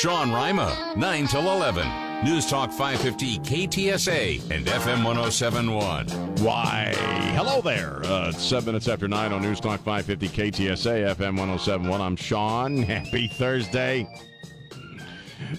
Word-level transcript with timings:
Sean 0.00 0.30
Rima, 0.30 0.92
9 0.94 1.26
till 1.26 1.50
11. 1.50 2.22
News 2.22 2.44
Talk 2.44 2.70
550 2.70 3.38
KTSA 3.38 4.50
and 4.50 4.66
FM 4.66 5.02
1071. 5.02 6.06
Why, 6.44 6.92
hello 7.34 7.62
there. 7.62 8.04
Uh, 8.04 8.28
it's 8.28 8.44
seven 8.44 8.66
minutes 8.66 8.88
after 8.88 9.08
nine 9.08 9.32
on 9.32 9.40
News 9.40 9.58
Talk 9.58 9.80
550 9.80 10.28
KTSA 10.28 11.14
FM 11.14 11.38
1071. 11.38 12.02
I'm 12.02 12.14
Sean. 12.14 12.76
Happy 12.82 13.26
Thursday. 13.26 14.06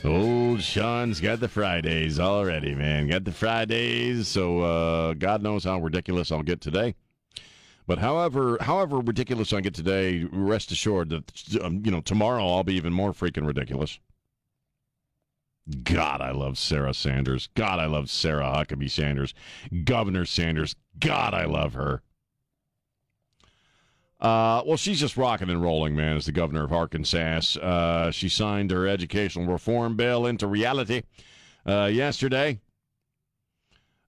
Old 0.06 0.62
Sean's 0.62 1.20
got 1.20 1.40
the 1.40 1.48
Fridays 1.48 2.20
already, 2.20 2.76
man. 2.76 3.08
Got 3.08 3.24
the 3.24 3.32
Fridays, 3.32 4.28
so 4.28 4.60
uh, 4.60 5.14
God 5.16 5.42
knows 5.42 5.64
how 5.64 5.80
ridiculous 5.80 6.32
I'll 6.32 6.44
get 6.44 6.62
today. 6.62 6.94
But 7.88 7.98
however, 7.98 8.60
however 8.62 9.00
ridiculous 9.00 9.52
I 9.52 9.62
get 9.62 9.74
today, 9.74 10.28
rest 10.32 10.72
assured 10.72 11.10
that 11.10 11.60
um, 11.64 11.82
you 11.84 11.90
know 11.90 12.02
tomorrow 12.02 12.46
I'll 12.46 12.64
be 12.64 12.76
even 12.76 12.94
more 12.94 13.14
freaking 13.14 13.48
ridiculous. 13.48 13.98
God, 15.84 16.22
I 16.22 16.32
love 16.32 16.58
Sarah 16.58 16.94
Sanders. 16.94 17.50
God, 17.56 17.80
I 17.80 17.86
love 17.86 18.10
Sarah 18.10 18.54
Huckabee 18.56 18.90
Sanders. 18.90 19.34
Governor 19.84 20.26
Sanders. 20.26 20.76
God, 21.00 21.34
I 21.34 21.46
love 21.46 21.74
her. 21.74 22.02
Uh, 24.20 24.64
well, 24.66 24.78
she's 24.78 25.00
just 25.00 25.18
rocking 25.18 25.50
and 25.50 25.62
rolling, 25.62 25.96
man, 25.96 26.18
as 26.18 26.26
the 26.26 26.32
governor 26.32 26.64
of 26.64 26.74
Arkansas. 26.74 27.60
Uh, 27.60 28.10
she 28.12 28.30
signed 28.30 28.72
her 28.72 28.88
educational 28.88 29.46
reform 29.46 29.96
bill 29.96 30.26
into 30.26 30.48
reality 30.48 31.04
uh, 31.68 31.86
yesterday. 31.86 32.60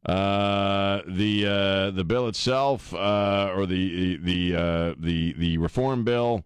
Uh, 0.05 1.01
the 1.05 1.45
uh, 1.45 1.91
the 1.91 2.05
bill 2.05 2.27
itself, 2.27 2.93
uh, 2.93 3.51
or 3.53 3.65
the 3.65 4.15
the 4.17 4.51
the 4.97 5.33
the 5.33 5.57
reform 5.57 6.05
bill, 6.05 6.43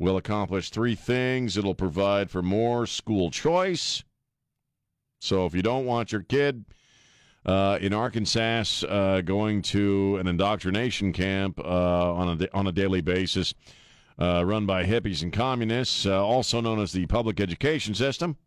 will 0.00 0.16
accomplish 0.16 0.70
three 0.70 0.96
things. 0.96 1.56
It'll 1.56 1.74
provide 1.74 2.30
for 2.30 2.42
more 2.42 2.86
school 2.86 3.30
choice. 3.30 4.02
So 5.20 5.44
if 5.44 5.54
you 5.54 5.62
don't 5.62 5.84
want 5.84 6.10
your 6.10 6.22
kid 6.22 6.64
uh, 7.44 7.78
in 7.80 7.92
Arkansas 7.92 8.84
uh, 8.86 9.20
going 9.20 9.60
to 9.62 10.16
an 10.16 10.26
indoctrination 10.26 11.12
camp 11.12 11.60
uh, 11.60 12.14
on 12.14 12.40
a 12.40 12.48
on 12.56 12.66
a 12.66 12.72
daily 12.72 13.02
basis, 13.02 13.54
uh, 14.18 14.42
run 14.44 14.64
by 14.64 14.84
hippies 14.84 15.22
and 15.22 15.32
communists, 15.32 16.06
uh, 16.06 16.24
also 16.24 16.60
known 16.62 16.80
as 16.80 16.92
the 16.92 17.06
public 17.06 17.38
education 17.38 17.94
system. 17.94 18.38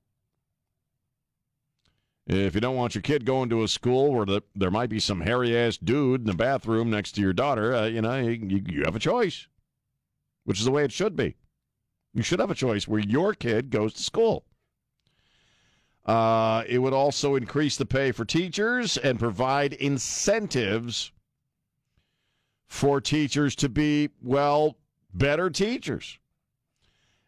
If 2.26 2.56
you 2.56 2.62
don't 2.62 2.78
want 2.78 2.96
your 2.96 3.02
kid 3.02 3.26
going 3.26 3.50
to 3.50 3.64
a 3.64 3.68
school 3.68 4.14
where 4.14 4.26
the, 4.26 4.42
there 4.56 4.72
might 4.72 4.90
be 4.90 5.00
some 5.00 5.22
hairy 5.22 5.56
ass 5.58 5.78
dude 5.78 6.22
in 6.22 6.28
the 6.28 6.34
bathroom 6.34 6.90
next 6.90 7.12
to 7.14 7.22
your 7.22 7.34
daughter, 7.34 7.76
uh, 7.76 7.86
you 7.86 8.02
know, 8.02 8.18
you, 8.18 8.64
you 8.66 8.84
have 8.86 8.96
a 8.96 9.00
choice, 9.00 9.48
which 10.46 10.58
is 10.58 10.66
the 10.66 10.72
way 10.72 10.86
it 10.86 10.92
should 10.92 11.16
be. 11.18 11.36
You 12.14 12.22
should 12.22 12.40
have 12.40 12.52
a 12.52 12.56
choice 12.56 12.88
where 12.88 13.00
your 13.00 13.34
kid 13.34 13.70
goes 13.70 13.94
to 13.94 14.04
school. 14.04 14.46
Uh, 16.06 16.64
it 16.68 16.80
would 16.80 16.94
also 16.94 17.36
increase 17.36 17.78
the 17.78 17.86
pay 17.86 18.12
for 18.12 18.26
teachers 18.26 18.98
and 18.98 19.18
provide 19.18 19.74
incentives 19.74 21.12
for 22.68 23.00
teachers 23.00 23.56
to 23.56 23.70
be, 23.70 24.10
well, 24.22 24.78
better 25.14 25.50
teachers. 25.50 26.20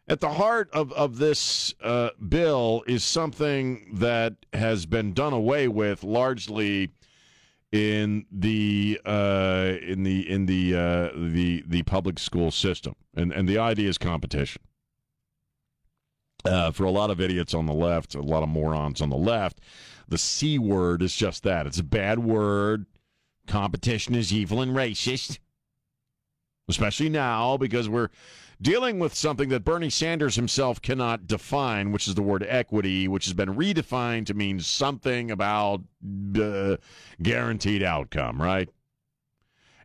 At 0.08 0.20
the 0.20 0.34
heart 0.34 0.68
of, 0.72 0.92
of 0.92 1.18
this 1.18 1.74
uh, 1.82 2.10
bill 2.28 2.84
is 2.86 3.02
something 3.02 3.90
that 3.94 4.34
has 4.52 4.86
been 4.86 5.14
done 5.14 5.32
away 5.32 5.66
with 5.66 6.04
largely 6.04 6.90
in 7.72 8.26
the 8.30 9.00
uh, 9.04 9.72
in 9.82 10.04
the 10.04 10.30
in 10.30 10.46
the 10.46 10.76
uh, 10.76 11.08
the 11.16 11.64
the 11.66 11.82
public 11.82 12.20
school 12.20 12.52
system, 12.52 12.94
and 13.16 13.32
and 13.32 13.48
the 13.48 13.58
idea 13.58 13.88
is 13.88 13.98
competition. 13.98 14.62
Uh, 16.46 16.70
for 16.70 16.84
a 16.84 16.90
lot 16.90 17.10
of 17.10 17.20
idiots 17.20 17.54
on 17.54 17.66
the 17.66 17.72
left, 17.72 18.14
a 18.14 18.20
lot 18.20 18.42
of 18.42 18.48
morons 18.48 19.00
on 19.00 19.10
the 19.10 19.16
left, 19.16 19.60
the 20.08 20.18
C 20.18 20.58
word 20.58 21.02
is 21.02 21.14
just 21.14 21.42
that. 21.42 21.66
It's 21.66 21.80
a 21.80 21.84
bad 21.84 22.20
word. 22.20 22.86
Competition 23.46 24.14
is 24.14 24.32
evil 24.32 24.60
and 24.60 24.72
racist. 24.74 25.38
Especially 26.68 27.08
now 27.08 27.56
because 27.56 27.88
we're 27.88 28.10
dealing 28.60 28.98
with 28.98 29.14
something 29.14 29.48
that 29.50 29.64
Bernie 29.64 29.90
Sanders 29.90 30.34
himself 30.34 30.82
cannot 30.82 31.26
define, 31.26 31.92
which 31.92 32.08
is 32.08 32.14
the 32.14 32.22
word 32.22 32.44
equity, 32.48 33.06
which 33.06 33.26
has 33.26 33.34
been 33.34 33.54
redefined 33.54 34.26
to 34.26 34.34
mean 34.34 34.58
something 34.60 35.30
about 35.30 35.82
uh, 36.40 36.76
guaranteed 37.22 37.82
outcome, 37.82 38.40
right? 38.40 38.68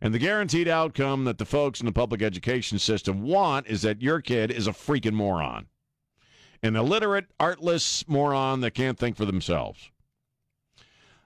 And 0.00 0.12
the 0.12 0.18
guaranteed 0.18 0.66
outcome 0.66 1.24
that 1.24 1.38
the 1.38 1.44
folks 1.44 1.78
in 1.78 1.86
the 1.86 1.92
public 1.92 2.22
education 2.22 2.80
system 2.80 3.22
want 3.22 3.68
is 3.68 3.82
that 3.82 4.02
your 4.02 4.20
kid 4.20 4.50
is 4.50 4.66
a 4.66 4.72
freaking 4.72 5.12
moron 5.12 5.68
an 6.62 6.76
illiterate, 6.76 7.26
artless 7.40 8.06
moron 8.08 8.60
that 8.60 8.72
can't 8.72 8.98
think 8.98 9.16
for 9.16 9.24
themselves. 9.24 9.90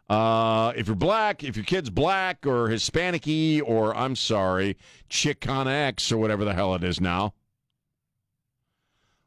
Uh, 0.09 0.73
if 0.77 0.87
you're 0.87 0.95
black, 0.95 1.43
if 1.43 1.57
your 1.57 1.65
kid's 1.65 1.91
black 1.91 2.47
or 2.47 2.69
Hispanic 2.69 3.27
or 3.67 3.95
I'm 3.97 4.15
sorry, 4.15 4.77
Chicanx 5.11 6.13
or 6.13 6.19
whatever 6.19 6.45
the 6.45 6.55
hell 6.55 6.75
it 6.75 6.85
is 6.85 7.01
now, 7.01 7.35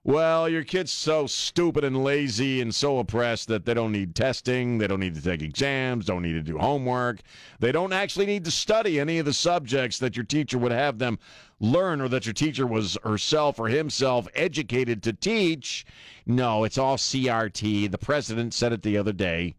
well, 0.06 0.48
your 0.48 0.64
kid's 0.64 0.94
so 0.94 1.28
stupid 1.28 1.84
and 1.84 2.04
lazy 2.04 2.62
and 2.62 2.74
so 2.74 3.00
oppressed 3.00 3.50
that 3.50 3.66
they 3.66 3.74
don't 3.74 3.92
need 3.92 4.16
testing, 4.16 4.78
they 4.78 4.88
don't 4.88 5.02
need 5.02 5.16
to 5.16 5.22
take 5.22 5.42
exams, 5.42 6.06
don't 6.06 6.22
need 6.22 6.34
to 6.34 6.42
do 6.42 6.58
homework. 6.58 7.20
They 7.60 7.74
don't 7.74 7.92
actually 7.92 8.26
need 8.26 8.46
to 8.46 8.52
study 8.52 8.98
any 8.98 9.20
of 9.20 9.26
the 9.26 9.34
subjects 9.34 10.00
that 10.00 10.16
your 10.16 10.24
teacher 10.24 10.58
would 10.58 10.72
have 10.72 11.00
them 11.00 11.20
learn 11.59 12.00
or 12.00 12.08
that 12.08 12.26
your 12.26 12.34
teacher 12.34 12.66
was 12.66 12.98
herself 13.04 13.59
or 13.59 13.68
himself 13.68 14.26
educated 14.34 15.04
to 15.04 15.12
teach. 15.12 15.86
No, 16.26 16.64
it's 16.64 16.78
all 16.78 16.96
CRT. 16.96 17.92
The 17.92 17.98
president 17.98 18.54
said 18.54 18.72
it 18.72 18.84
the 18.84 18.98
other 18.98 19.14
day. 19.14 19.56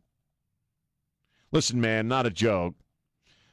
Listen, 1.52 1.80
man, 1.82 2.08
not 2.08 2.24
a 2.24 2.30
joke. 2.30 2.76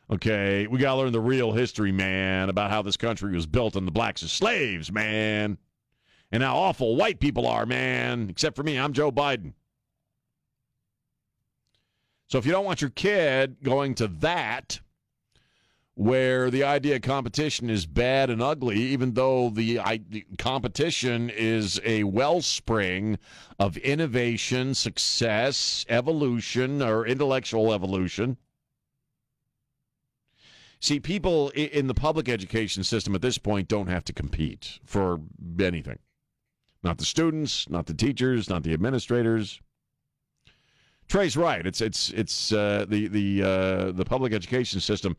Okay, 0.10 0.68
we 0.68 0.80
got 0.80 0.94
to 0.94 1.02
learn 1.02 1.12
the 1.12 1.20
real 1.20 1.52
history, 1.52 1.92
man, 1.92 2.48
about 2.48 2.72
how 2.72 2.82
this 2.82 2.96
country 2.96 3.34
was 3.34 3.46
built 3.46 3.76
on 3.76 3.84
the 3.84 3.92
blacks 3.92 4.24
as 4.24 4.32
slaves, 4.32 4.90
man 4.90 5.58
and 6.32 6.44
how 6.44 6.58
awful 6.58 6.96
white 6.96 7.20
people 7.20 7.48
are, 7.48 7.66
man. 7.66 8.30
Except 8.30 8.56
for 8.56 8.64
me, 8.64 8.78
I'm 8.78 8.94
Joe 8.94 9.12
Biden. 9.12 9.54
So 12.30 12.38
if 12.38 12.46
you 12.46 12.52
don't 12.52 12.66
want 12.66 12.82
your 12.82 12.90
kid 12.90 13.58
going 13.64 13.96
to 13.96 14.08
that, 14.08 14.82
where 15.98 16.52
the 16.52 16.64
idea 16.64 16.96
of 16.96 17.02
competition 17.02 17.72
is 17.72 17.88
bad 17.88 18.30
and 18.30 18.40
ugly, 18.40 18.78
even 18.78 19.14
though 19.14 19.50
the, 19.50 19.80
I, 19.80 20.00
the 20.08 20.24
competition 20.38 21.32
is 21.32 21.82
a 21.84 22.04
wellspring 22.04 23.18
of 23.58 23.78
innovation, 23.78 24.76
success, 24.76 25.88
evolution, 25.90 26.84
or 26.84 27.08
intellectual 27.08 27.74
evolution. 27.74 28.38
See, 30.80 31.00
people 31.00 31.50
in 31.50 31.88
the 31.88 31.96
public 31.96 32.30
education 32.30 32.84
system 32.84 33.16
at 33.16 33.24
this 33.24 33.40
point 33.40 33.68
don't 33.68 33.88
have 33.88 34.06
to 34.06 34.14
compete 34.14 34.80
for 34.86 35.20
anything. 35.60 35.98
Not 36.88 37.00
the 37.00 37.04
students, 37.04 37.70
not 37.70 37.86
the 37.86 37.94
teachers, 37.94 38.50
not 38.50 38.64
the 38.64 38.72
administrators. 38.72 39.60
Trey's 41.10 41.36
right. 41.36 41.68
It's 41.68 41.82
it's 41.82 42.12
it's 42.12 42.54
uh, 42.54 42.86
the 42.88 43.10
the 43.10 43.44
uh, 43.44 43.92
the 43.92 44.06
public 44.06 44.32
education 44.32 44.80
system. 44.80 45.18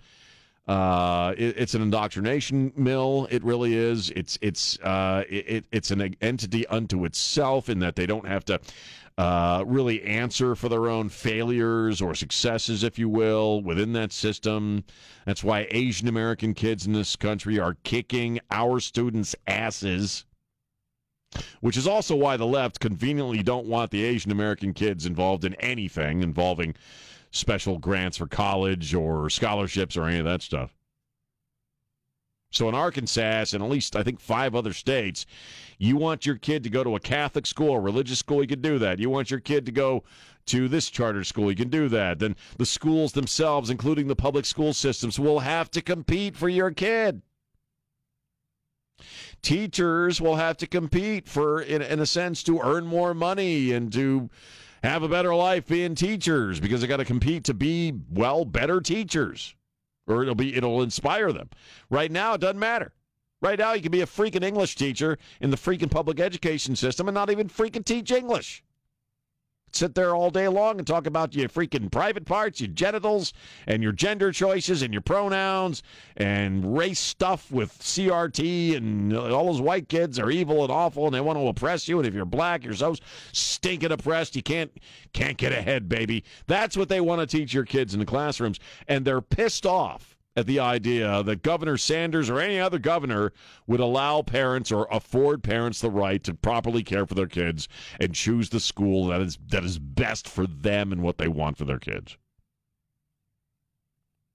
Uh, 0.66 1.34
it, 1.36 1.58
it's 1.58 1.74
an 1.74 1.82
indoctrination 1.82 2.72
mill. 2.74 3.28
It 3.30 3.44
really 3.44 3.74
is. 3.74 4.08
It's 4.16 4.38
it's 4.40 4.78
uh, 4.78 5.24
it, 5.28 5.66
it's 5.70 5.90
an 5.90 6.16
entity 6.22 6.66
unto 6.68 7.04
itself 7.04 7.68
in 7.68 7.80
that 7.80 7.96
they 7.96 8.06
don't 8.06 8.26
have 8.26 8.46
to 8.46 8.58
uh, 9.18 9.62
really 9.66 10.02
answer 10.04 10.54
for 10.54 10.70
their 10.70 10.88
own 10.88 11.10
failures 11.10 12.00
or 12.00 12.14
successes, 12.14 12.82
if 12.82 12.98
you 12.98 13.10
will, 13.10 13.60
within 13.60 13.92
that 13.92 14.14
system. 14.14 14.84
That's 15.26 15.44
why 15.44 15.66
Asian 15.70 16.08
American 16.08 16.54
kids 16.54 16.86
in 16.86 16.94
this 16.94 17.14
country 17.14 17.60
are 17.60 17.76
kicking 17.82 18.40
our 18.50 18.80
students' 18.80 19.36
asses 19.46 20.24
which 21.60 21.76
is 21.76 21.86
also 21.86 22.16
why 22.16 22.36
the 22.36 22.46
left 22.46 22.80
conveniently 22.80 23.42
don't 23.42 23.66
want 23.66 23.90
the 23.90 24.04
Asian 24.04 24.30
American 24.30 24.72
kids 24.72 25.06
involved 25.06 25.44
in 25.44 25.54
anything 25.54 26.22
involving 26.22 26.74
special 27.30 27.78
grants 27.78 28.16
for 28.16 28.26
college 28.26 28.94
or 28.94 29.28
scholarships 29.28 29.96
or 29.96 30.04
any 30.04 30.18
of 30.18 30.24
that 30.24 30.42
stuff. 30.42 30.74
So 32.50 32.68
in 32.68 32.74
Arkansas 32.74 33.46
and 33.52 33.62
at 33.62 33.68
least 33.68 33.94
I 33.94 34.02
think 34.02 34.20
five 34.20 34.54
other 34.54 34.72
states, 34.72 35.26
you 35.76 35.96
want 35.96 36.24
your 36.24 36.36
kid 36.36 36.64
to 36.64 36.70
go 36.70 36.82
to 36.82 36.96
a 36.96 37.00
Catholic 37.00 37.46
school 37.46 37.70
or 37.70 37.80
religious 37.80 38.18
school, 38.18 38.40
you 38.40 38.48
can 38.48 38.62
do 38.62 38.78
that. 38.78 38.98
You 38.98 39.10
want 39.10 39.30
your 39.30 39.40
kid 39.40 39.66
to 39.66 39.72
go 39.72 40.04
to 40.46 40.66
this 40.66 40.88
charter 40.88 41.24
school, 41.24 41.50
you 41.50 41.56
can 41.56 41.68
do 41.68 41.90
that. 41.90 42.18
Then 42.18 42.34
the 42.56 42.64
schools 42.64 43.12
themselves, 43.12 43.68
including 43.68 44.08
the 44.08 44.16
public 44.16 44.46
school 44.46 44.72
systems, 44.72 45.20
will 45.20 45.40
have 45.40 45.70
to 45.72 45.82
compete 45.82 46.36
for 46.36 46.48
your 46.48 46.70
kid. 46.70 47.20
Teachers 49.42 50.20
will 50.20 50.36
have 50.36 50.56
to 50.58 50.66
compete 50.66 51.28
for, 51.28 51.60
in, 51.60 51.82
in 51.82 52.00
a 52.00 52.06
sense, 52.06 52.42
to 52.44 52.60
earn 52.60 52.86
more 52.86 53.14
money 53.14 53.72
and 53.72 53.92
to 53.92 54.30
have 54.82 55.02
a 55.02 55.08
better 55.08 55.34
life 55.34 55.66
being 55.66 55.94
teachers 55.94 56.60
because 56.60 56.80
they 56.80 56.86
got 56.86 56.98
to 56.98 57.04
compete 57.04 57.44
to 57.44 57.54
be, 57.54 57.94
well, 58.10 58.44
better 58.44 58.80
teachers 58.80 59.54
or 60.08 60.22
it'll 60.22 60.34
be 60.34 60.56
it'll 60.56 60.82
inspire 60.82 61.32
them. 61.32 61.50
Right 61.90 62.10
now, 62.10 62.34
it 62.34 62.40
doesn't 62.40 62.58
matter. 62.58 62.92
Right 63.40 63.58
now, 63.58 63.74
you 63.74 63.82
can 63.82 63.92
be 63.92 64.00
a 64.00 64.06
freaking 64.06 64.42
English 64.42 64.74
teacher 64.74 65.16
in 65.40 65.50
the 65.50 65.56
freaking 65.56 65.90
public 65.90 66.18
education 66.18 66.74
system 66.74 67.06
and 67.06 67.14
not 67.14 67.30
even 67.30 67.48
freaking 67.48 67.84
teach 67.84 68.10
English. 68.10 68.64
Sit 69.72 69.94
there 69.94 70.14
all 70.14 70.30
day 70.30 70.48
long 70.48 70.78
and 70.78 70.86
talk 70.86 71.06
about 71.06 71.34
your 71.34 71.48
freaking 71.48 71.90
private 71.90 72.24
parts, 72.24 72.60
your 72.60 72.68
genitals, 72.68 73.32
and 73.66 73.82
your 73.82 73.92
gender 73.92 74.32
choices, 74.32 74.82
and 74.82 74.92
your 74.92 75.02
pronouns, 75.02 75.82
and 76.16 76.76
race 76.76 77.00
stuff 77.00 77.50
with 77.50 77.72
CRT, 77.78 78.76
and 78.76 79.16
all 79.16 79.46
those 79.46 79.60
white 79.60 79.88
kids 79.88 80.18
are 80.18 80.30
evil 80.30 80.62
and 80.62 80.72
awful, 80.72 81.06
and 81.06 81.14
they 81.14 81.20
want 81.20 81.38
to 81.38 81.46
oppress 81.46 81.86
you. 81.88 81.98
And 81.98 82.06
if 82.06 82.14
you're 82.14 82.24
black, 82.24 82.64
you're 82.64 82.74
so 82.74 82.94
stinking 83.32 83.92
oppressed, 83.92 84.36
you 84.36 84.42
can't 84.42 84.70
can't 85.12 85.36
get 85.36 85.52
ahead, 85.52 85.88
baby. 85.88 86.24
That's 86.46 86.76
what 86.76 86.88
they 86.88 87.00
want 87.00 87.20
to 87.20 87.26
teach 87.26 87.52
your 87.52 87.64
kids 87.64 87.94
in 87.94 88.00
the 88.00 88.06
classrooms, 88.06 88.58
and 88.86 89.04
they're 89.04 89.20
pissed 89.20 89.66
off 89.66 90.07
at 90.38 90.46
the 90.46 90.60
idea 90.60 91.22
that 91.24 91.42
Governor 91.42 91.76
Sanders 91.76 92.30
or 92.30 92.38
any 92.38 92.60
other 92.60 92.78
governor 92.78 93.32
would 93.66 93.80
allow 93.80 94.22
parents 94.22 94.70
or 94.70 94.86
afford 94.90 95.42
parents 95.42 95.80
the 95.80 95.90
right 95.90 96.22
to 96.22 96.32
properly 96.32 96.84
care 96.84 97.06
for 97.06 97.14
their 97.14 97.26
kids 97.26 97.68
and 97.98 98.14
choose 98.14 98.48
the 98.48 98.60
school 98.60 99.06
that 99.06 99.20
is 99.20 99.36
that 99.48 99.64
is 99.64 99.80
best 99.80 100.28
for 100.28 100.46
them 100.46 100.92
and 100.92 101.02
what 101.02 101.18
they 101.18 101.26
want 101.26 101.58
for 101.58 101.64
their 101.64 101.80
kids. 101.80 102.16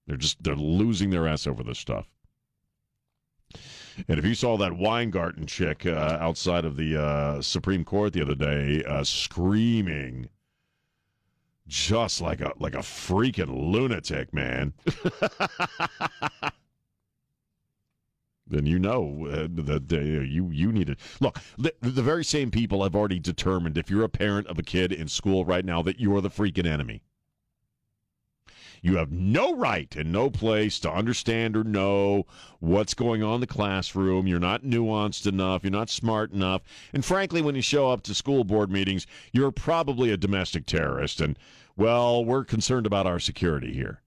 They're 0.06 0.18
just 0.18 0.44
they're 0.44 0.56
losing 0.56 1.10
their 1.10 1.26
ass 1.26 1.48
over 1.48 1.64
this 1.64 1.80
stuff. 1.80 2.10
And 4.10 4.20
if 4.20 4.26
you 4.26 4.36
saw 4.36 4.58
that 4.58 4.78
Weingarten 4.78 5.46
chick 5.46 5.86
uh, 5.86 6.18
outside 6.20 6.66
of 6.66 6.76
the 6.76 7.02
uh, 7.02 7.42
Supreme 7.42 7.86
Court 7.86 8.12
the 8.12 8.24
other 8.24 8.36
day 8.36 8.84
uh, 8.84 9.06
screaming 9.06 10.28
just 11.68 12.21
like 12.21 12.42
a 12.42 12.54
like 12.60 12.75
a 12.75 12.80
freaking 12.80 13.71
lunatic, 13.71 14.33
man. 14.33 14.74
then 18.48 18.65
you 18.65 18.80
know 18.80 19.27
uh, 19.31 19.48
that 19.50 19.92
uh, 19.92 20.00
you 20.00 20.50
you 20.51 20.71
need 20.71 20.88
to 20.88 20.95
look. 21.19 21.39
The, 21.57 21.74
the 21.81 22.01
very 22.01 22.24
same 22.24 22.51
people 22.51 22.83
have 22.83 22.95
already 22.95 23.19
determined 23.19 23.77
if 23.77 23.89
you're 23.89 24.04
a 24.04 24.10
parent 24.10 24.48
of 24.48 24.60
a 24.60 24.63
kid 24.63 24.92
in 24.92 25.07
school 25.07 25.45
right 25.45 25.65
now 25.65 25.81
that 25.81 26.00
you 26.00 26.15
are 26.15 26.21
the 26.21 26.30
freaking 26.30 26.68
enemy. 26.68 27.04
You 28.83 28.97
have 28.97 29.13
no 29.13 29.56
right 29.56 29.95
and 29.95 30.12
no 30.12 30.30
place 30.30 30.77
to 30.80 30.91
understand 30.91 31.56
or 31.56 31.63
know 31.63 32.25
what's 32.59 32.94
going 32.94 33.24
on 33.24 33.35
in 33.35 33.39
the 33.39 33.47
classroom. 33.47 34.27
You're 34.27 34.39
not 34.39 34.63
nuanced 34.63 35.25
enough. 35.25 35.63
You're 35.63 35.71
not 35.71 35.89
smart 35.89 36.33
enough. 36.33 36.63
And 36.91 37.06
frankly, 37.06 37.41
when 37.41 37.56
you 37.56 37.62
show 37.62 37.89
up 37.89 38.03
to 38.03 38.13
school 38.13 38.44
board 38.44 38.69
meetings, 38.69 39.07
you're 39.31 39.51
probably 39.51 40.12
a 40.12 40.18
domestic 40.18 40.65
terrorist. 40.65 41.21
And, 41.21 41.39
well, 41.77 42.25
we're 42.25 42.44
concerned 42.44 42.85
about 42.85 43.07
our 43.07 43.21
security 43.21 43.71
here. 43.74 44.01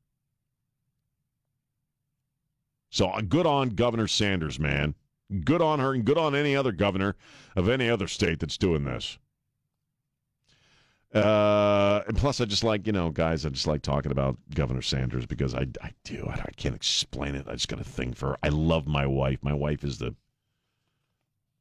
So 2.90 3.08
uh, 3.08 3.22
good 3.22 3.46
on 3.46 3.70
Governor 3.70 4.08
Sanders, 4.08 4.60
man. 4.60 4.94
Good 5.42 5.62
on 5.62 5.80
her 5.80 5.94
and 5.94 6.04
good 6.04 6.18
on 6.18 6.34
any 6.34 6.54
other 6.54 6.72
governor 6.72 7.16
of 7.56 7.66
any 7.66 7.88
other 7.88 8.08
state 8.08 8.40
that's 8.40 8.58
doing 8.58 8.84
this. 8.84 9.16
Uh, 11.16 12.02
and 12.06 12.16
plus, 12.16 12.42
I 12.42 12.44
just 12.44 12.62
like, 12.62 12.86
you 12.86 12.92
know, 12.92 13.08
guys, 13.08 13.46
I 13.46 13.48
just 13.48 13.66
like 13.66 13.80
talking 13.80 14.12
about 14.12 14.36
Governor 14.54 14.82
Sanders 14.82 15.24
because 15.24 15.54
I, 15.54 15.66
I 15.82 15.92
do. 16.04 16.26
I, 16.28 16.34
I 16.34 16.50
can't 16.56 16.74
explain 16.74 17.34
it. 17.34 17.46
I 17.48 17.52
just 17.52 17.68
got 17.68 17.80
a 17.80 17.84
thing 17.84 18.12
for 18.12 18.30
her. 18.30 18.36
I 18.42 18.50
love 18.50 18.86
my 18.86 19.06
wife. 19.06 19.38
My 19.40 19.54
wife 19.54 19.82
is 19.82 19.96
the 19.96 20.14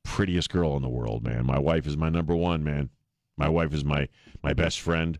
prettiest 0.04 0.50
girl 0.50 0.76
in 0.76 0.82
the 0.82 0.90
world, 0.90 1.24
man. 1.24 1.46
My 1.46 1.58
wife 1.58 1.88
is 1.88 1.96
my 1.96 2.10
number 2.10 2.36
one, 2.36 2.66
man. 2.66 2.90
My 3.38 3.48
wife 3.48 3.74
is 3.74 3.86
my, 3.86 4.10
my 4.44 4.52
best 4.54 4.82
friend. 4.82 5.18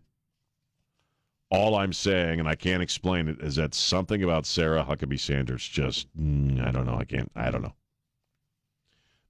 All 1.50 1.74
I'm 1.74 1.94
saying, 1.94 2.38
and 2.38 2.48
I 2.48 2.56
can't 2.56 2.82
explain 2.82 3.28
it, 3.28 3.40
is 3.40 3.56
that 3.56 3.74
something 3.74 4.22
about 4.22 4.44
Sarah 4.44 4.84
Huckabee 4.84 5.18
Sanders 5.18 5.66
just, 5.66 6.14
mm, 6.14 6.62
I 6.66 6.72
don't 6.72 6.84
know. 6.84 6.96
I 6.96 7.04
can't, 7.04 7.32
I 7.34 7.50
don't 7.50 7.62
know. 7.62 7.74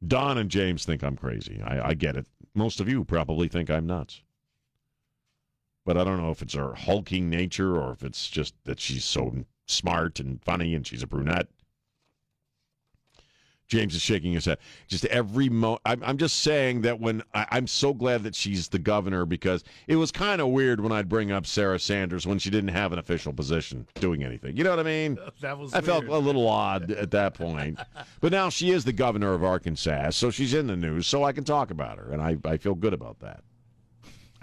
Don 0.05 0.39
and 0.39 0.51
James 0.51 0.85
think 0.85 1.05
I'm 1.05 1.17
crazy. 1.17 1.63
I, 1.63 1.91
I 1.91 1.95
get 1.95 2.17
it. 2.17 2.27
Most 2.55 2.81
of 2.81 2.89
you 2.89 3.05
probably 3.05 3.47
think 3.47 3.71
I'm 3.71 3.87
nuts 3.87 4.23
but 5.87 5.97
I 5.97 6.05
don't 6.05 6.21
know 6.21 6.31
if 6.31 6.43
it's 6.43 6.55
her 6.55 6.75
hulking 6.75 7.31
nature 7.31 7.81
or 7.81 7.93
if 7.93 8.03
it's 8.03 8.29
just 8.29 8.55
that 8.65 8.81
she's 8.81 9.05
so 9.05 9.33
smart 9.67 10.21
and 10.21 10.43
funny 10.45 10.75
and 10.75 10.87
she's 10.87 11.03
a 11.03 11.07
brunette. 11.07 11.47
James 13.69 13.97
is 13.97 14.03
shaking 14.03 14.33
his 14.33 14.45
head. 14.45 14.59
Just 14.87 15.05
every 15.07 15.49
mo. 15.49 15.79
I'm, 15.85 16.01
I'm 16.05 16.19
just 16.19 16.39
saying 16.43 16.83
that 16.83 17.01
when 17.01 17.23
I, 17.35 17.47
I'm 17.51 17.67
so 17.67 17.93
glad 17.93 18.23
that 18.23 18.35
she's 18.35 18.69
the 18.69 18.79
governor 18.79 19.27
because 19.27 19.65
it 19.89 19.97
was 19.97 20.13
kind 20.13 20.41
of 20.41 20.49
weird 20.49 20.81
when 20.81 20.93
I'd 20.93 21.09
bring 21.09 21.33
up 21.33 21.47
Sarah 21.47 21.81
Sanders 21.81 22.27
when 22.27 22.39
she 22.39 22.49
didn't 22.49 22.69
have 22.71 22.93
an 22.93 23.01
official 23.01 23.33
position 23.33 23.89
doing 23.97 24.23
anything. 24.23 24.57
You 24.57 24.63
know 24.63 24.71
what 24.71 24.81
I 24.81 24.85
mean? 24.85 25.19
That 25.41 25.59
was 25.59 25.75
I 25.75 25.81
felt 25.81 26.07
a 26.07 26.19
little 26.19 26.49
odd 26.49 26.91
at 26.93 27.11
that 27.11 27.35
point. 27.35 27.79
but 28.21 28.33
now 28.33 28.49
she 28.49 28.71
is 28.71 28.85
the 28.85 28.93
governor 28.93 29.35
of 29.35 29.45
Arkansas, 29.45 30.11
so 30.11 30.31
she's 30.31 30.55
in 30.55 30.67
the 30.67 30.77
news, 30.77 31.07
so 31.07 31.25
I 31.25 31.33
can 31.33 31.45
talk 31.45 31.71
about 31.71 31.99
her, 31.99 32.11
and 32.11 32.23
I, 32.23 32.37
I 32.45 32.57
feel 32.57 32.75
good 32.75 32.95
about 32.95 33.21
that. 33.21 33.43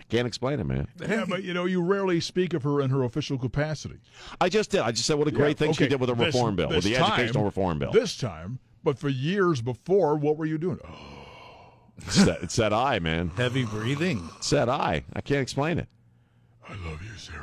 I 0.04 0.16
can't 0.16 0.28
explain 0.28 0.60
it, 0.60 0.66
man. 0.66 0.88
Yeah, 1.02 1.26
but 1.28 1.44
you 1.44 1.54
know, 1.54 1.66
you 1.66 1.82
rarely 1.82 2.20
speak 2.20 2.54
of 2.54 2.64
her 2.64 2.82
in 2.82 2.90
her 2.90 3.04
official 3.04 3.38
capacity. 3.38 4.00
I 4.42 4.50
just 4.50 4.70
did. 4.72 4.82
I 4.82 4.92
just 4.92 5.06
said 5.06 5.18
what 5.18 5.28
a 5.28 5.32
great 5.32 5.50
Yeah, 5.60 5.68
thing 5.68 5.74
she 5.74 5.88
did 5.88 6.00
with 6.00 6.10
a 6.10 6.16
this- 6.16 6.28
reform 6.36 6.56
bill, 6.56 6.70
with 6.70 6.84
the 6.84 6.94
time- 6.96 7.12
educational 7.14 7.46
reform 7.46 7.80
bill. 7.80 7.92
This 7.92 8.18
time, 8.18 8.60
but 8.84 9.00
for 9.00 9.10
years 9.10 9.62
before, 9.62 10.16
what 10.16 10.38
were 10.38 10.46
you 10.46 10.58
doing? 10.58 10.80
Oh, 10.86 10.96
It's 12.06 12.26
that, 12.26 12.42
it's 12.44 12.56
that 12.58 12.74
eye, 12.74 13.00
man. 13.00 13.30
Heavy 13.38 13.66
breathing. 13.66 14.30
It's 14.38 14.50
that 14.50 14.68
eye. 14.68 15.04
I 15.14 15.22
can't 15.22 15.42
explain 15.42 15.78
it. 15.80 15.88
I 16.68 16.74
love 16.74 17.02
you, 17.04 17.16
Sarah. 17.18 17.40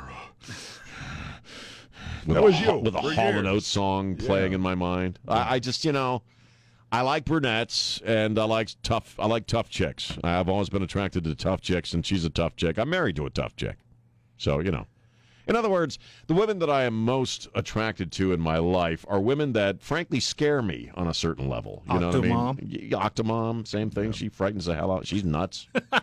With 2.25 2.35
That 2.35 2.37
a, 2.37 2.41
was 2.41 2.55
Ho- 2.55 2.75
you 2.77 2.79
With 2.81 2.95
a 2.95 3.01
for 3.01 3.13
Hall 3.13 3.25
and. 3.29 3.47
Oates 3.47 3.65
song 3.67 4.15
playing 4.15 4.51
Yeah. 4.51 4.55
in 4.55 4.61
my 4.61 4.75
mind. 4.75 5.17
I, 5.27 5.55
I 5.55 5.59
just, 5.59 5.83
you 5.85 5.91
know, 5.91 6.21
I 6.91 7.01
like 7.01 7.25
brunettes 7.25 8.01
and 8.05 8.37
I 8.37 8.43
like 8.43 8.69
tough. 8.83 9.15
I 9.17 9.25
like 9.25 9.47
tough 9.47 9.69
chicks. 9.69 10.17
I've 10.23 10.49
always 10.49 10.69
been 10.69 10.83
attracted 10.83 11.23
to 11.23 11.35
tough 11.35 11.61
chicks, 11.61 11.93
and 11.93 12.05
she's 12.05 12.25
a 12.25 12.29
tough 12.29 12.55
chick. 12.55 12.77
I'm 12.77 12.89
married 12.89 13.15
to 13.15 13.25
a 13.25 13.29
tough 13.29 13.55
chick, 13.55 13.77
so 14.37 14.59
you 14.59 14.71
know. 14.71 14.87
In 15.47 15.55
other 15.55 15.69
words, 15.69 15.97
the 16.27 16.33
women 16.33 16.59
that 16.59 16.69
I 16.69 16.83
am 16.83 16.93
most 16.93 17.47
attracted 17.55 18.11
to 18.13 18.31
in 18.31 18.39
my 18.39 18.57
life 18.57 19.05
are 19.09 19.19
women 19.19 19.53
that, 19.53 19.81
frankly, 19.81 20.19
scare 20.19 20.61
me 20.61 20.91
on 20.95 21.07
a 21.07 21.13
certain 21.13 21.49
level. 21.49 21.83
You 21.91 21.99
know 21.99 22.07
what 22.07 22.15
I 22.15 22.19
mean? 22.19 22.31
Octomom? 22.31 22.91
Octomom, 22.91 23.67
same 23.67 23.89
thing. 23.89 24.11
She 24.11 24.29
frightens 24.29 24.65
the 24.65 24.75
hell 24.75 24.91
out. 24.91 25.07
She's 25.07 25.23
nuts. 25.23 25.67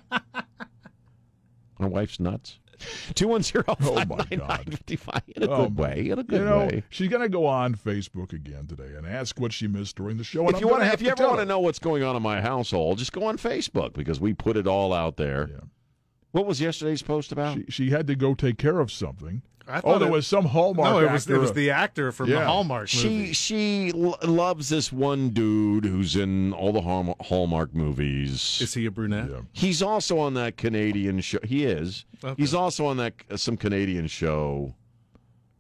My 1.79 1.87
wife's 1.87 2.19
nuts. 2.19 2.58
Two 3.14 3.28
one 3.28 3.42
zero 3.42 3.64
Oh, 3.69 3.75
five 3.75 4.08
my 4.08 4.16
God. 4.16 4.48
nine 4.48 4.64
fifty 4.70 4.96
five 4.96 5.22
in 5.34 5.42
a 5.42 5.48
Oh, 5.50 5.64
good 5.66 5.76
my- 5.78 5.82
way. 5.82 6.08
In 6.10 6.19
a 6.19 6.22
good 6.22 6.40
you 6.40 6.44
know, 6.46 6.58
way. 6.66 6.82
she's 6.90 7.08
going 7.08 7.22
to 7.22 7.28
go 7.28 7.46
on 7.46 7.75
Facebook 7.75 8.32
again 8.32 8.66
today 8.66 8.94
and 8.96 9.06
ask 9.06 9.38
what 9.40 9.52
she 9.52 9.66
missed 9.66 9.96
during 9.96 10.16
the 10.16 10.25
show. 10.25 10.40
And 10.46 10.50
If 10.54 10.60
you 10.60 10.66
gonna 10.66 10.72
want, 10.78 10.84
have 10.84 10.94
if 10.94 11.02
you 11.02 11.08
ever 11.10 11.26
want 11.26 11.40
to 11.40 11.44
know 11.46 11.60
what's 11.60 11.78
going 11.78 12.02
on 12.02 12.16
in 12.16 12.22
my 12.22 12.40
household, 12.40 12.98
just 12.98 13.12
go 13.12 13.25
on 13.25 13.36
Facebook 13.38 13.92
because 13.94 14.20
we 14.20 14.34
put 14.34 14.56
it 14.56 14.66
all 14.66 14.92
out 14.92 15.16
there. 15.16 15.48
Yeah. 15.50 15.60
What 16.32 16.46
was 16.46 16.60
yesterday's 16.60 17.02
post 17.02 17.32
about? 17.32 17.56
She, 17.56 17.64
she 17.68 17.90
had 17.90 18.06
to 18.06 18.14
go 18.14 18.35
take 18.35 18.58
care 18.58 18.80
of 18.80 18.92
something. 18.92 19.42
I 19.70 19.82
Oh, 19.85 19.99
there 19.99 20.08
it- 20.08 20.12
was 20.12 20.26
some 20.26 20.47
Hallmark 20.47 20.88
No, 20.90 20.99
it 20.99 21.12
was 21.12 21.25
actor. 21.25 21.35
it 21.35 21.38
was 21.40 21.52
the 21.52 21.70
actor 21.70 22.11
from 22.11 22.30
the 22.30 22.42
Hallmark 22.42 22.88
She 22.88 23.08
movie. 23.08 23.32
she 23.35 23.92
l- 23.92 24.18
loves 24.25 24.70
this 24.70 24.90
one 24.90 25.28
dude 25.30 25.85
who's 25.85 26.16
in 26.16 26.54
all 26.54 26.73
the 26.73 26.80
Hallmark, 26.80 27.20
Hallmark 27.20 27.75
movies. 27.75 28.61
Is 28.62 28.73
he 28.73 28.87
a 28.87 28.90
brunette? 28.90 29.28
Yeah. 29.30 29.40
He's 29.52 29.82
also 29.82 30.18
on 30.18 30.32
that 30.35 30.56
Canadian 30.56 31.20
show. 31.20 31.38
He 31.44 31.64
is. 31.64 32.06
Okay. 32.25 32.35
He's 32.40 32.54
also 32.54 32.87
on 32.87 32.97
that 32.97 33.12
uh, 33.30 33.37
some 33.37 33.58
Canadian 33.58 34.06
show. 34.06 34.75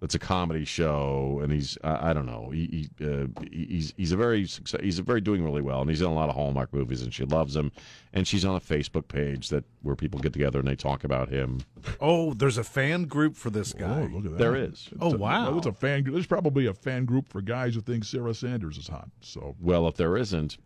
That's 0.00 0.14
a 0.14 0.18
comedy 0.20 0.64
show, 0.64 1.40
and 1.42 1.52
he's 1.52 1.76
I, 1.82 2.10
I 2.10 2.12
don't 2.12 2.26
know. 2.26 2.50
He, 2.50 2.88
he 3.00 3.04
uh, 3.04 3.26
he's 3.50 3.92
he's 3.96 4.12
a 4.12 4.16
very 4.16 4.44
he's 4.80 5.00
a 5.00 5.02
very 5.02 5.20
doing 5.20 5.42
really 5.44 5.60
well, 5.60 5.80
and 5.80 5.90
he's 5.90 6.00
in 6.00 6.06
a 6.06 6.14
lot 6.14 6.28
of 6.28 6.36
Hallmark 6.36 6.72
movies, 6.72 7.02
and 7.02 7.12
she 7.12 7.24
loves 7.24 7.56
him. 7.56 7.72
And 8.12 8.26
she's 8.26 8.44
on 8.44 8.54
a 8.54 8.60
Facebook 8.60 9.08
page 9.08 9.48
that 9.48 9.64
where 9.82 9.96
people 9.96 10.20
get 10.20 10.32
together 10.32 10.60
and 10.60 10.68
they 10.68 10.76
talk 10.76 11.02
about 11.02 11.28
him. 11.28 11.60
Oh, 12.00 12.32
there's 12.32 12.58
a 12.58 12.64
fan 12.64 13.04
group 13.04 13.34
for 13.36 13.50
this 13.50 13.74
Oh, 13.76 13.80
guy. 13.80 14.02
look 14.06 14.24
at 14.24 14.30
that. 14.30 14.38
There 14.38 14.54
is. 14.56 14.88
Oh, 15.00 15.12
a- 15.12 15.16
wow. 15.16 15.50
There's 15.50 15.66
a 15.66 15.72
fan. 15.72 16.04
There's 16.04 16.26
probably 16.26 16.66
a 16.66 16.74
fan 16.74 17.04
group 17.04 17.28
for 17.28 17.40
guys 17.42 17.74
who 17.74 17.80
think 17.80 18.04
Sarah 18.04 18.34
Sanders 18.34 18.78
is 18.78 18.86
hot. 18.88 19.08
So, 19.20 19.56
Well, 19.60 19.88
if 19.88 19.96
there 19.96 20.16
isn't, 20.16 20.56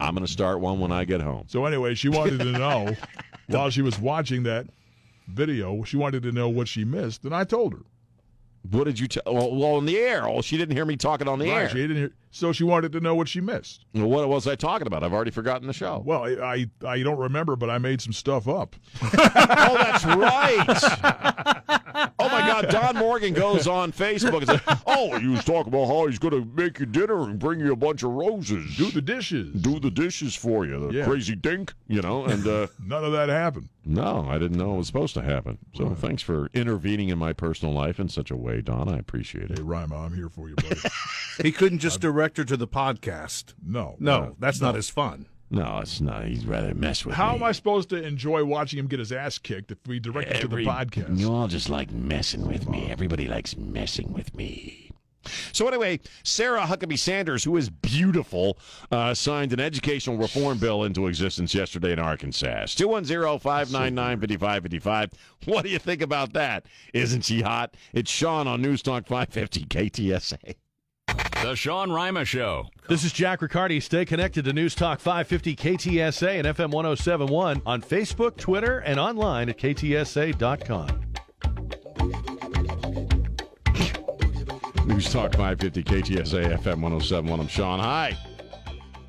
I'm 0.00 0.14
going 0.14 0.24
to 0.26 0.30
start 0.30 0.60
one 0.60 0.78
when 0.80 0.92
I 0.92 1.04
get 1.04 1.20
home. 1.22 1.44
so 1.48 1.64
anyway, 1.64 1.94
she 1.94 2.08
wanted 2.10 2.38
to 2.40 2.52
know 2.52 2.94
while 3.48 3.70
she 3.70 3.82
was 3.82 3.98
watching 3.98 4.42
that 4.44 4.66
video, 5.28 5.82
she 5.84 5.96
wanted 5.96 6.22
to 6.24 6.32
know 6.32 6.48
what 6.48 6.68
she 6.68 6.84
missed, 6.84 7.24
and 7.24 7.34
I 7.34 7.44
told 7.44 7.72
her. 7.72 7.80
What 8.70 8.84
did 8.84 8.98
you 9.00 9.08
tell? 9.08 9.22
Well, 9.26 9.54
well, 9.56 9.74
on 9.74 9.86
the 9.86 9.98
air. 9.98 10.26
Oh, 10.28 10.40
she 10.40 10.56
didn't 10.56 10.76
hear 10.76 10.84
me 10.84 10.96
talking 10.96 11.26
on 11.28 11.38
the 11.40 11.50
Right, 11.50 11.62
air. 11.62 11.68
she 11.68 11.78
didn't 11.78 11.96
hear, 11.96 12.12
so 12.30 12.52
she 12.52 12.62
wanted 12.64 12.92
to 12.92 13.00
know 13.00 13.14
what 13.14 13.28
she 13.28 13.40
missed. 13.40 13.84
Well, 13.92 14.06
what 14.06 14.28
was 14.28 14.46
I 14.46 14.54
talking 14.54 14.86
about? 14.86 15.02
I've 15.02 15.12
already 15.12 15.32
forgotten 15.32 15.66
the 15.66 15.72
show. 15.72 16.00
Well, 16.04 16.24
I 16.24 16.66
I, 16.84 16.88
I 16.88 17.02
don't 17.02 17.18
remember, 17.18 17.56
but 17.56 17.70
I 17.70 17.78
made 17.78 18.00
some 18.00 18.12
stuff 18.12 18.46
up. 18.48 18.76
Oh, 19.64 19.74
that's 19.76 20.04
right. 20.04 21.78
oh 22.22 22.28
my 22.28 22.40
God, 22.40 22.68
Don 22.70 22.96
Morgan 22.96 23.34
goes 23.34 23.66
on 23.66 23.92
Facebook 23.92 24.38
and 24.38 24.46
says, 24.48 24.78
"Oh, 24.86 25.18
he 25.18 25.28
was 25.28 25.44
talking 25.44 25.72
about 25.72 25.86
how 25.86 26.06
he's 26.06 26.18
going 26.18 26.32
to 26.40 26.44
make 26.54 26.78
you 26.80 26.86
dinner 26.86 27.22
and 27.22 27.38
bring 27.38 27.60
you 27.60 27.72
a 27.72 27.76
bunch 27.76 28.02
of 28.02 28.10
roses, 28.10 28.76
Do 28.76 28.90
the 28.90 29.02
dishes. 29.02 29.52
do 29.60 29.78
the 29.80 29.90
dishes 29.90 30.34
for 30.34 30.64
you, 30.64 30.88
the 30.88 30.94
Yeah. 30.98 31.04
crazy 31.04 31.34
dink, 31.34 31.74
you 31.88 32.00
know." 32.02 32.24
And 32.24 32.46
uh, 32.46 32.66
None 32.84 33.04
of 33.04 33.12
that 33.12 33.28
happened. 33.28 33.68
no, 33.84 34.26
I 34.28 34.38
didn't 34.38 34.58
know 34.58 34.74
it 34.74 34.78
was 34.78 34.86
supposed 34.86 35.14
to 35.14 35.22
happen. 35.22 35.58
So 35.74 35.94
thanks 35.94 36.22
for 36.22 36.48
intervening 36.54 37.08
in 37.08 37.18
my 37.18 37.32
personal 37.32 37.74
life 37.74 37.98
in 38.00 38.08
such 38.08 38.30
a 38.30 38.36
way, 38.36 38.60
Don. 38.60 38.88
I 38.88 38.98
appreciate 38.98 39.50
it. 39.50 39.58
Hey, 39.58 39.64
Rima, 39.64 39.96
I'm 40.04 40.14
here 40.14 40.28
for 40.28 40.48
you, 40.48 40.54
buddy. 40.56 40.80
He 41.42 41.50
couldn't 41.50 41.78
just 41.78 42.00
direct 42.00 42.36
her 42.36 42.44
to 42.44 42.58
the 42.58 42.68
podcast. 42.68 43.54
no. 43.66 43.96
No, 43.98 44.36
that's 44.38 44.60
not 44.60 44.76
as 44.76 44.90
fun. 44.90 45.26
No, 45.52 45.78
it's 45.82 46.00
not. 46.00 46.24
He'd 46.24 46.44
rather 46.46 46.74
mess 46.74 47.04
with 47.04 47.12
me. 47.12 47.16
How 47.16 47.30
me. 47.32 47.36
am 47.36 47.42
I 47.42 47.52
supposed 47.52 47.90
to 47.90 48.02
enjoy 48.02 48.42
watching 48.44 48.78
him 48.78 48.86
get 48.86 48.98
his 48.98 49.12
ass 49.12 49.36
kicked 49.38 49.70
if 49.70 49.78
we 49.86 50.00
direct 50.00 50.32
him 50.32 50.40
to 50.40 50.48
the 50.48 50.54
Every- 50.54 50.64
podcast? 50.66 51.18
You 51.18 51.30
all 51.32 51.46
just 51.46 51.68
like 51.68 51.92
messing 51.92 52.48
with 52.48 52.66
me. 52.68 52.90
Everybody 52.90 53.28
likes 53.28 53.54
messing 53.56 54.12
with 54.14 54.34
me. 54.34 54.88
So 55.52 55.68
anyway, 55.68 56.00
Sarah 56.24 56.62
Huckabee 56.62 56.98
Sanders, 56.98 57.44
who 57.44 57.56
is 57.56 57.70
beautiful, 57.70 58.58
uh, 58.90 59.14
signed 59.14 59.52
an 59.52 59.60
educational 59.60 60.16
reform 60.16 60.58
bill 60.58 60.82
into 60.82 61.06
existence 61.06 61.54
yesterday 61.54 61.92
in 61.92 62.00
Arkansas. 62.00 62.64
210-599-5555. 62.74 65.12
What 65.44 65.62
do 65.64 65.70
you 65.70 65.78
think 65.78 66.02
about 66.02 66.32
that? 66.32 66.66
Isn't 66.92 67.24
she 67.24 67.42
hot? 67.42 67.76
It's 67.92 68.10
Sean 68.10 68.48
on 68.48 68.62
News 68.62 68.82
Talk 68.82 69.06
550 69.06 69.66
KTSA. 69.66 70.56
The 71.42 71.56
Sean 71.56 71.90
Rima 71.90 72.24
Show. 72.24 72.68
This 72.88 73.02
is 73.02 73.12
Jack 73.12 73.42
Riccardi. 73.42 73.80
Stay 73.80 74.04
connected 74.04 74.44
to 74.44 74.52
News 74.52 74.76
Talk 74.76 75.00
550 75.00 75.56
KTSA 75.56 76.38
and 76.38 76.46
FM 76.46 76.70
1071 76.70 77.62
on 77.66 77.82
Facebook, 77.82 78.36
Twitter, 78.36 78.78
and 78.78 79.00
online 79.00 79.48
at 79.48 79.58
ktsa.com. 79.58 80.86
News 84.86 85.12
Talk 85.12 85.32
550 85.32 85.82
KTSA 85.82 86.58
FM 86.58 86.80
1071. 86.80 87.40
I'm 87.40 87.48
Sean. 87.48 87.80
Hi. 87.80 88.16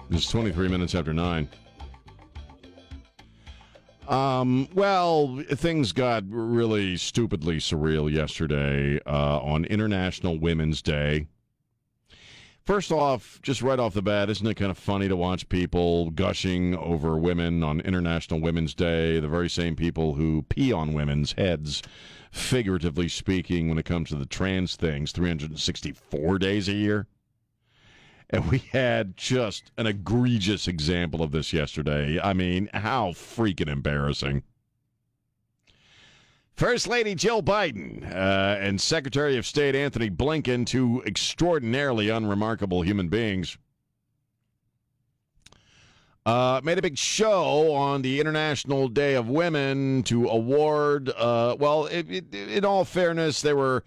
It's 0.10 0.28
23 0.32 0.70
minutes 0.70 0.96
after 0.96 1.14
9. 1.14 1.48
Um, 4.08 4.68
well, 4.74 5.40
things 5.52 5.92
got 5.92 6.24
really 6.28 6.98
stupidly 6.98 7.58
surreal 7.58 8.12
yesterday 8.12 9.00
uh, 9.06 9.40
on 9.40 9.66
International 9.66 10.40
Women's 10.40 10.82
Day. 10.82 11.28
First 12.66 12.94
off, 12.94 13.42
just 13.42 13.62
right 13.62 13.78
off 13.78 13.94
the 13.94 14.02
bat, 14.02 14.30
isn't 14.30 14.48
it 14.48 14.54
kind 14.54 14.72
of 14.72 14.78
funny 14.78 15.10
to 15.10 15.18
watch 15.18 15.50
people 15.50 16.12
gushing 16.12 16.78
over 16.78 17.18
women 17.18 17.62
on 17.62 17.82
International 17.82 18.40
Women's 18.40 18.74
Day? 18.74 19.20
The 19.20 19.28
very 19.28 19.50
same 19.50 19.76
people 19.76 20.14
who 20.14 20.44
pee 20.44 20.72
on 20.72 20.94
women's 20.94 21.34
heads, 21.34 21.82
figuratively 22.32 23.10
speaking, 23.10 23.68
when 23.68 23.78
it 23.78 23.84
comes 23.84 24.10
to 24.10 24.16
the 24.16 24.26
trans 24.26 24.78
things, 24.78 25.12
364 25.12 26.40
days 26.40 26.70
a 26.70 26.74
year. 26.74 27.08
And 28.30 28.50
we 28.50 28.60
had 28.60 29.18
just 29.18 29.74
an 29.78 29.86
egregious 29.86 30.66
example 30.66 31.22
of 31.22 31.32
this 31.32 31.52
yesterday. 31.52 32.18
I 32.18 32.32
mean, 32.32 32.70
how 32.74 33.10
freaking 33.10 33.68
embarrassing. 33.68 34.42
First 36.56 36.88
Lady 36.88 37.16
Jill 37.16 37.42
Biden 37.42 38.06
uh, 38.06 38.58
and 38.60 38.80
Secretary 38.80 39.38
of 39.38 39.46
State 39.46 39.74
Anthony 39.76 40.12
Blinken, 40.12 40.68
two 40.68 41.02
extraordinarily 41.08 42.10
unremarkable 42.10 42.84
human 42.84 43.10
beings, 43.10 43.58
uh, 46.28 46.62
made 46.64 46.78
a 46.78 46.82
big 46.82 46.96
show 46.96 47.74
on 47.74 48.04
the 48.04 48.20
International 48.20 48.88
Day 48.88 49.16
of 49.16 49.30
Women 49.30 50.04
to 50.04 50.28
award, 50.28 51.10
uh, 51.18 51.56
well, 51.60 51.88
it, 51.88 52.10
it, 52.10 52.34
in 52.36 52.64
all 52.64 52.86
fairness, 52.86 53.42
there 53.42 53.58
were 53.58 53.84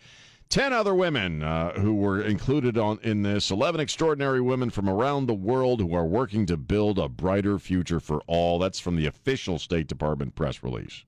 10 0.49 0.73
other 0.73 0.95
women 0.95 1.45
uh, 1.45 1.73
who 1.75 1.95
were 1.95 2.21
included 2.21 2.77
on 2.77 2.99
in 3.05 3.23
this 3.23 3.53
11 3.53 3.81
extraordinary 3.81 4.41
women 4.41 4.71
from 4.71 4.89
around 4.89 5.27
the 5.27 5.35
world 5.35 5.81
who 5.81 5.95
are 5.95 6.05
working 6.05 6.45
to 6.47 6.57
build 6.57 6.99
a 6.99 7.09
brighter 7.09 7.61
future 7.61 8.01
for 8.01 8.21
all. 8.27 8.59
That's 8.59 8.81
from 8.81 8.97
the 8.97 9.07
official 9.07 9.61
state 9.61 9.87
department 9.87 10.35
press 10.35 10.65
release 10.65 11.05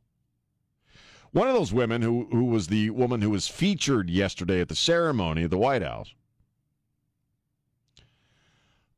one 1.32 1.48
of 1.48 1.54
those 1.54 1.72
women 1.72 2.02
who, 2.02 2.26
who 2.30 2.44
was 2.44 2.68
the 2.68 2.90
woman 2.90 3.20
who 3.20 3.30
was 3.30 3.48
featured 3.48 4.10
yesterday 4.10 4.60
at 4.60 4.68
the 4.68 4.76
ceremony 4.76 5.44
at 5.44 5.50
the 5.50 5.58
white 5.58 5.82
house 5.82 6.14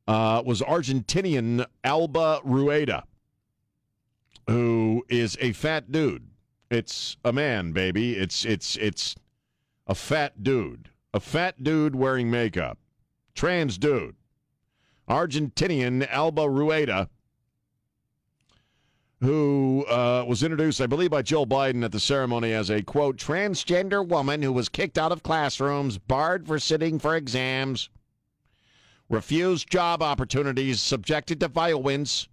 uh, 0.07 0.41
was 0.45 0.61
argentinian 0.61 1.65
alba 1.83 2.39
rueda 2.43 3.03
who 4.47 5.05
is 5.09 5.37
a 5.39 5.53
fat 5.53 5.91
dude. 5.91 6.27
It's 6.69 7.17
a 7.23 7.33
man 7.33 7.71
baby. 7.71 8.13
It's 8.13 8.45
it's 8.45 8.75
it's 8.77 9.15
a 9.87 9.95
fat 9.95 10.43
dude, 10.43 10.89
a 11.13 11.19
fat 11.19 11.63
dude 11.63 11.95
wearing 11.95 12.31
makeup, 12.31 12.77
trans 13.35 13.77
dude, 13.77 14.15
Argentinian 15.09 16.07
Alba 16.09 16.49
Rueda, 16.49 17.09
who 19.21 19.85
uh, 19.87 20.25
was 20.27 20.41
introduced, 20.41 20.81
I 20.81 20.87
believe, 20.87 21.11
by 21.11 21.21
Jill 21.21 21.45
Biden 21.45 21.85
at 21.85 21.91
the 21.91 21.99
ceremony 21.99 22.53
as 22.53 22.71
a 22.71 22.81
quote 22.81 23.17
transgender 23.17 24.05
woman 24.05 24.41
who 24.41 24.51
was 24.51 24.67
kicked 24.67 24.97
out 24.97 25.11
of 25.11 25.21
classrooms, 25.21 25.99
barred 25.99 26.47
for 26.47 26.57
sitting 26.57 26.97
for 26.97 27.15
exams, 27.15 27.89
refused 29.09 29.69
job 29.69 30.01
opportunities, 30.01 30.81
subjected 30.81 31.39
to 31.39 31.47
violence, 31.47 32.27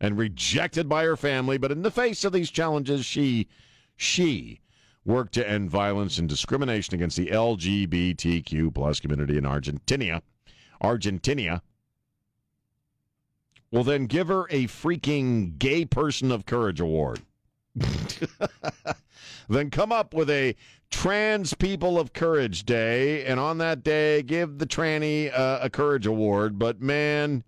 and 0.00 0.16
rejected 0.16 0.88
by 0.88 1.04
her 1.04 1.16
family. 1.16 1.58
But 1.58 1.72
in 1.72 1.82
the 1.82 1.90
face 1.90 2.24
of 2.24 2.32
these 2.32 2.52
challenges, 2.52 3.04
she, 3.04 3.48
she 3.96 4.60
work 5.04 5.32
to 5.32 5.48
end 5.48 5.70
violence 5.70 6.18
and 6.18 6.28
discrimination 6.28 6.94
against 6.94 7.16
the 7.16 7.26
LGBTQ 7.26 8.72
plus 8.72 9.00
community 9.00 9.36
in 9.36 9.44
Argentina. 9.44 10.22
Argentina 10.80 11.62
will 13.70 13.84
then 13.84 14.06
give 14.06 14.28
her 14.28 14.44
a 14.50 14.66
freaking 14.66 15.58
Gay 15.58 15.84
Person 15.84 16.32
of 16.32 16.46
Courage 16.46 16.80
award. 16.80 17.20
then 19.48 19.70
come 19.70 19.92
up 19.92 20.12
with 20.12 20.28
a 20.28 20.56
Trans 20.90 21.54
People 21.54 21.98
of 21.98 22.12
Courage 22.12 22.64
Day, 22.64 23.24
and 23.24 23.38
on 23.38 23.58
that 23.58 23.84
day, 23.84 24.22
give 24.22 24.58
the 24.58 24.66
tranny 24.66 25.32
uh, 25.32 25.60
a 25.62 25.70
Courage 25.70 26.06
Award. 26.06 26.58
But 26.58 26.80
man, 26.80 27.44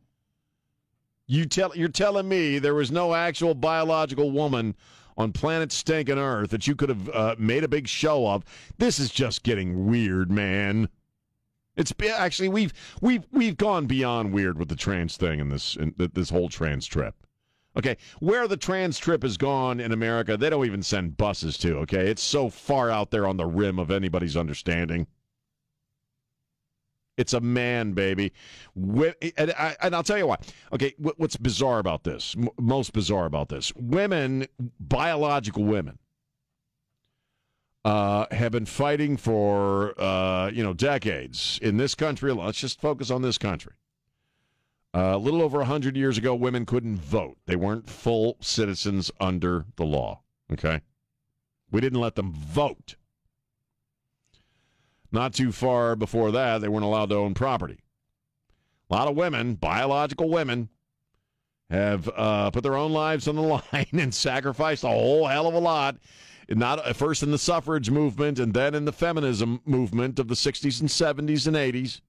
you 1.27 1.47
tell 1.47 1.77
you're 1.77 1.89
telling 1.89 2.29
me 2.29 2.59
there 2.59 2.75
was 2.75 2.93
no 2.93 3.15
actual 3.15 3.55
biological 3.55 4.31
woman 4.31 4.77
on 5.17 5.33
planet 5.33 5.73
stinking 5.73 6.19
Earth 6.19 6.51
that 6.51 6.67
you 6.67 6.75
could 6.77 6.89
have 6.89 7.09
uh, 7.11 7.35
made 7.39 7.65
a 7.65 7.69
big 7.69 7.89
show 7.89 8.29
of. 8.29 8.45
This 8.79 8.99
is 8.99 9.11
just 9.11 9.43
getting 9.43 9.87
weird, 9.87 10.31
man. 10.31 10.89
It's 11.77 11.93
actually 12.15 12.49
we've 12.49 12.73
we've 13.01 13.25
we've 13.33 13.57
gone 13.57 13.87
beyond 13.87 14.33
weird 14.33 14.59
with 14.59 14.69
the 14.69 14.77
trans 14.77 15.17
thing 15.17 15.41
in 15.41 15.49
this 15.49 15.77
in 15.77 15.95
this 15.97 16.31
whole 16.31 16.49
trans 16.49 16.87
trip. 16.87 17.15
Okay, 17.75 17.97
where 18.21 18.47
the 18.47 18.59
trans 18.59 18.99
trip 18.99 19.23
has 19.23 19.39
gone 19.39 19.81
in 19.81 19.93
America, 19.93 20.37
they 20.37 20.51
don't 20.51 20.67
even 20.67 20.83
send 20.83 21.17
buses 21.17 21.57
to. 21.59 21.79
Okay, 21.79 22.11
it's 22.11 22.23
so 22.23 22.51
far 22.51 22.91
out 22.91 23.11
there 23.11 23.27
on 23.27 23.39
the 23.39 23.47
rim 23.47 23.79
of 23.79 23.91
anybody's 23.91 24.37
understanding. 24.37 25.07
It's 27.17 27.35
a 27.35 27.41
man, 27.41 27.93
baby. 27.93 28.33
And, 28.75 29.53
I, 29.59 29.77
and 29.83 29.95
I'll 29.95 30.03
tell 30.03 30.19
you 30.19 30.27
why. 30.27 30.37
Okay, 30.73 30.95
what's 30.99 31.37
bizarre 31.37 31.79
about 31.79 32.05
this? 32.05 32.35
Most 32.59 32.93
bizarre 32.93 33.27
about 33.27 33.49
this? 33.49 33.73
Women, 33.77 34.47
biological 34.81 35.65
women, 35.65 35.99
uh, 37.85 38.27
have 38.31 38.53
been 38.53 38.67
fighting 38.67 39.17
for 39.17 39.99
uh, 40.01 40.51
you 40.53 40.63
know 40.63 40.73
decades 40.73 41.59
in 41.63 41.77
this 41.77 41.95
country. 41.95 42.33
Let's 42.33 42.61
just 42.61 42.81
focus 42.81 43.11
on 43.11 43.23
this 43.23 43.39
country. 43.39 43.75
Uh, 44.95 45.13
a 45.15 45.19
little 45.19 45.43
over 45.43 45.65
hundred 45.65 45.97
years 45.97 46.19
ago, 46.19 46.35
women 46.35 46.67
couldn't 46.67 46.97
vote. 46.97 47.39
They 47.47 47.57
weren't 47.57 47.89
full 47.89 48.37
citizens 48.41 49.11
under 49.21 49.65
the 49.77 49.85
law. 49.85 50.21
Okay, 50.53 50.81
we 51.71 51.81
didn't 51.81 52.01
let 52.01 52.15
them 52.15 52.33
vote. 52.33 52.97
Not 55.11 55.35
too 55.35 55.53
far 55.53 55.95
before 55.95 56.31
that, 56.33 56.61
they 56.61 56.69
weren't 56.69 56.85
allowed 56.85 57.11
to 57.11 57.17
own 57.17 57.35
property. 57.35 57.81
A 58.89 58.95
lot 58.95 59.09
of 59.09 59.17
women, 59.17 59.55
biological 59.55 60.31
women, 60.31 60.71
have 61.69 62.09
uh, 62.15 62.51
put 62.51 62.63
their 62.63 62.77
own 62.77 62.93
lives 62.93 63.29
on 63.29 63.37
the 63.37 63.43
line 63.73 63.87
and 63.93 64.15
sacrificed 64.15 64.85
a 64.85 64.89
whole 64.89 65.27
hell 65.27 65.47
of 65.47 65.55
a 65.55 65.59
lot. 65.59 65.97
Not 66.49 66.97
first 66.97 67.23
in 67.23 67.31
the 67.31 67.39
suffrage 67.39 67.91
movement 67.91 68.39
and 68.39 68.53
then 68.53 68.75
in 68.75 68.85
the 68.85 68.93
feminism 68.93 69.61
movement 69.65 70.19
of 70.19 70.29
the 70.29 70.35
60s 70.35 70.81
and 70.81 70.89
70s 70.89 71.47
and 71.47 71.57
80s 71.57 72.01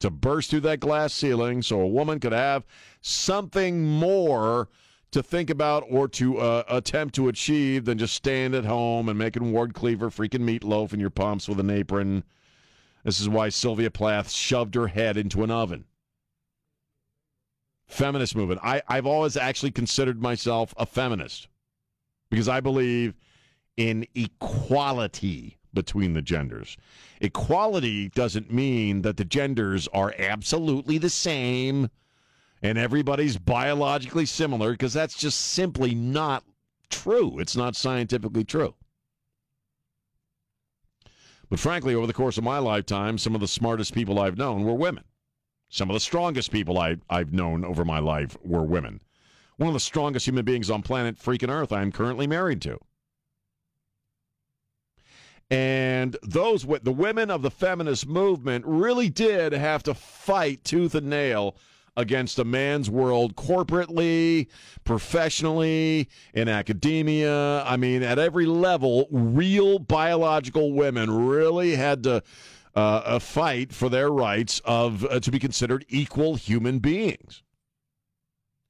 to 0.00 0.10
burst 0.10 0.50
through 0.50 0.60
that 0.60 0.80
glass 0.80 1.14
ceiling 1.14 1.62
so 1.62 1.80
a 1.80 1.86
woman 1.86 2.20
could 2.20 2.32
have 2.32 2.64
something 3.00 3.84
more 3.84 4.68
to 5.10 5.22
think 5.22 5.48
about 5.48 5.84
or 5.88 6.08
to 6.08 6.38
uh, 6.38 6.64
attempt 6.68 7.14
to 7.14 7.28
achieve 7.28 7.84
than 7.84 7.96
just 7.96 8.14
staying 8.14 8.54
at 8.54 8.64
home 8.64 9.08
and 9.08 9.18
making 9.18 9.52
Ward 9.52 9.72
Cleaver 9.72 10.10
freaking 10.10 10.40
meatloaf 10.40 10.92
in 10.92 11.00
your 11.00 11.10
pumps 11.10 11.48
with 11.48 11.60
an 11.60 11.70
apron. 11.70 12.24
This 13.04 13.20
is 13.20 13.28
why 13.28 13.48
Sylvia 13.48 13.90
Plath 13.90 14.30
shoved 14.30 14.74
her 14.74 14.88
head 14.88 15.16
into 15.16 15.44
an 15.44 15.52
oven. 15.52 15.84
Feminist 17.86 18.34
movement. 18.34 18.60
I, 18.64 18.82
I've 18.88 19.06
always 19.06 19.36
actually 19.36 19.70
considered 19.70 20.20
myself 20.20 20.74
a 20.76 20.84
feminist 20.84 21.46
because 22.34 22.48
I 22.48 22.58
believe 22.58 23.14
in 23.76 24.04
equality 24.16 25.56
between 25.72 26.14
the 26.14 26.22
genders. 26.22 26.76
Equality 27.20 28.08
doesn't 28.08 28.52
mean 28.52 29.02
that 29.02 29.16
the 29.16 29.24
genders 29.24 29.86
are 29.94 30.12
absolutely 30.18 30.98
the 30.98 31.10
same 31.10 31.88
and 32.60 32.76
everybody's 32.76 33.36
biologically 33.36 34.26
similar 34.26 34.72
because 34.72 34.92
that's 34.92 35.16
just 35.16 35.40
simply 35.40 35.94
not 35.94 36.42
true. 36.90 37.38
It's 37.38 37.54
not 37.54 37.76
scientifically 37.76 38.42
true. 38.42 38.74
But 41.48 41.60
frankly, 41.60 41.94
over 41.94 42.08
the 42.08 42.12
course 42.12 42.36
of 42.36 42.42
my 42.42 42.58
lifetime, 42.58 43.16
some 43.16 43.36
of 43.36 43.42
the 43.42 43.46
smartest 43.46 43.94
people 43.94 44.18
I've 44.18 44.38
known 44.38 44.64
were 44.64 44.74
women. 44.74 45.04
Some 45.68 45.88
of 45.88 45.94
the 45.94 46.00
strongest 46.00 46.50
people 46.50 46.80
I, 46.80 46.96
I've 47.08 47.32
known 47.32 47.64
over 47.64 47.84
my 47.84 48.00
life 48.00 48.36
were 48.42 48.64
women. 48.64 49.02
One 49.56 49.68
of 49.68 49.74
the 49.74 49.80
strongest 49.80 50.26
human 50.26 50.44
beings 50.44 50.70
on 50.70 50.82
planet 50.82 51.18
freaking 51.18 51.50
Earth 51.50 51.72
I'm 51.72 51.92
currently 51.92 52.26
married 52.26 52.60
to. 52.62 52.78
And 55.50 56.16
those 56.22 56.66
the 56.82 56.92
women 56.92 57.30
of 57.30 57.42
the 57.42 57.50
feminist 57.50 58.08
movement 58.08 58.64
really 58.66 59.08
did 59.08 59.52
have 59.52 59.82
to 59.84 59.94
fight 59.94 60.64
tooth 60.64 60.94
and 60.94 61.08
nail 61.08 61.56
against 61.96 62.40
a 62.40 62.44
man's 62.44 62.90
world 62.90 63.36
corporately, 63.36 64.48
professionally, 64.82 66.08
in 66.32 66.48
academia. 66.48 67.62
I 67.62 67.76
mean, 67.76 68.02
at 68.02 68.18
every 68.18 68.46
level, 68.46 69.06
real 69.12 69.78
biological 69.78 70.72
women 70.72 71.28
really 71.28 71.76
had 71.76 72.02
to 72.02 72.22
uh, 72.74 73.20
fight 73.20 73.72
for 73.72 73.88
their 73.88 74.10
rights 74.10 74.60
of 74.64 75.04
uh, 75.04 75.20
to 75.20 75.30
be 75.30 75.38
considered 75.38 75.84
equal 75.88 76.34
human 76.34 76.80
beings. 76.80 77.43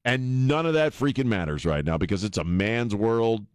And 0.05 0.47
none 0.47 0.67
of 0.67 0.75
that 0.75 0.93
freaking 0.93 1.27
matters 1.27 1.65
right 1.65 1.85
now 1.85 1.97
because 1.97 2.25
it's 2.25 2.39
a 2.39 2.45
man's 2.45 2.95
world. 2.95 3.47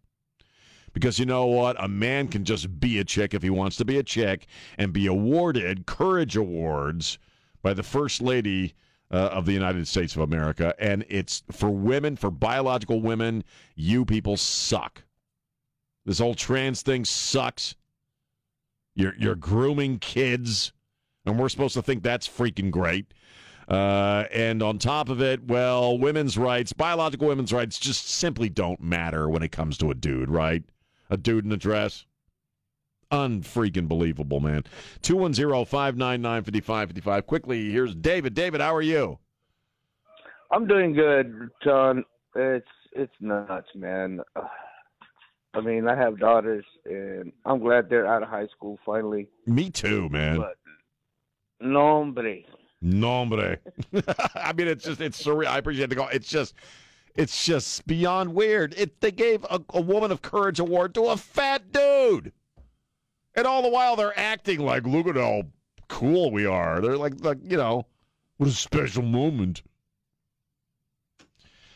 Because 0.92 1.20
you 1.20 1.26
know 1.26 1.46
what? 1.46 1.82
A 1.82 1.86
man 1.86 2.26
can 2.26 2.44
just 2.44 2.80
be 2.80 2.98
a 2.98 3.04
chick 3.04 3.32
if 3.32 3.42
he 3.42 3.50
wants 3.50 3.76
to 3.76 3.84
be 3.84 3.98
a 3.98 4.02
chick 4.02 4.46
and 4.76 4.92
be 4.92 5.06
awarded 5.06 5.86
courage 5.86 6.36
awards 6.36 7.18
by 7.62 7.74
the 7.74 7.84
First 7.84 8.20
Lady 8.20 8.74
uh, 9.12 9.28
of 9.32 9.46
the 9.46 9.52
United 9.52 9.86
States 9.86 10.16
of 10.16 10.22
America. 10.22 10.74
And 10.80 11.04
it's 11.08 11.44
for 11.52 11.70
women, 11.70 12.16
for 12.16 12.30
biological 12.30 13.00
women, 13.00 13.44
you 13.76 14.04
people 14.04 14.36
suck. 14.36 15.04
This 16.04 16.18
whole 16.18 16.34
trans 16.34 16.82
thing 16.82 17.04
sucks. 17.04 17.76
You're, 18.96 19.14
you're 19.16 19.36
grooming 19.36 20.00
kids, 20.00 20.72
and 21.24 21.38
we're 21.38 21.48
supposed 21.48 21.74
to 21.74 21.82
think 21.82 22.02
that's 22.02 22.28
freaking 22.28 22.70
great. 22.70 23.12
Uh, 23.70 24.24
and 24.32 24.64
on 24.64 24.78
top 24.78 25.08
of 25.08 25.22
it, 25.22 25.44
well, 25.46 25.96
women's 25.96 26.36
rights, 26.36 26.72
biological 26.72 27.28
women's 27.28 27.52
rights, 27.52 27.78
just 27.78 28.08
simply 28.08 28.48
don't 28.48 28.82
matter 28.82 29.28
when 29.28 29.44
it 29.44 29.52
comes 29.52 29.78
to 29.78 29.92
a 29.92 29.94
dude, 29.94 30.28
right? 30.28 30.64
A 31.08 31.16
dude 31.16 31.44
in 31.44 31.52
a 31.52 31.56
dress. 31.56 32.04
Unfreaking 33.12 33.86
believable, 33.86 34.40
man. 34.40 34.64
210 35.02 35.64
599 35.64 36.42
5555. 36.42 37.26
Quickly, 37.26 37.70
here's 37.70 37.94
David. 37.94 38.34
David, 38.34 38.60
how 38.60 38.74
are 38.74 38.82
you? 38.82 39.18
I'm 40.50 40.66
doing 40.66 40.92
good, 40.92 41.50
John. 41.62 42.04
It's 42.34 42.66
it's 42.92 43.12
nuts, 43.20 43.68
man. 43.74 44.20
I 45.54 45.60
mean, 45.60 45.88
I 45.88 45.96
have 45.96 46.18
daughters, 46.18 46.64
and 46.84 47.32
I'm 47.44 47.60
glad 47.60 47.88
they're 47.88 48.06
out 48.06 48.22
of 48.22 48.28
high 48.28 48.46
school 48.48 48.78
finally. 48.86 49.28
Me 49.46 49.70
too, 49.70 50.08
man. 50.08 50.38
But 50.38 50.56
nombre. 52.82 53.58
I 54.34 54.52
mean, 54.52 54.68
it's 54.68 54.84
just 54.84 55.00
it's 55.00 55.22
surreal. 55.22 55.48
I 55.48 55.58
appreciate 55.58 55.90
the 55.90 55.96
call. 55.96 56.08
It's 56.08 56.28
just 56.28 56.54
it's 57.14 57.44
just 57.44 57.86
beyond 57.86 58.34
weird. 58.34 58.74
It 58.76 59.00
they 59.00 59.10
gave 59.10 59.44
a, 59.44 59.60
a 59.70 59.80
woman 59.80 60.10
of 60.10 60.22
courage 60.22 60.58
award 60.58 60.94
to 60.94 61.06
a 61.06 61.16
fat 61.16 61.72
dude, 61.72 62.32
and 63.34 63.46
all 63.46 63.62
the 63.62 63.68
while 63.68 63.96
they're 63.96 64.18
acting 64.18 64.60
like, 64.60 64.86
look 64.86 65.06
at 65.06 65.16
how 65.16 65.42
cool 65.88 66.30
we 66.30 66.46
are. 66.46 66.80
They're 66.80 66.96
like, 66.96 67.14
like 67.20 67.38
you 67.42 67.56
know, 67.56 67.86
what 68.36 68.48
a 68.48 68.52
special 68.52 69.02
moment. 69.02 69.62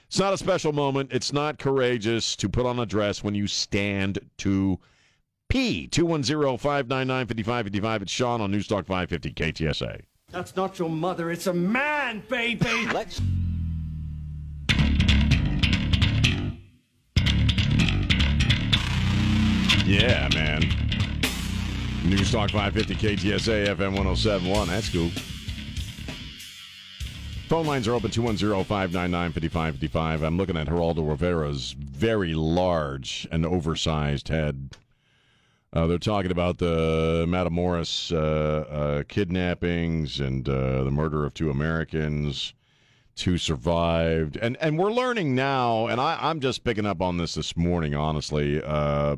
It's 0.06 0.18
not 0.18 0.32
a 0.32 0.38
special 0.38 0.73
moment. 0.73 1.12
It's 1.12 1.32
not 1.32 1.58
courageous 1.58 2.37
to 2.37 2.49
put 2.49 2.66
on 2.66 2.78
a 2.78 2.87
dress 2.87 3.25
when 3.25 3.34
you 3.34 3.49
stand 3.49 4.20
to 4.38 4.78
pee. 5.49 5.88
210 5.88 6.56
599 6.58 7.26
5555. 7.26 8.02
It's 8.02 8.12
Sean 8.12 8.40
on 8.40 8.52
Newstalk 8.52 8.87
550 8.87 9.32
KTSA. 9.32 10.02
That's 10.34 10.56
not 10.56 10.80
your 10.80 10.90
mother. 10.90 11.30
It's 11.30 11.46
a 11.46 11.54
man, 11.54 12.20
baby. 12.28 12.88
Let's 12.92 13.20
Yeah, 19.86 20.28
man. 20.34 20.62
Newstalk 22.02 22.50
550 22.50 22.97
KTSA 22.97 23.68
FM 23.76 23.94
1071. 23.94 24.66
That's 24.66 24.88
cool. 24.88 25.10
Phone 27.49 27.66
lines 27.66 27.86
are 27.86 27.94
open 27.94 28.10
210 28.10 28.64
599 28.64 29.32
5555. 29.32 30.23
I'm 30.25 30.36
looking 30.36 30.56
at 30.56 30.66
Geraldo 30.66 31.08
Rivera's 31.08 31.76
very 31.78 32.34
large 32.34 33.28
and 33.30 33.47
oversized 33.47 34.26
head. 34.26 34.70
Uh, 35.75 35.89
they're 35.89 35.99
talking 35.99 36.30
about 36.30 36.58
the 36.58 37.26
Matamoros 37.28 38.13
uh, 38.13 38.71
uh, 38.71 39.02
kidnappings 39.08 40.21
and 40.21 40.49
uh, 40.49 40.84
the 40.84 40.91
murder 40.91 41.26
of 41.26 41.34
two 41.34 41.50
Americans. 41.50 42.54
Two 43.17 43.39
survived, 43.39 44.37
and 44.37 44.56
and 44.60 44.76
we're 44.76 44.91
learning 44.91 45.37
now. 45.37 45.87
And 45.87 46.00
I, 46.00 46.19
I'm 46.21 46.41
just 46.41 46.65
picking 46.65 46.87
up 46.87 47.00
on 47.00 47.17
this 47.17 47.34
this 47.34 47.56
morning, 47.56 47.95
honestly. 47.95 48.60
Uh, 48.60 49.17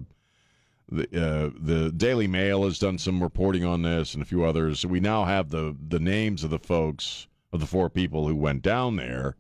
the 0.91 1.05
uh, 1.05 1.51
the 1.59 1.93
Daily 1.93 2.27
Mail 2.27 2.65
has 2.65 2.79
done 2.79 2.99
some 2.99 3.23
reporting 3.23 3.65
on 3.65 3.81
this, 3.83 4.13
and 4.13 4.23
a 4.23 4.27
few 4.27 4.45
others. 4.45 4.85
We 4.85 5.01
now 5.01 5.25
have 5.25 5.49
the 5.49 5.75
the 5.89 5.99
names 5.99 6.45
of 6.45 6.51
the 6.51 6.59
folks 6.59 7.27
of 7.55 7.61
the 7.61 7.67
four 7.67 7.89
people 7.89 8.29
who 8.29 8.37
went 8.37 8.61
down 8.61 8.97
there, 8.97 9.37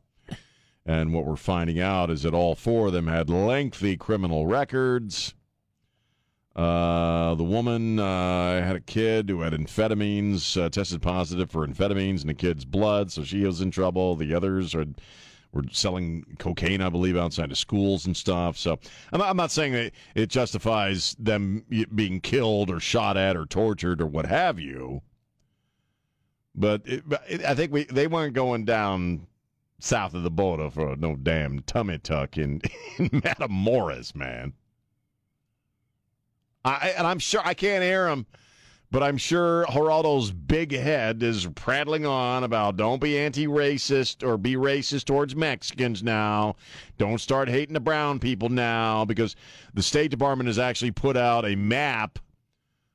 and 0.87 1.12
what 1.12 1.26
we're 1.26 1.37
finding 1.37 1.79
out 1.79 2.11
is 2.11 2.22
that 2.22 2.33
all 2.33 2.55
four 2.55 2.87
of 2.87 2.94
them 2.94 3.09
had 3.09 3.29
lengthy 3.29 3.98
criminal 3.98 4.46
records. 4.46 5.35
Uh, 6.56 7.34
the 7.34 7.44
woman 7.44 7.98
uh, 7.98 8.62
had 8.62 8.76
a 8.76 8.80
kid 8.80 9.28
who 9.28 9.42
had 9.42 9.52
amphetamines, 9.52 10.60
uh, 10.60 10.70
tested 10.70 11.02
positive 11.02 11.50
for 11.50 11.66
amphetamines 11.66 12.22
in 12.22 12.28
the 12.28 12.34
kid's 12.34 12.64
blood, 12.64 13.12
so 13.12 13.22
she 13.22 13.44
was 13.44 13.60
in 13.60 13.70
trouble. 13.70 14.16
The 14.16 14.32
others 14.32 14.74
are 14.74 14.86
were 15.52 15.64
selling 15.70 16.24
cocaine, 16.38 16.80
I 16.80 16.88
believe, 16.88 17.16
outside 17.16 17.50
of 17.50 17.58
schools 17.58 18.06
and 18.06 18.16
stuff. 18.16 18.56
So 18.56 18.78
I'm 19.12 19.20
not, 19.20 19.30
I'm 19.30 19.36
not 19.36 19.50
saying 19.50 19.72
that 19.72 19.92
it 20.14 20.28
justifies 20.28 21.14
them 21.18 21.64
being 21.94 22.20
killed 22.20 22.70
or 22.70 22.80
shot 22.80 23.16
at 23.16 23.36
or 23.36 23.46
tortured 23.46 24.00
or 24.00 24.06
what 24.06 24.26
have 24.26 24.58
you. 24.58 25.02
But, 26.54 26.82
it, 26.86 27.04
it, 27.28 27.44
I 27.44 27.54
think 27.54 27.72
we 27.72 27.84
they 27.84 28.06
weren't 28.06 28.32
going 28.32 28.64
down 28.64 29.26
south 29.78 30.14
of 30.14 30.22
the 30.22 30.30
border 30.30 30.70
for 30.70 30.96
no 30.96 31.16
damn 31.16 31.60
tummy 31.60 31.98
tuck 31.98 32.38
in, 32.38 32.62
in 32.98 33.10
Matamoros, 33.10 34.14
man. 34.14 34.54
I, 36.66 36.94
and 36.98 37.07
I'm 37.07 37.20
sure 37.20 37.40
I 37.44 37.55
can't 37.55 37.85
hear 37.85 38.09
him, 38.09 38.26
but 38.90 39.00
I'm 39.00 39.18
sure 39.18 39.64
Geraldo's 39.66 40.33
big 40.33 40.72
head 40.72 41.22
is 41.22 41.46
prattling 41.55 42.05
on 42.05 42.42
about 42.42 42.76
don't 42.76 43.00
be 43.00 43.16
anti-racist 43.16 44.26
or 44.26 44.37
be 44.37 44.57
racist 44.57 45.05
towards 45.05 45.37
Mexicans 45.37 46.02
now. 46.02 46.57
Don't 46.98 47.20
start 47.20 47.48
hating 47.48 47.74
the 47.74 47.81
brown 47.81 48.18
people 48.18 48.48
now 48.48 49.05
because 49.05 49.37
the 49.74 49.83
State 49.83 50.11
Department 50.11 50.48
has 50.48 50.59
actually 50.59 50.90
put 50.90 51.16
out 51.16 51.44
a 51.44 51.55
map 51.55 52.18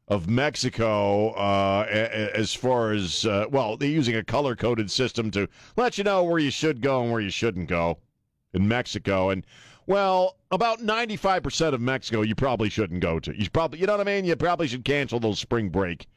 of 0.09 0.29
Mexico 0.29 1.29
uh, 1.29 1.85
as 1.89 2.53
far 2.53 2.91
as 2.91 3.25
uh, 3.25 3.45
well, 3.49 3.77
they're 3.77 3.87
using 3.87 4.17
a 4.17 4.23
color-coded 4.23 4.91
system 4.91 5.31
to 5.31 5.47
let 5.77 5.97
you 5.97 6.03
know 6.03 6.25
where 6.25 6.39
you 6.39 6.51
should 6.51 6.81
go 6.81 7.03
and 7.03 7.11
where 7.11 7.21
you 7.21 7.29
shouldn't 7.29 7.69
go 7.69 7.97
in 8.53 8.67
Mexico 8.67 9.29
and 9.29 9.45
well, 9.87 10.37
about 10.51 10.79
95% 10.79 11.73
of 11.73 11.81
Mexico 11.81 12.21
you 12.21 12.35
probably 12.35 12.69
shouldn't 12.69 13.01
go 13.01 13.19
to. 13.19 13.37
You 13.37 13.49
probably, 13.49 13.79
you 13.79 13.87
know 13.87 13.93
what 13.97 14.07
I 14.07 14.11
mean? 14.11 14.25
You 14.25 14.35
probably 14.35 14.67
should 14.67 14.85
cancel 14.85 15.19
those 15.19 15.39
spring 15.39 15.69
break 15.69 16.07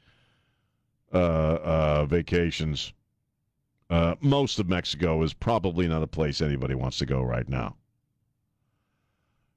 uh, 1.13 1.17
uh, 1.17 2.07
vacations. 2.07 2.93
Uh, 3.91 4.15
most 4.21 4.59
of 4.59 4.69
Mexico 4.69 5.23
is 5.23 5.33
probably 5.33 5.87
not 5.87 6.03
a 6.03 6.07
place 6.07 6.41
anybody 6.41 6.75
wants 6.75 6.99
to 6.99 7.07
go 7.07 7.23
right 7.23 7.49
now. 7.49 7.77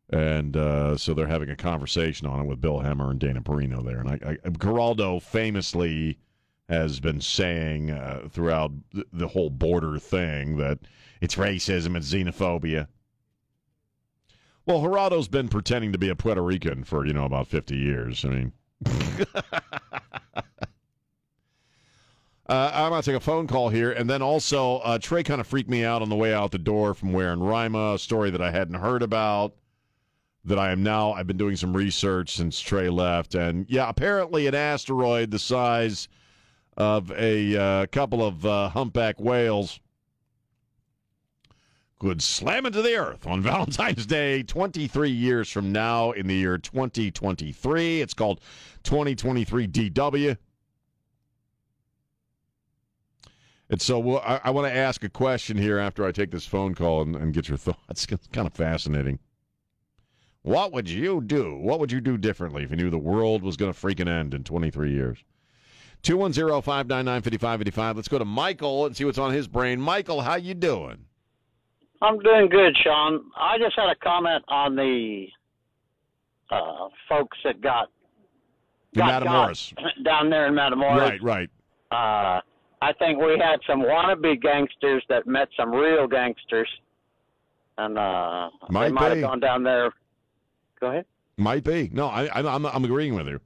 And 0.10 0.56
uh, 0.56 0.96
so 0.98 1.13
they're 1.13 1.28
having 1.28 1.50
a 1.50 1.56
conversation 1.56 2.28
on 2.28 2.39
it 2.39 2.46
with 2.46 2.62
Bill 2.62 2.80
Hemmer 2.80 3.12
and 3.12 3.20
Dana 3.20 3.41
Perino 3.41 3.84
there. 3.84 4.00
And 4.00 4.10
I, 4.10 4.38
I 4.46 4.50
Geraldo 4.50 5.22
famously 5.22 6.17
has 6.70 7.00
been 7.00 7.22
saying 7.22 7.91
uh, 7.91 8.28
throughout 8.30 8.72
the 9.12 9.28
whole 9.28 9.50
border 9.50 9.98
thing 10.00 10.58
that 10.58 10.80
it's 11.22 11.36
racism, 11.36 11.96
it's 11.96 12.12
xenophobia. 12.12 12.88
Well, 14.68 14.82
Geraldo's 14.82 15.30
been 15.30 15.48
pretending 15.48 15.94
to 15.94 15.98
be 15.98 16.10
a 16.10 16.16
Puerto 16.16 16.44
Rican 16.44 16.84
for, 16.84 17.06
you 17.06 17.14
know, 17.14 17.24
about 17.24 17.48
50 17.48 17.78
years. 17.78 18.26
I 18.26 18.28
mean, 18.28 18.52
uh, 18.86 19.22
I'm 22.50 22.90
going 22.90 23.02
to 23.02 23.10
take 23.10 23.16
a 23.16 23.22
phone 23.22 23.48
call 23.48 23.70
here. 23.70 23.94
And 23.94 24.10
then 24.10 24.22
also, 24.22 24.80
uh, 24.80 25.00
Trey 25.00 25.24
kind 25.24 25.40
of 25.40 25.48
freaked 25.48 25.70
me 25.70 25.86
out 25.86 26.02
on 26.02 26.10
the 26.10 26.18
way 26.18 26.34
out 26.34 26.52
the 26.52 26.58
door 26.58 26.94
from 26.94 27.16
in 27.16 27.42
Rima, 27.42 27.94
a 27.94 28.00
story 28.00 28.30
that 28.30 28.42
I 28.42 28.52
hadn't 28.52 28.76
heard 28.76 29.04
about 29.04 29.56
that 30.44 30.60
I 30.60 30.72
am 30.72 30.84
now. 30.84 31.14
I've 31.14 31.28
been 31.28 31.38
doing 31.38 31.56
some 31.56 31.76
research 31.76 32.36
since 32.36 32.60
Trey 32.60 32.90
left, 32.90 33.36
and 33.36 33.66
yeah, 33.70 33.88
apparently 33.88 34.48
an 34.48 34.56
asteroid 34.56 35.32
the 35.32 35.40
size 35.40 36.10
of 36.76 37.10
a 37.12 37.58
uh, 37.58 37.86
couple 37.88 38.26
of 38.26 38.46
uh, 38.46 38.68
humpback 38.70 39.20
whales 39.20 39.80
could 42.00 42.22
slam 42.22 42.66
into 42.66 42.82
the 42.82 42.96
earth 42.96 43.26
on 43.26 43.42
Valentine's 43.44 44.06
Day 44.06 44.44
23 44.44 45.10
years 45.10 45.50
from 45.50 45.72
now 45.72 46.12
in 46.12 46.28
the 46.28 46.36
year 46.36 46.58
2023. 46.58 48.02
It's 48.02 48.14
called 48.14 48.42
2023 48.84 49.68
DW. 49.68 50.38
And 53.70 53.82
so 53.82 54.00
well, 54.00 54.24
I, 54.26 54.40
I 54.46 54.50
want 54.52 54.68
to 54.68 54.76
ask 54.76 55.04
a 55.04 55.10
question 55.10 55.58
here 55.58 55.78
after 55.78 56.06
I 56.06 56.12
take 56.12 56.32
this 56.32 56.46
phone 56.46 56.74
call 56.74 57.02
and, 57.02 57.16
and 57.16 57.34
get 57.34 57.50
your 57.50 57.58
thoughts. 57.58 58.06
It's 58.10 58.28
kind 58.28 58.48
of 58.48 58.54
fascinating. 58.54 59.20
What 60.44 60.72
would 60.72 60.90
you 60.90 61.22
do? 61.22 61.58
What 61.58 61.80
would 61.82 61.92
you 61.92 62.00
do 62.00 62.18
differently 62.18 62.64
if 62.64 62.70
you 62.70 62.78
knew 62.78 62.90
the 62.90 62.98
world 62.98 63.44
was 63.44 63.58
going 63.58 63.74
to 63.74 63.78
freaking 63.78 64.08
end 64.08 64.34
in 64.34 64.46
23 64.46 64.92
years? 64.94 65.18
210 66.04 66.62
599 66.62 67.22
5585. 67.22 67.96
Let's 67.98 68.08
go 68.08 68.20
to 68.20 68.24
Michael 68.24 68.86
and 68.86 68.96
see 68.96 69.04
what's 69.04 69.18
on 69.18 69.34
his 69.34 69.48
brain. 69.48 69.82
Michael, 69.82 70.22
how 70.22 70.36
you 70.36 70.54
doing? 70.54 71.07
I'm 72.02 72.20
doing 72.20 72.48
good, 72.50 72.76
Sean. 72.84 73.24
I 73.36 73.58
just 73.58 73.76
had 73.76 73.90
a 73.90 73.96
comment 73.96 74.44
on 74.48 74.76
the 74.76 75.26
uh, 76.52 76.88
folks 77.10 77.38
that 77.44 77.60
got, 77.62 77.88
got 78.96 79.24
Matamoros. 79.24 79.74
down 80.04 80.30
there 80.30 80.48
in 80.48 80.54
Matamoros. 80.54 80.98
Right, 81.00 81.24
right. 81.24 81.50
Uh, 81.92 82.42
I 82.82 82.94
think 83.00 83.20
we 83.20 83.40
had 83.40 83.60
some 83.66 83.82
wannabe 83.82 84.40
gangsters 84.42 85.04
that 85.10 85.26
met 85.26 85.48
some 85.58 85.72
real 85.72 86.08
gangsters, 86.08 86.70
and 87.78 87.98
uh, 87.98 88.50
Might 88.70 88.88
they 88.88 88.92
might 88.92 89.14
be. 89.16 89.22
have 89.22 89.30
gone 89.30 89.40
down 89.40 89.64
there. 89.64 89.92
Go 90.80 90.88
ahead. 90.88 91.06
Might 91.38 91.64
be. 91.64 91.90
No, 91.92 92.08
I, 92.08 92.26
I, 92.28 92.40
I'm, 92.42 92.66
I'm 92.66 92.86
agreeing 92.86 93.16
with 93.16 93.28
you. 93.28 93.40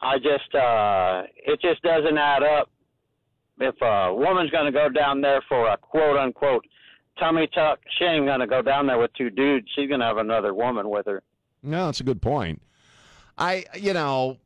I 0.00 0.18
just 0.18 0.54
uh, 0.54 1.22
it 1.34 1.60
just 1.60 1.82
doesn't 1.82 2.16
add 2.18 2.42
up. 2.42 2.70
If 3.58 3.74
a 3.80 4.14
woman's 4.14 4.50
going 4.50 4.66
to 4.66 4.72
go 4.72 4.88
down 4.90 5.20
there 5.22 5.42
for 5.48 5.68
a 5.68 5.76
quote 5.78 6.18
unquote 6.18 6.64
tummy 7.18 7.48
tuck, 7.54 7.80
she 7.98 8.04
ain't 8.04 8.26
to 8.40 8.46
go 8.46 8.62
down 8.62 8.86
there 8.86 8.98
with 8.98 9.12
two 9.14 9.30
dudes. 9.30 9.66
She's 9.74 9.88
to 9.88 10.06
have 10.06 10.18
another 10.18 10.54
woman 10.54 10.88
with 10.88 11.06
her. 11.06 11.22
No, 11.62 11.86
that's 11.86 12.00
a 12.00 12.04
good 12.04 12.22
point. 12.22 12.62
I, 13.38 13.64
you 13.74 13.92
know, 13.92 14.38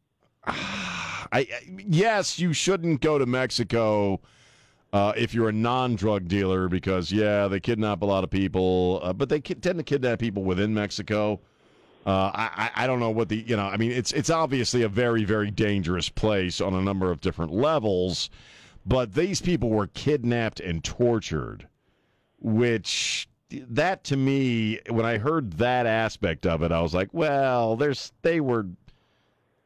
I 0.46 1.48
yes, 1.86 2.38
you 2.38 2.52
shouldn't 2.52 3.00
go 3.00 3.18
to 3.18 3.26
Mexico 3.26 4.20
uh, 4.92 5.12
if 5.16 5.34
you're 5.34 5.48
a 5.48 5.52
non-drug 5.52 6.28
dealer 6.28 6.68
because 6.68 7.10
yeah, 7.10 7.48
they 7.48 7.58
kidnap 7.58 8.02
a 8.02 8.04
lot 8.04 8.22
of 8.22 8.30
people, 8.30 9.00
uh, 9.02 9.12
but 9.12 9.28
they 9.28 9.40
ki- 9.40 9.54
tend 9.54 9.78
to 9.78 9.82
kidnap 9.82 10.20
people 10.20 10.44
within 10.44 10.72
Mexico. 10.72 11.40
Uh, 12.06 12.30
I 12.34 12.70
I 12.76 12.86
don't 12.86 13.00
know 13.00 13.10
what 13.10 13.28
the 13.30 13.36
you 13.36 13.56
know 13.56 13.64
I 13.64 13.78
mean 13.78 13.90
it's 13.90 14.12
it's 14.12 14.30
obviously 14.30 14.82
a 14.82 14.88
very 14.88 15.24
very 15.24 15.50
dangerous 15.50 16.08
place 16.08 16.60
on 16.60 16.74
a 16.74 16.82
number 16.82 17.10
of 17.10 17.20
different 17.20 17.52
levels, 17.52 18.30
but 18.86 19.14
these 19.14 19.40
people 19.40 19.70
were 19.70 19.86
kidnapped 19.88 20.60
and 20.60 20.84
tortured, 20.84 21.66
which 22.44 23.26
that 23.50 24.04
to 24.04 24.16
me 24.16 24.78
when 24.90 25.06
I 25.06 25.18
heard 25.18 25.54
that 25.54 25.86
aspect 25.86 26.46
of 26.46 26.62
it 26.62 26.70
I 26.72 26.80
was 26.80 26.92
like 26.94 27.08
well 27.12 27.74
there's 27.74 28.12
they 28.22 28.40
were 28.40 28.66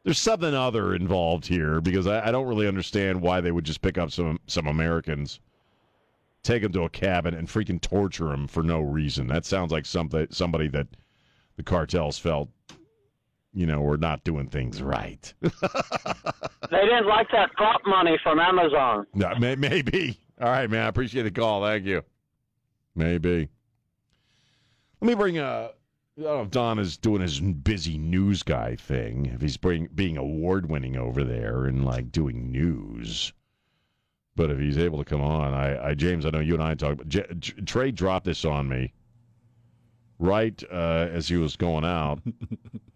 there's 0.05 0.19
something 0.19 0.55
other 0.55 0.95
involved 0.95 1.47
here 1.47 1.83
because 1.83 2.07
I, 2.07 2.29
I 2.29 2.31
don't 2.31 2.47
really 2.47 2.67
understand 2.67 3.21
why 3.21 3.43
they 3.43 3.53
would 3.53 3.65
just 3.65 3.83
pick 3.83 3.99
up 3.99 4.11
some 4.11 4.39
some 4.47 4.67
Americans, 4.67 5.41
take 6.43 6.63
them 6.63 6.73
to 6.73 6.85
a 6.85 6.89
cabin 6.89 7.35
and 7.35 7.47
freaking 7.49 7.81
torture 7.81 8.29
them 8.29 8.47
for 8.47 8.63
no 8.63 8.81
reason. 8.81 9.27
That 9.27 9.45
sounds 9.45 9.71
like 9.71 9.85
something 9.85 10.27
somebody 10.31 10.69
that 10.69 10.87
the 11.57 11.63
cartels 11.63 12.19
felt, 12.19 12.49
you 13.53 13.67
know, 13.67 13.81
were 13.83 13.99
not 13.99 14.25
doing 14.25 14.49
things 14.49 14.81
right. 14.83 15.33
They 16.71 16.85
didn't 16.85 17.07
like 17.07 17.29
that 17.33 17.51
prop 17.55 17.81
money 17.87 18.19
from 18.23 18.39
Amazon. 18.39 19.07
no, 19.15 19.35
may, 19.37 19.57
maybe. 19.57 20.19
All 20.39 20.51
right, 20.51 20.69
man. 20.69 20.83
I 20.85 20.89
appreciate 20.89 21.23
the 21.23 21.31
call. 21.31 21.63
Thank 21.63 21.87
you. 21.87 22.03
Maybe. 22.99 23.49
Let 25.01 25.09
me 25.09 25.15
bring 25.15 25.39
uh 25.39 25.69
I 26.19 26.21
don't 26.21 26.35
know 26.35 26.43
if 26.43 26.51
Don 26.51 26.81
is 26.81 26.97
doing 26.97 27.23
his 27.23 27.39
busy 27.39 27.97
news 27.97 28.43
guy 28.43 28.75
thing, 28.75 29.27
if 29.27 29.41
he's 29.41 29.57
bring, 29.57 29.89
being 29.95 30.17
award 30.17 30.69
winning 30.69 30.97
over 30.97 31.23
there 31.23 31.67
and 31.67 31.85
like 31.85 32.11
doing 32.11 32.51
news. 32.51 33.33
But 34.35 34.51
if 34.51 34.59
he's 34.59 34.79
able 34.79 34.99
to 34.99 35.05
come 35.05 35.21
on, 35.21 35.55
I, 35.55 35.91
I 35.91 35.95
James, 35.95 36.27
I 36.27 36.31
know 36.31 36.41
you 36.41 36.55
and 36.55 36.63
I 36.63 36.75
talked. 36.75 37.09
J- 37.09 37.23
Trey 37.65 37.93
dropped 37.93 38.25
this 38.25 38.45
on 38.45 38.69
me 38.69 38.93
right 40.19 40.61
uh, 40.73 41.07
as 41.13 41.29
he 41.29 41.37
was 41.37 41.55
going 41.55 41.85
out. 41.85 42.21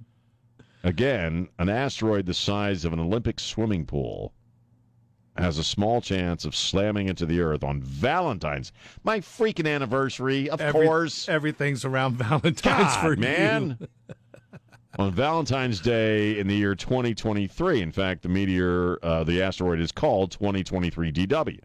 Again, 0.83 1.49
an 1.61 1.69
asteroid 1.69 2.27
the 2.27 2.35
size 2.35 2.85
of 2.85 2.93
an 2.93 2.99
Olympic 2.99 3.39
swimming 3.39 3.87
pool 3.87 4.35
has 5.37 5.59
a 5.59 5.65
small 5.65 6.01
chance 6.01 6.45
of 6.45 6.55
slamming 6.55 7.09
into 7.09 7.25
the 7.25 7.41
earth 7.41 7.65
on 7.65 7.81
Valentine's, 7.81 8.73
my 9.03 9.21
freaking 9.21 9.73
anniversary, 9.73 10.51
of 10.51 10.61
Every- 10.61 10.87
course. 10.87 11.29
Everything's 11.29 11.85
around 11.85 12.15
Valentine's 12.17 12.61
God, 12.63 13.01
for 13.01 13.17
man. 13.17 13.79
on 14.99 15.13
Valentine's 15.13 15.81
Day 15.81 16.39
in 16.39 16.47
the 16.47 16.55
year 16.55 16.75
2023. 16.75 17.81
In 17.81 17.93
fact, 17.93 18.23
the 18.23 18.29
meteor, 18.29 18.99
uh, 19.03 19.25
the 19.25 19.43
asteroid 19.43 19.81
is 19.81 19.91
called 19.93 20.33
2023 20.33 21.13
DW. 21.13 21.61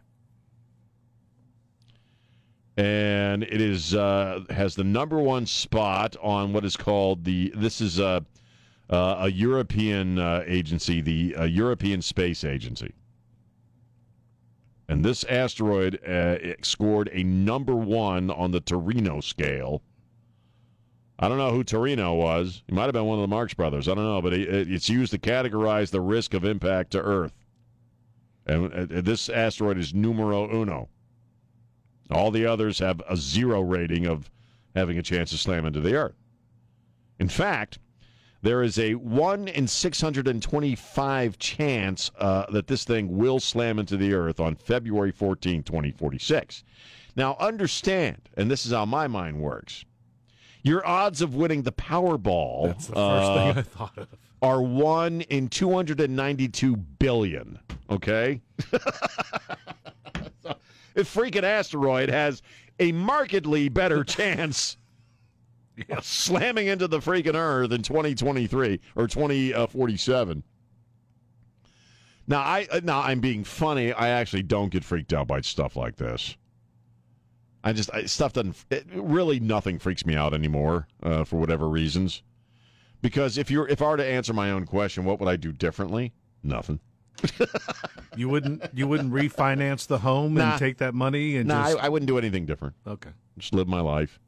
And 2.76 3.42
it 3.42 3.60
is 3.60 3.94
uh, 3.94 4.40
has 4.50 4.76
the 4.76 4.84
number 4.84 5.18
one 5.18 5.46
spot 5.46 6.16
on 6.22 6.52
what 6.52 6.64
is 6.64 6.76
called 6.76 7.24
the. 7.24 7.52
This 7.56 7.80
is 7.80 7.98
a 7.98 8.24
uh, 8.88 9.16
a 9.22 9.30
European 9.30 10.18
uh, 10.20 10.44
agency, 10.46 11.00
the 11.00 11.34
uh, 11.34 11.44
European 11.44 12.00
Space 12.00 12.44
Agency. 12.44 12.94
And 14.88 15.04
this 15.04 15.22
asteroid 15.24 16.02
uh, 16.06 16.38
scored 16.62 17.10
a 17.12 17.22
number 17.22 17.74
one 17.74 18.30
on 18.30 18.52
the 18.52 18.60
Torino 18.60 19.20
scale. 19.20 19.82
I 21.18 21.28
don't 21.28 21.36
know 21.38 21.50
who 21.50 21.64
Torino 21.64 22.14
was. 22.14 22.62
He 22.66 22.74
might 22.74 22.84
have 22.84 22.92
been 22.94 23.04
one 23.04 23.18
of 23.18 23.22
the 23.22 23.28
Marx 23.34 23.52
brothers. 23.52 23.88
I 23.88 23.94
don't 23.94 24.04
know, 24.04 24.22
but 24.22 24.32
it, 24.32 24.48
it- 24.48 24.72
it's 24.72 24.88
used 24.88 25.12
to 25.12 25.18
categorize 25.18 25.90
the 25.90 26.00
risk 26.00 26.32
of 26.32 26.44
impact 26.44 26.92
to 26.92 27.02
Earth. 27.02 27.32
And 28.46 28.72
uh, 28.72 29.00
this 29.02 29.28
asteroid 29.28 29.76
is 29.76 29.92
numero 29.92 30.48
uno. 30.50 30.88
All 32.10 32.30
the 32.30 32.46
others 32.46 32.78
have 32.78 33.02
a 33.08 33.16
zero 33.16 33.60
rating 33.60 34.06
of 34.06 34.30
having 34.74 34.96
a 34.96 35.02
chance 35.02 35.30
to 35.30 35.36
slam 35.36 35.66
into 35.66 35.80
the 35.80 35.94
Earth. 35.96 36.14
In 37.18 37.28
fact, 37.28 37.78
there 38.42 38.62
is 38.62 38.78
a 38.78 38.94
1 38.94 39.48
in 39.48 39.66
625 39.66 41.38
chance 41.38 42.10
uh, 42.18 42.46
that 42.50 42.66
this 42.66 42.84
thing 42.84 43.16
will 43.16 43.40
slam 43.40 43.78
into 43.78 43.96
the 43.96 44.14
Earth 44.14 44.40
on 44.40 44.54
February 44.54 45.12
14, 45.12 45.62
2046. 45.62 46.64
Now, 47.16 47.36
understand, 47.40 48.28
and 48.36 48.50
this 48.50 48.64
is 48.64 48.72
how 48.72 48.84
my 48.84 49.08
mind 49.08 49.40
works 49.40 49.84
your 50.62 50.86
odds 50.86 51.22
of 51.22 51.34
winning 51.34 51.62
the 51.62 51.72
Powerball 51.72 52.66
That's 52.66 52.86
the 52.86 52.94
first 52.94 53.28
uh, 53.28 53.34
thing 53.34 53.58
I 53.58 53.62
thought 53.62 53.98
of. 53.98 54.08
are 54.42 54.62
1 54.62 55.22
in 55.22 55.48
292 55.48 56.76
billion. 56.76 57.58
Okay? 57.90 58.40
so, 58.70 60.54
if 60.94 61.12
freaking 61.12 61.42
asteroid 61.42 62.10
has 62.10 62.42
a 62.78 62.92
markedly 62.92 63.68
better 63.68 64.04
chance 64.04 64.76
of 65.90 66.04
slamming 66.04 66.66
into 66.66 66.88
the 66.88 66.98
freaking 67.00 67.34
Earth 67.34 67.72
in 67.72 67.82
2023 67.82 68.80
or 68.96 69.06
2047. 69.06 70.42
Now 72.26 72.40
I 72.40 72.66
uh, 72.70 72.80
now 72.84 73.00
I'm 73.00 73.20
being 73.20 73.42
funny. 73.44 73.92
I 73.92 74.08
actually 74.08 74.42
don't 74.42 74.70
get 74.70 74.84
freaked 74.84 75.12
out 75.12 75.26
by 75.26 75.40
stuff 75.40 75.76
like 75.76 75.96
this. 75.96 76.36
I 77.64 77.72
just 77.72 77.92
I, 77.92 78.04
stuff 78.04 78.34
doesn't 78.34 78.56
it, 78.70 78.86
really 78.92 79.40
nothing 79.40 79.78
freaks 79.78 80.04
me 80.04 80.14
out 80.14 80.34
anymore 80.34 80.88
uh, 81.02 81.24
for 81.24 81.36
whatever 81.36 81.68
reasons. 81.68 82.22
Because 83.00 83.38
if 83.38 83.50
you're 83.50 83.66
if 83.68 83.80
I 83.80 83.86
were 83.88 83.96
to 83.96 84.04
answer 84.04 84.32
my 84.34 84.50
own 84.50 84.66
question, 84.66 85.04
what 85.04 85.20
would 85.20 85.28
I 85.28 85.36
do 85.36 85.52
differently? 85.52 86.12
Nothing. 86.42 86.80
You 88.14 88.28
wouldn't 88.28 88.62
you 88.74 88.86
wouldn't 88.86 89.12
refinance 89.12 89.86
the 89.86 89.98
home 89.98 90.34
Nah. 90.34 90.50
and 90.50 90.58
take 90.58 90.78
that 90.78 90.94
money 90.94 91.36
and 91.36 91.48
No, 91.48 91.56
I, 91.56 91.72
just 91.72 91.84
I 91.84 91.88
wouldn't 91.88 92.08
do 92.08 92.18
anything 92.18 92.44
different. 92.46 92.74
okay. 92.86 93.10
Just 93.38 93.54
live 93.54 93.68
my 93.68 93.80
life. 93.80 94.20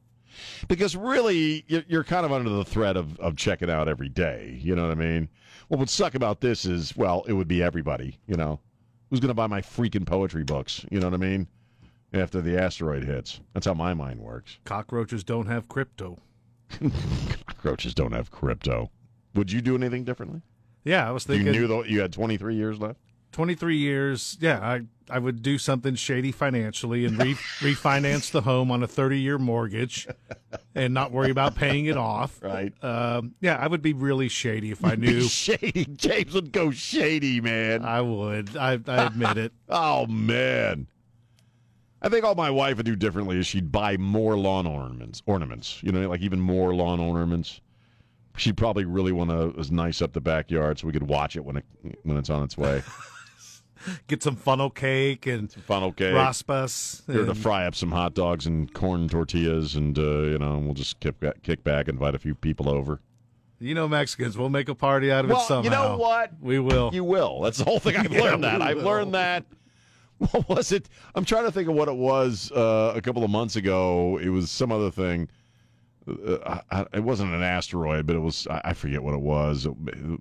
Because 0.67 0.95
really, 0.95 1.65
you're, 1.67 1.83
you're 1.87 2.03
kind 2.03 2.25
of 2.25 2.31
under 2.31 2.49
the 2.49 2.65
threat 2.65 2.97
of, 2.97 3.19
of 3.19 3.35
checking 3.35 3.69
out 3.69 3.87
every 3.87 4.09
day. 4.09 4.59
You 4.61 4.75
know 4.75 4.83
what 4.83 4.91
I 4.91 4.95
mean? 4.95 5.29
What 5.67 5.79
would 5.79 5.89
suck 5.89 6.15
about 6.15 6.41
this 6.41 6.65
is, 6.65 6.95
well, 6.95 7.23
it 7.27 7.33
would 7.33 7.47
be 7.47 7.63
everybody. 7.63 8.17
You 8.27 8.35
know, 8.35 8.59
who's 9.09 9.19
going 9.19 9.29
to 9.29 9.33
buy 9.33 9.47
my 9.47 9.61
freaking 9.61 10.05
poetry 10.05 10.43
books? 10.43 10.85
You 10.91 10.99
know 10.99 11.07
what 11.07 11.13
I 11.13 11.17
mean? 11.17 11.47
After 12.13 12.41
the 12.41 12.61
asteroid 12.61 13.05
hits, 13.05 13.39
that's 13.53 13.65
how 13.65 13.73
my 13.73 13.93
mind 13.93 14.19
works. 14.19 14.59
Cockroaches 14.65 15.23
don't 15.23 15.47
have 15.47 15.69
crypto. 15.69 16.19
Cockroaches 17.47 17.93
don't 17.93 18.11
have 18.11 18.31
crypto. 18.31 18.91
Would 19.33 19.51
you 19.51 19.61
do 19.61 19.75
anything 19.75 20.03
differently? 20.03 20.41
Yeah, 20.83 21.07
I 21.07 21.11
was 21.11 21.23
thinking. 21.23 21.47
You 21.47 21.53
knew 21.53 21.67
though 21.67 21.83
you 21.83 22.01
had 22.01 22.11
23 22.11 22.55
years 22.55 22.79
left. 22.79 22.99
23 23.31 23.77
years. 23.77 24.37
Yeah, 24.41 24.59
I 24.59 24.81
I 25.11 25.19
would 25.19 25.41
do 25.41 25.57
something 25.57 25.95
shady 25.95 26.31
financially 26.31 27.05
and 27.05 27.17
re- 27.21 27.33
refinance 27.59 28.31
the 28.31 28.41
home 28.41 28.71
on 28.71 28.81
a 28.81 28.87
30 28.87 29.19
year 29.19 29.37
mortgage 29.37 30.07
and 30.73 30.93
not 30.93 31.11
worry 31.11 31.29
about 31.29 31.55
paying 31.55 31.85
it 31.85 31.97
off. 31.97 32.41
Right. 32.41 32.73
Um, 32.83 33.35
yeah, 33.41 33.57
I 33.57 33.67
would 33.67 33.81
be 33.81 33.93
really 33.93 34.29
shady 34.29 34.71
if 34.71 34.85
I 34.85 34.95
knew. 34.95 35.21
shady. 35.27 35.85
James 35.85 36.33
would 36.33 36.51
go 36.51 36.71
shady, 36.71 37.41
man. 37.41 37.83
I 37.83 38.01
would. 38.01 38.55
I, 38.55 38.79
I 38.87 39.05
admit 39.05 39.37
it. 39.37 39.51
Oh 39.73 40.05
man. 40.07 40.87
I 42.01 42.09
think 42.09 42.25
all 42.25 42.35
my 42.35 42.49
wife 42.49 42.77
would 42.77 42.85
do 42.85 42.95
differently 42.95 43.37
is 43.37 43.47
she'd 43.47 43.71
buy 43.71 43.95
more 43.97 44.37
lawn 44.37 44.65
ornaments. 44.65 45.21
Ornaments, 45.25 45.81
you 45.83 45.91
know, 45.91 46.09
like 46.09 46.21
even 46.21 46.41
more 46.41 46.73
lawn 46.73 46.99
ornaments. 46.99 47.61
She'd 48.37 48.57
probably 48.57 48.85
really 48.85 49.11
want 49.11 49.29
to 49.29 49.73
nice 49.73 50.01
up 50.01 50.13
the 50.13 50.21
backyard 50.21 50.79
so 50.79 50.87
we 50.87 50.93
could 50.93 51.07
watch 51.07 51.35
it 51.35 51.45
when 51.45 51.57
it 51.57 51.65
when 52.03 52.17
it's 52.17 52.29
on 52.29 52.43
its 52.43 52.57
way. 52.57 52.81
Get 54.07 54.21
some 54.23 54.35
funnel 54.35 54.69
cake 54.69 55.25
and 55.27 55.51
Funnel 55.51 55.91
cake. 55.91 56.13
raspas. 56.13 57.05
Here 57.11 57.25
to 57.25 57.35
fry 57.35 57.65
up 57.65 57.75
some 57.75 57.91
hot 57.91 58.13
dogs 58.13 58.45
and 58.45 58.71
corn 58.73 59.07
tortillas, 59.09 59.75
and 59.75 59.97
uh, 59.97 60.01
you 60.01 60.37
know, 60.37 60.57
we'll 60.59 60.73
just 60.73 60.99
kick 60.99 61.19
back, 61.19 61.41
kick 61.43 61.63
back, 61.63 61.87
invite 61.87 62.15
a 62.15 62.19
few 62.19 62.35
people 62.35 62.69
over. 62.69 62.99
You 63.59 63.75
know, 63.75 63.87
Mexicans, 63.87 64.37
we'll 64.37 64.49
make 64.49 64.69
a 64.69 64.75
party 64.75 65.11
out 65.11 65.23
of 65.25 65.29
Well, 65.31 65.41
it 65.41 65.45
somehow. 65.45 65.63
you 65.63 65.69
know 65.69 65.97
what? 65.97 66.31
We 66.41 66.57
will. 66.59 66.89
You 66.93 67.03
will. 67.03 67.41
That's 67.41 67.59
the 67.59 67.63
whole 67.65 67.79
thing. 67.79 67.95
I've 67.95 68.11
Yeah, 68.11 68.21
learned 68.23 68.43
that. 68.43 68.61
I've 68.61 68.77
will. 68.77 68.83
learned 68.85 69.13
that. 69.13 69.45
What 70.31 70.47
was 70.49 70.71
it? 70.71 70.87
I'm 71.15 71.25
trying 71.25 71.45
to 71.45 71.51
think 71.51 71.67
of 71.67 71.73
what 71.73 71.87
it 71.87 71.95
was 71.95 72.51
uh, 72.51 72.93
a 72.95 73.01
couple 73.01 73.23
of 73.23 73.31
months 73.31 73.55
ago. 73.55 74.19
It 74.21 74.29
was 74.29 74.51
some 74.51 74.71
other 74.71 74.91
thing. 74.91 75.27
Uh, 76.07 76.59
I, 76.71 76.85
it 76.93 77.03
wasn't 77.03 77.33
an 77.33 77.41
asteroid, 77.41 78.05
but 78.05 78.15
it 78.15 78.19
was. 78.19 78.45
I 78.47 78.61
I 78.65 78.73
forget 78.73 79.01
what 79.01 79.13
it 79.15 79.21
was. 79.21 79.67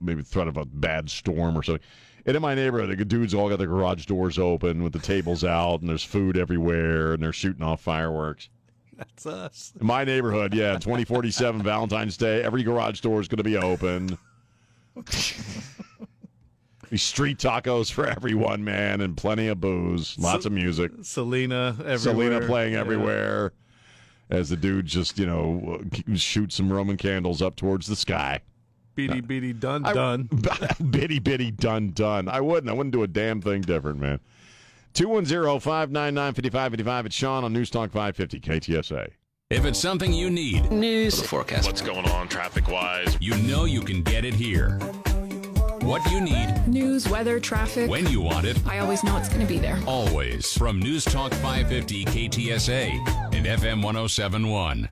Maybe 0.00 0.22
threat 0.22 0.48
of 0.48 0.56
a 0.56 0.64
bad 0.64 1.10
storm 1.10 1.56
or 1.56 1.62
something. 1.62 1.84
And 2.26 2.36
in 2.36 2.42
my 2.42 2.54
neighborhood, 2.54 2.96
the 2.98 3.04
dudes 3.04 3.32
all 3.34 3.48
got 3.48 3.58
their 3.58 3.66
garage 3.68 4.04
doors 4.06 4.38
open 4.38 4.82
with 4.82 4.92
the 4.92 4.98
tables 4.98 5.44
out, 5.44 5.80
and 5.80 5.88
there's 5.88 6.04
food 6.04 6.36
everywhere, 6.36 7.14
and 7.14 7.22
they're 7.22 7.32
shooting 7.32 7.62
off 7.62 7.80
fireworks. 7.80 8.48
That's 8.96 9.24
us. 9.26 9.72
In 9.80 9.86
my 9.86 10.04
neighborhood, 10.04 10.52
yeah, 10.52 10.74
2047 10.74 11.62
Valentine's 11.62 12.16
Day, 12.18 12.42
every 12.42 12.62
garage 12.62 13.00
door 13.00 13.20
is 13.20 13.28
going 13.28 13.38
to 13.38 13.42
be 13.44 13.56
open. 13.56 14.18
These 16.90 17.02
street 17.04 17.38
tacos 17.38 17.90
for 17.92 18.04
everyone, 18.06 18.64
man, 18.64 19.00
and 19.00 19.16
plenty 19.16 19.46
of 19.46 19.60
booze, 19.60 20.16
lots 20.18 20.44
of 20.44 20.50
music. 20.52 20.90
Selena 21.02 21.76
everywhere. 21.78 21.98
Selena 21.98 22.40
playing 22.46 22.72
Yeah. 22.72 22.80
everywhere 22.80 23.52
as 24.28 24.48
the 24.48 24.56
dude 24.56 24.86
just, 24.86 25.16
you 25.18 25.24
know, 25.26 25.82
shoots 26.16 26.56
some 26.56 26.72
Roman 26.72 26.96
candles 26.96 27.42
up 27.42 27.54
towards 27.54 27.86
the 27.86 27.94
sky. 27.94 28.40
Beady 29.08 29.20
beady 29.20 29.52
dun 29.52 29.84
I- 29.84 29.92
dun. 29.92 30.28
bitty 30.90 31.18
bitty 31.18 31.50
done 31.50 31.90
done. 31.90 32.28
I 32.28 32.40
wouldn't. 32.40 32.70
I 32.70 32.74
wouldn't 32.74 32.92
do 32.92 33.02
a 33.02 33.08
damn 33.08 33.40
thing 33.40 33.62
different, 33.62 33.98
man. 34.00 34.20
210-599-5555. 34.94 37.06
It's 37.06 37.14
Sean 37.14 37.44
on 37.44 37.52
News 37.52 37.70
Talk 37.70 37.90
550 37.92 38.40
KTSA. 38.40 39.08
If 39.50 39.64
it's 39.64 39.78
something 39.80 40.12
you 40.12 40.30
need, 40.30 40.70
News. 40.70 41.20
forecast. 41.26 41.66
What's 41.66 41.80
going 41.82 42.08
on 42.10 42.28
traffic 42.28 42.68
wise? 42.68 43.16
you 43.20 43.36
know 43.38 43.64
you 43.64 43.80
can 43.82 44.02
get 44.02 44.24
it 44.24 44.34
here. 44.34 44.78
What 45.82 46.08
you 46.12 46.20
need, 46.20 46.68
News, 46.68 47.08
weather, 47.08 47.40
traffic. 47.40 47.88
when 47.90 48.06
you 48.08 48.20
want 48.20 48.46
it, 48.46 48.56
I 48.66 48.78
always 48.80 49.02
know 49.02 49.16
it's 49.16 49.28
going 49.28 49.40
to 49.40 49.46
be 49.46 49.58
there. 49.58 49.78
always. 49.86 50.56
From 50.56 50.78
News 50.78 51.04
Talk 51.04 51.32
550 51.34 52.04
KTSA 52.04 52.90
and 53.34 53.46
FM 53.46 53.82
1071. 53.82 54.88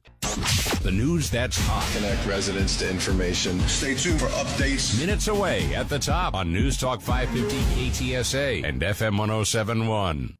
The 0.83 0.91
news 0.91 1.31
that's 1.31 1.59
hot. 1.61 1.89
Connect 1.95 2.25
residents 2.27 2.77
to 2.79 2.89
information. 2.89 3.61
Stay 3.61 3.95
tuned 3.95 4.21
for 4.21 4.29
updates. 4.29 4.99
Minutes 4.99 5.29
away 5.29 5.75
at 5.75 5.89
the 5.89 5.99
top 5.99 6.35
on 6.35 6.53
News 6.53 6.77
Talk 6.77 7.01
550 7.01 7.57
KTSA 7.75 8.65
and 8.65 8.81
FM 8.81 9.19
1071. 9.19 10.37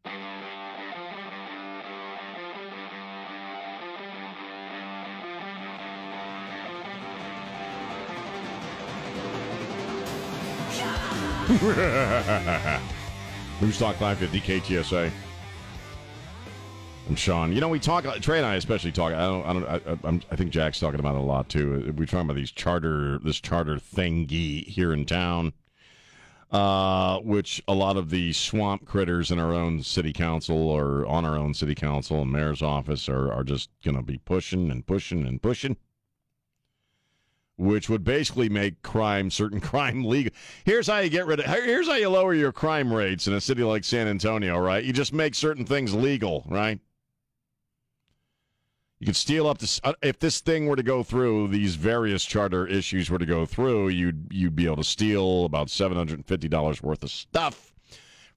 News 13.61 13.79
Talk 13.79 13.97
550 13.97 14.41
KTSA. 14.41 15.11
I'm 17.09 17.17
Sean. 17.17 17.55
You 17.55 17.63
know, 17.63 17.71
we 17.71 17.79
talk. 17.79 18.05
Trey 18.21 18.37
and 18.37 18.47
I 18.47 18.57
especially 18.57 18.93
talk. 18.93 19.15
I 19.15 19.27
don't. 19.27 19.47
I 19.47 19.53
don't. 19.55 19.67
I, 20.05 20.07
I'm, 20.07 20.23
I 20.31 20.37
think 20.37 20.51
Jack's 20.51 20.79
talking 20.79 21.01
about 21.01 21.15
it 21.15 21.21
a 21.21 21.25
lot 21.25 21.49
too. 21.49 21.95
We're 21.97 22.05
talking 22.05 22.27
about 22.27 22.37
these 22.37 22.51
charter, 22.51 23.19
this 23.21 23.41
charter 23.41 23.77
thingy 23.77 24.67
here 24.67 24.93
in 24.93 25.07
town, 25.07 25.55
uh, 26.51 27.19
which 27.21 27.63
a 27.67 27.73
lot 27.73 27.97
of 27.97 28.11
the 28.11 28.35
swamp 28.35 28.85
critters 28.85 29.31
in 29.31 29.39
our 29.39 29.55
own 29.55 29.83
city 29.83 30.13
council 30.13 30.69
or 30.69 31.07
on 31.07 31.25
our 31.25 31.39
own 31.39 31.55
city 31.55 31.75
council 31.75 32.21
and 32.21 32.31
mayor's 32.31 32.61
office 32.61 33.09
are 33.09 33.33
are 33.33 33.45
just 33.45 33.71
going 33.83 33.97
to 33.97 34.03
be 34.03 34.19
pushing 34.19 34.71
and 34.71 34.87
pushing 34.87 35.27
and 35.27 35.41
pushing. 35.41 35.79
Which 37.57 37.89
would 37.89 38.05
basically 38.05 38.51
make 38.51 38.83
crime, 38.83 39.31
certain 39.31 39.61
crime 39.63 40.05
legal. 40.05 40.35
Here's 40.67 40.89
how 40.89 40.99
you 40.99 41.09
get 41.09 41.25
rid 41.25 41.41
of. 41.41 41.47
Here's 41.47 41.89
how 41.89 41.95
you 41.95 42.11
lower 42.11 42.35
your 42.35 42.53
crime 42.53 42.93
rates 42.93 43.27
in 43.27 43.33
a 43.33 43.41
city 43.41 43.63
like 43.63 43.85
San 43.85 44.09
Antonio, 44.09 44.59
right? 44.59 44.85
You 44.85 44.93
just 44.93 45.15
make 45.15 45.35
certain 45.35 45.65
things 45.65 45.95
legal, 45.95 46.45
right? 46.51 46.79
You 49.01 49.07
could 49.07 49.17
steal 49.17 49.47
up 49.47 49.59
to 49.59 49.81
uh, 49.85 49.93
if 50.03 50.19
this 50.19 50.41
thing 50.41 50.67
were 50.67 50.75
to 50.75 50.83
go 50.83 51.05
through, 51.05 51.49
these 51.49 51.77
various 51.77 52.25
charter 52.25 52.67
issues 52.67 53.11
were 53.11 53.19
to 53.19 53.27
go 53.27 53.47
through, 53.47 53.91
you'd 53.91 54.27
you'd 54.31 54.57
be 54.57 54.67
able 54.67 54.77
to 54.77 54.85
steal 54.85 55.45
about 55.45 55.71
seven 55.71 55.97
hundred 55.97 56.15
and 56.15 56.27
fifty 56.27 56.49
dollars 56.49 56.83
worth 56.83 57.05
of 57.05 57.11
stuff 57.11 57.73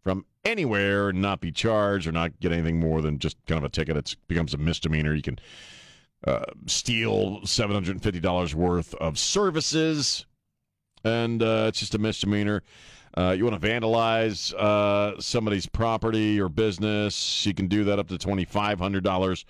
from 0.03 0.25
anywhere 0.45 1.09
and 1.09 1.21
not 1.21 1.41
be 1.41 1.51
charged 1.51 2.07
or 2.07 2.11
not 2.11 2.39
get 2.39 2.51
anything 2.51 2.79
more 2.79 3.01
than 3.01 3.17
just 3.17 3.37
kind 3.47 3.57
of 3.57 3.63
a 3.63 3.69
ticket. 3.69 3.97
It 3.97 4.15
becomes 4.27 4.53
a 4.53 4.57
misdemeanor. 4.57 5.15
You 5.15 5.21
can 5.23 5.39
uh, 6.27 6.43
steal 6.67 7.43
seven 7.43 7.73
hundred 7.73 7.93
and 7.93 8.03
fifty 8.03 8.19
dollars 8.19 8.53
worth 8.53 8.93
of 8.95 9.17
services, 9.17 10.27
and 11.03 11.41
uh, 11.41 11.65
it's 11.69 11.79
just 11.79 11.95
a 11.95 11.99
misdemeanor. 11.99 12.61
Uh, 13.17 13.35
you 13.35 13.43
want 13.43 13.59
to 13.59 13.67
vandalize 13.67 14.53
uh, 14.53 15.19
somebody's 15.19 15.65
property 15.65 16.39
or 16.39 16.47
business, 16.49 17.45
you 17.45 17.53
can 17.53 17.67
do 17.67 17.83
that 17.83 17.97
up 17.97 18.07
to 18.07 18.17
twenty 18.19 18.45
five 18.45 18.77
hundred 18.77 19.03
dollars 19.03 19.43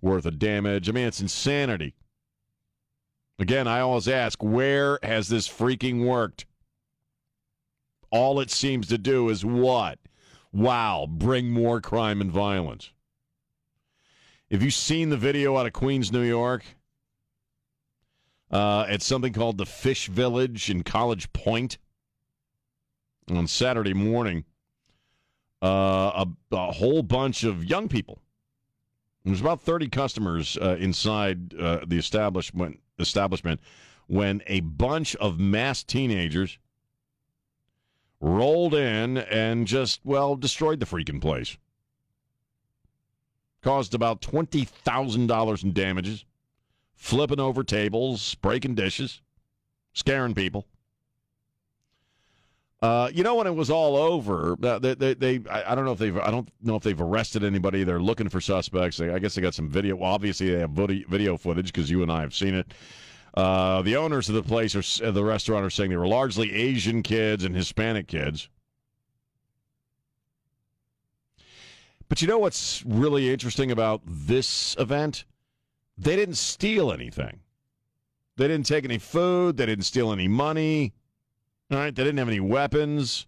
worth 0.00 0.26
of 0.26 0.38
damage. 0.38 0.88
I 0.88 0.92
mean, 0.92 1.06
it's 1.06 1.20
insanity. 1.20 1.94
Again, 3.38 3.68
I 3.68 3.80
always 3.80 4.08
ask, 4.08 4.42
where 4.42 4.98
has 5.02 5.28
this 5.28 5.48
freaking 5.48 6.04
worked? 6.04 6.44
All 8.10 8.40
it 8.40 8.50
seems 8.50 8.88
to 8.88 8.98
do 8.98 9.28
is 9.28 9.44
what? 9.44 9.98
Wow, 10.52 11.06
bring 11.08 11.50
more 11.50 11.80
crime 11.80 12.20
and 12.20 12.32
violence. 12.32 12.90
Have 14.50 14.62
you 14.62 14.70
seen 14.70 15.10
the 15.10 15.16
video 15.16 15.56
out 15.56 15.66
of 15.66 15.72
Queens, 15.72 16.10
New 16.10 16.22
York? 16.22 16.64
Uh, 18.50 18.86
it's 18.88 19.06
something 19.06 19.32
called 19.32 19.58
the 19.58 19.66
Fish 19.66 20.08
Village 20.08 20.70
in 20.70 20.82
College 20.82 21.32
Point. 21.32 21.78
On 23.30 23.46
Saturday 23.46 23.92
morning, 23.92 24.44
uh, 25.62 26.24
a, 26.24 26.56
a 26.56 26.72
whole 26.72 27.02
bunch 27.02 27.44
of 27.44 27.62
young 27.62 27.86
people 27.88 28.22
there's 29.28 29.40
about 29.40 29.60
30 29.60 29.88
customers 29.88 30.56
uh, 30.56 30.76
inside 30.78 31.54
uh, 31.54 31.80
the 31.86 31.98
establishment 31.98 32.80
establishment 32.98 33.60
when 34.06 34.42
a 34.46 34.60
bunch 34.60 35.14
of 35.16 35.38
mass 35.38 35.82
teenagers 35.82 36.58
rolled 38.20 38.74
in 38.74 39.18
and 39.18 39.66
just 39.66 40.00
well 40.04 40.34
destroyed 40.34 40.80
the 40.80 40.86
freaking 40.86 41.20
place. 41.20 41.56
Caused 43.62 43.94
about 43.94 44.20
twenty 44.20 44.64
thousand 44.64 45.26
dollars 45.26 45.62
in 45.62 45.72
damages, 45.72 46.24
flipping 46.94 47.40
over 47.40 47.62
tables, 47.64 48.34
breaking 48.36 48.74
dishes, 48.74 49.20
scaring 49.92 50.34
people. 50.34 50.66
Uh, 52.80 53.10
you 53.12 53.24
know 53.24 53.34
when 53.34 53.46
it 53.48 53.54
was 53.54 53.70
all 53.70 53.96
over, 53.96 54.56
uh, 54.62 54.78
they, 54.78 54.94
they, 54.94 55.14
they 55.14 55.40
I, 55.50 55.72
I 55.72 55.74
don't 55.74 55.84
know 55.84 55.92
if 55.92 55.98
they've 55.98 56.16
I 56.16 56.30
don't 56.30 56.48
know 56.62 56.76
if 56.76 56.82
they've 56.84 57.00
arrested 57.00 57.42
anybody. 57.42 57.82
They're 57.82 58.00
looking 58.00 58.28
for 58.28 58.40
suspects. 58.40 59.00
I 59.00 59.18
guess 59.18 59.34
they 59.34 59.42
got 59.42 59.54
some 59.54 59.68
video. 59.68 59.96
Well, 59.96 60.12
obviously, 60.12 60.50
they 60.50 60.60
have 60.60 60.70
video, 60.70 61.36
footage 61.36 61.66
because 61.66 61.90
you 61.90 62.02
and 62.02 62.12
I 62.12 62.20
have 62.20 62.34
seen 62.34 62.54
it. 62.54 62.72
Uh, 63.34 63.82
the 63.82 63.96
owners 63.96 64.28
of 64.28 64.36
the 64.36 64.42
place 64.42 64.76
or 64.76 65.10
the 65.10 65.24
restaurant 65.24 65.64
are 65.64 65.70
saying 65.70 65.90
they 65.90 65.96
were 65.96 66.06
largely 66.06 66.52
Asian 66.54 67.02
kids 67.02 67.44
and 67.44 67.54
Hispanic 67.54 68.06
kids. 68.06 68.48
But 72.08 72.22
you 72.22 72.28
know 72.28 72.38
what's 72.38 72.84
really 72.86 73.30
interesting 73.30 73.70
about 73.70 74.02
this 74.06 74.76
event? 74.78 75.24
They 75.98 76.16
didn't 76.16 76.36
steal 76.36 76.92
anything. 76.92 77.40
They 78.36 78.46
didn't 78.46 78.66
take 78.66 78.84
any 78.84 78.98
food. 78.98 79.56
They 79.56 79.66
didn't 79.66 79.84
steal 79.84 80.12
any 80.12 80.28
money. 80.28 80.94
All 81.70 81.78
right, 81.78 81.94
they 81.94 82.04
didn't 82.04 82.18
have 82.18 82.28
any 82.28 82.40
weapons. 82.40 83.26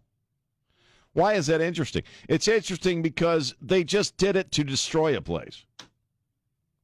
Why 1.13 1.35
is 1.35 1.47
that 1.49 1.61
interesting? 1.61 2.03
It's 2.29 2.49
interesting 2.49 3.03
because 3.03 3.55
they 3.61 3.85
just 3.85 4.17
did 4.17 4.37
it 4.37 4.53
to 4.53 4.65
destroy 4.65 5.17
a 5.17 5.21
place. 5.21 5.65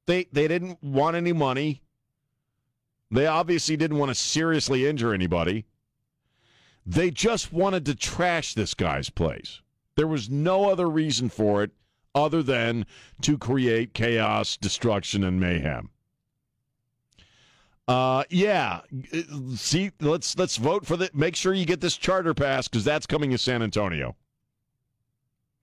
They 0.06 0.26
they 0.32 0.48
didn't 0.48 0.82
want 0.82 1.16
any 1.16 1.32
money. 1.32 1.82
They 3.10 3.26
obviously 3.26 3.76
didn't 3.76 3.98
want 3.98 4.10
to 4.10 4.14
seriously 4.14 4.86
injure 4.86 5.14
anybody. 5.14 5.64
They 6.84 7.10
just 7.10 7.52
wanted 7.52 7.84
to 7.86 7.94
trash 7.94 8.54
this 8.54 8.74
guy's 8.74 9.10
place. 9.10 9.62
There 9.96 10.06
was 10.06 10.28
no 10.28 10.70
other 10.70 10.88
reason 10.88 11.28
for 11.28 11.62
it 11.62 11.70
other 12.14 12.42
than 12.42 12.86
to 13.22 13.38
create 13.38 13.94
chaos, 13.94 14.56
destruction, 14.56 15.24
and 15.24 15.40
mayhem. 15.40 15.90
Uh, 17.88 18.25
yeah. 18.31 18.81
See, 19.55 19.92
let's 20.01 20.37
let's 20.37 20.57
vote 20.57 20.85
for 20.85 20.96
the. 20.96 21.09
Make 21.14 21.37
sure 21.37 21.55
you 21.55 21.64
get 21.64 21.81
this 21.81 21.96
charter 21.96 22.35
pass 22.35 22.66
because 22.66 22.85
that's 22.85 23.07
coming 23.07 23.31
to 23.31 23.38
San 23.38 23.62
Antonio. 23.62 24.16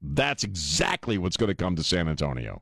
That's 0.02 0.44
exactly 0.44 1.18
what's 1.18 1.38
going 1.38 1.50
to 1.50 1.56
come 1.56 1.76
to 1.76 1.84
San 1.84 2.08
Antonio. 2.08 2.62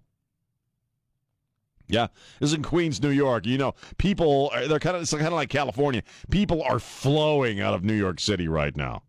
Yeah, 1.88 2.08
this 2.40 2.52
is 2.52 2.54
in 2.54 2.64
Queens, 2.64 3.02
New 3.02 3.10
York. 3.10 3.46
You 3.46 3.58
know, 3.58 3.76
people 3.98 4.52
they're 4.68 4.80
kind 4.80 4.96
of 4.96 5.04
it's 5.04 5.12
kind 5.12 5.28
of 5.28 5.34
like 5.34 5.50
California. 5.50 6.02
People 6.32 6.64
are 6.64 6.80
flowing 6.80 7.60
out 7.60 7.74
of 7.74 7.84
New 7.84 7.94
York 7.94 8.20
City 8.20 8.48
right 8.48 8.76
now 8.76 9.04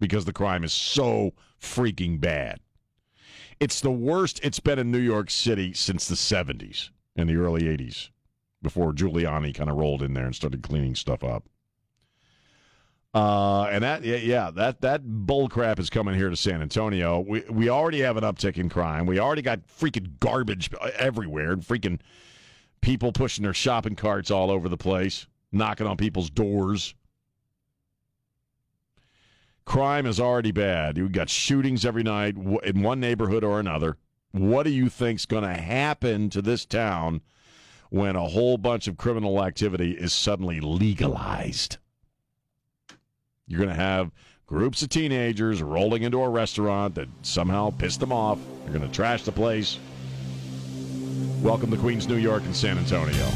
because 0.00 0.24
the 0.24 0.32
crime 0.32 0.64
is 0.64 0.72
so 0.72 1.32
freaking 1.60 2.20
bad. 2.20 2.60
It's 3.60 3.80
the 3.80 3.90
worst 3.90 4.40
it's 4.42 4.60
been 4.60 4.78
in 4.78 4.90
New 4.90 4.98
York 4.98 5.30
City 5.30 5.72
since 5.72 6.08
the 6.08 6.14
70s 6.14 6.90
and 7.14 7.28
the 7.28 7.36
early 7.36 7.62
80s 7.62 8.10
before 8.62 8.92
Giuliani 8.92 9.54
kind 9.54 9.70
of 9.70 9.76
rolled 9.76 10.02
in 10.02 10.14
there 10.14 10.26
and 10.26 10.34
started 10.34 10.62
cleaning 10.62 10.94
stuff 10.94 11.22
up. 11.22 11.44
Uh, 13.14 13.64
and 13.64 13.82
that, 13.82 14.04
yeah, 14.04 14.16
yeah, 14.16 14.50
that 14.50 14.82
that 14.82 15.02
bull 15.02 15.48
crap 15.48 15.78
is 15.78 15.88
coming 15.88 16.14
here 16.14 16.28
to 16.28 16.36
San 16.36 16.60
Antonio. 16.60 17.20
We 17.20 17.42
we 17.50 17.68
already 17.70 18.00
have 18.00 18.16
an 18.18 18.24
uptick 18.24 18.58
in 18.58 18.68
crime. 18.68 19.06
We 19.06 19.18
already 19.18 19.42
got 19.42 19.66
freaking 19.66 20.18
garbage 20.20 20.70
everywhere, 20.96 21.52
and 21.52 21.62
freaking 21.62 22.00
people 22.82 23.12
pushing 23.12 23.44
their 23.44 23.54
shopping 23.54 23.96
carts 23.96 24.30
all 24.30 24.50
over 24.50 24.68
the 24.68 24.76
place, 24.76 25.26
knocking 25.50 25.86
on 25.86 25.96
people's 25.96 26.28
doors. 26.28 26.94
Crime 29.64 30.06
is 30.06 30.20
already 30.20 30.52
bad. 30.52 30.96
We've 30.98 31.12
got 31.12 31.28
shootings 31.28 31.84
every 31.84 32.02
night 32.02 32.36
in 32.64 32.82
one 32.82 33.00
neighborhood 33.00 33.42
or 33.42 33.58
another. 33.58 33.96
What 34.32 34.62
do 34.62 34.70
you 34.70 34.88
think's 34.88 35.26
going 35.26 35.44
to 35.44 35.60
happen 35.60 36.30
to 36.30 36.40
this 36.40 36.64
town 36.64 37.22
when 37.90 38.16
a 38.16 38.28
whole 38.28 38.58
bunch 38.58 38.86
of 38.88 38.96
criminal 38.96 39.42
activity 39.42 39.92
is 39.92 40.12
suddenly 40.12 40.60
legalized? 40.60 41.78
You're 43.46 43.58
going 43.58 43.70
to 43.70 43.74
have 43.74 44.10
groups 44.46 44.82
of 44.82 44.90
teenagers 44.90 45.62
rolling 45.62 46.02
into 46.02 46.20
a 46.20 46.28
restaurant 46.28 46.94
that 46.96 47.08
somehow 47.22 47.70
pissed 47.70 48.00
them 48.00 48.12
off. 48.12 48.38
They're 48.64 48.74
going 48.78 48.88
to 48.88 48.94
trash 48.94 49.22
the 49.22 49.32
place. 49.32 49.78
Welcome 51.42 51.70
to 51.70 51.76
Queens, 51.76 52.08
New 52.08 52.16
York, 52.16 52.42
and 52.44 52.54
San 52.54 52.78
Antonio. 52.78 53.28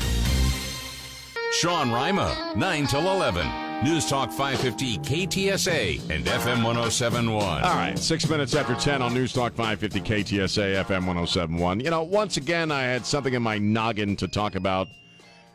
Sean 1.53 1.93
Rima, 1.93 2.53
9 2.57 2.87
till 2.87 3.11
11. 3.11 3.72
News 3.83 4.09
Talk 4.09 4.31
550 4.31 4.99
KTSA 4.99 6.09
and 6.09 6.25
FM 6.25 6.63
1071. 6.65 7.65
All 7.65 7.75
right, 7.75 7.99
six 7.99 8.29
minutes 8.31 8.55
after 8.55 8.77
10 8.77 9.03
on 9.03 9.13
News 9.13 9.33
Talk 9.33 9.55
550 9.55 10.01
KTSA 10.01 10.85
FM 10.85 11.05
1071. 11.05 11.81
You 11.81 11.91
know, 11.91 12.05
once 12.05 12.37
again, 12.37 12.71
I 12.71 12.83
had 12.83 13.05
something 13.05 13.35
in 13.35 13.43
my 13.43 13.59
noggin 13.59 14.15
to 14.17 14.29
talk 14.29 14.55
about, 14.55 14.87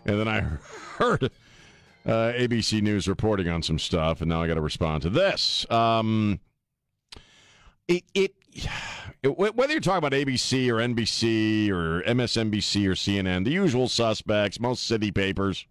and 0.06 0.20
then 0.20 0.28
I 0.28 0.42
heard 0.98 1.24
uh, 2.06 2.34
ABC 2.34 2.82
News 2.82 3.08
reporting 3.08 3.48
on 3.48 3.64
some 3.64 3.80
stuff, 3.80 4.20
and 4.20 4.28
now 4.28 4.44
I 4.44 4.48
got 4.48 4.56
to 4.56 4.62
respond 4.62 5.04
to 5.04 5.10
this. 5.10 5.66
Um, 5.72 6.42
it, 7.88 8.04
it, 8.14 8.36
it, 9.24 9.38
whether 9.38 9.72
you're 9.72 9.80
talking 9.80 10.06
about 10.06 10.12
ABC 10.12 10.68
or 10.68 10.76
NBC 10.76 11.70
or 11.70 12.04
MSNBC 12.04 12.88
or 12.88 12.92
CNN, 12.92 13.46
the 13.46 13.52
usual 13.52 13.88
suspects, 13.88 14.60
most 14.60 14.86
city 14.86 15.14
papers, 15.14 15.66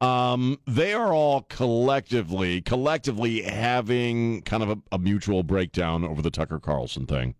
um, 0.00 0.58
they 0.66 0.92
are 0.92 1.12
all 1.12 1.42
collectively, 1.42 2.60
collectively 2.60 3.42
having 3.42 4.42
kind 4.42 4.62
of 4.62 4.70
a, 4.70 4.78
a 4.92 4.98
mutual 4.98 5.42
breakdown 5.42 6.04
over 6.04 6.20
the 6.20 6.30
Tucker 6.30 6.58
Carlson 6.58 7.06
thing. 7.06 7.34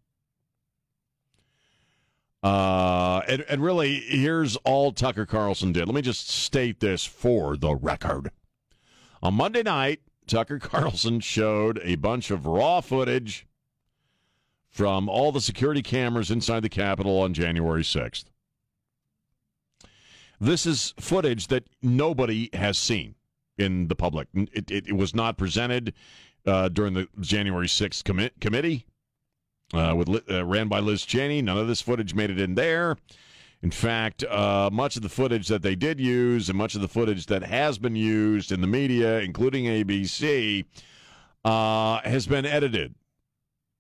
Uh, 2.42 3.22
and, 3.26 3.42
and 3.48 3.62
really, 3.62 4.00
here's 4.00 4.56
all 4.56 4.92
Tucker 4.92 5.24
Carlson 5.24 5.72
did. 5.72 5.86
Let 5.86 5.94
me 5.94 6.02
just 6.02 6.28
state 6.28 6.80
this 6.80 7.04
for 7.04 7.56
the 7.56 7.74
record. 7.74 8.30
On 9.22 9.32
Monday 9.32 9.62
night, 9.62 10.00
Tucker 10.26 10.58
Carlson 10.60 11.20
showed 11.20 11.80
a 11.82 11.96
bunch 11.96 12.30
of 12.30 12.46
raw 12.46 12.82
footage 12.82 13.46
from 14.68 15.08
all 15.08 15.32
the 15.32 15.40
security 15.40 15.82
cameras 15.82 16.30
inside 16.30 16.60
the 16.60 16.68
Capitol 16.68 17.20
on 17.20 17.32
January 17.32 17.82
6th. 17.82 18.24
This 20.44 20.66
is 20.66 20.92
footage 21.00 21.46
that 21.46 21.64
nobody 21.83 22.50
has 22.52 22.76
seen 22.76 23.14
in 23.57 23.88
the 23.88 23.94
public. 23.94 24.28
It, 24.35 24.70
it, 24.70 24.88
it 24.88 24.92
was 24.92 25.14
not 25.14 25.38
presented 25.38 25.94
uh, 26.44 26.68
during 26.68 26.92
the 26.92 27.09
January 27.18 27.66
6th 27.66 28.02
commi- 28.02 28.30
committee 28.42 28.85
uh, 29.72 29.94
with 29.96 30.22
uh, 30.30 30.44
ran 30.44 30.68
by 30.68 30.80
Liz 30.80 31.07
Cheney. 31.07 31.40
None 31.40 31.57
of 31.57 31.66
this 31.66 31.80
footage 31.80 32.14
made 32.14 32.28
it 32.28 32.38
in 32.38 32.57
there. 32.57 32.98
In 33.62 33.70
fact, 33.70 34.22
uh, 34.24 34.68
much 34.70 34.96
of 34.96 35.02
the 35.02 35.09
footage 35.09 35.48
that 35.48 35.62
they 35.62 35.74
did 35.74 35.98
use 35.98 36.50
and 36.50 36.59
much 36.59 36.74
of 36.74 36.83
the 36.83 36.88
footage 36.88 37.24
that 37.26 37.42
has 37.42 37.78
been 37.78 37.96
used 37.96 38.52
in 38.52 38.61
the 38.61 38.66
media, 38.66 39.20
including 39.20 39.64
ABC, 39.64 40.66
uh, 41.46 42.00
has 42.02 42.26
been 42.26 42.44
edited. 42.44 42.94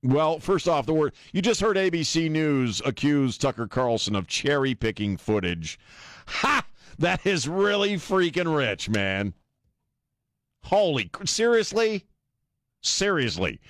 Well, 0.02 0.38
first 0.38 0.66
off, 0.66 0.86
the 0.86 0.94
word 0.94 1.12
you 1.34 1.42
just 1.42 1.60
heard 1.60 1.76
ABC 1.76 2.30
News 2.30 2.80
accuse 2.86 3.36
Tucker 3.36 3.66
Carlson 3.66 4.16
of 4.16 4.26
cherry 4.26 4.74
picking 4.74 5.18
footage. 5.18 5.78
Ha! 6.26 6.64
That 6.98 7.26
is 7.26 7.48
really 7.48 7.94
freaking 7.94 8.56
rich, 8.56 8.88
man. 8.88 9.34
Holy, 10.64 11.10
seriously? 11.24 12.04
Seriously. 12.80 13.60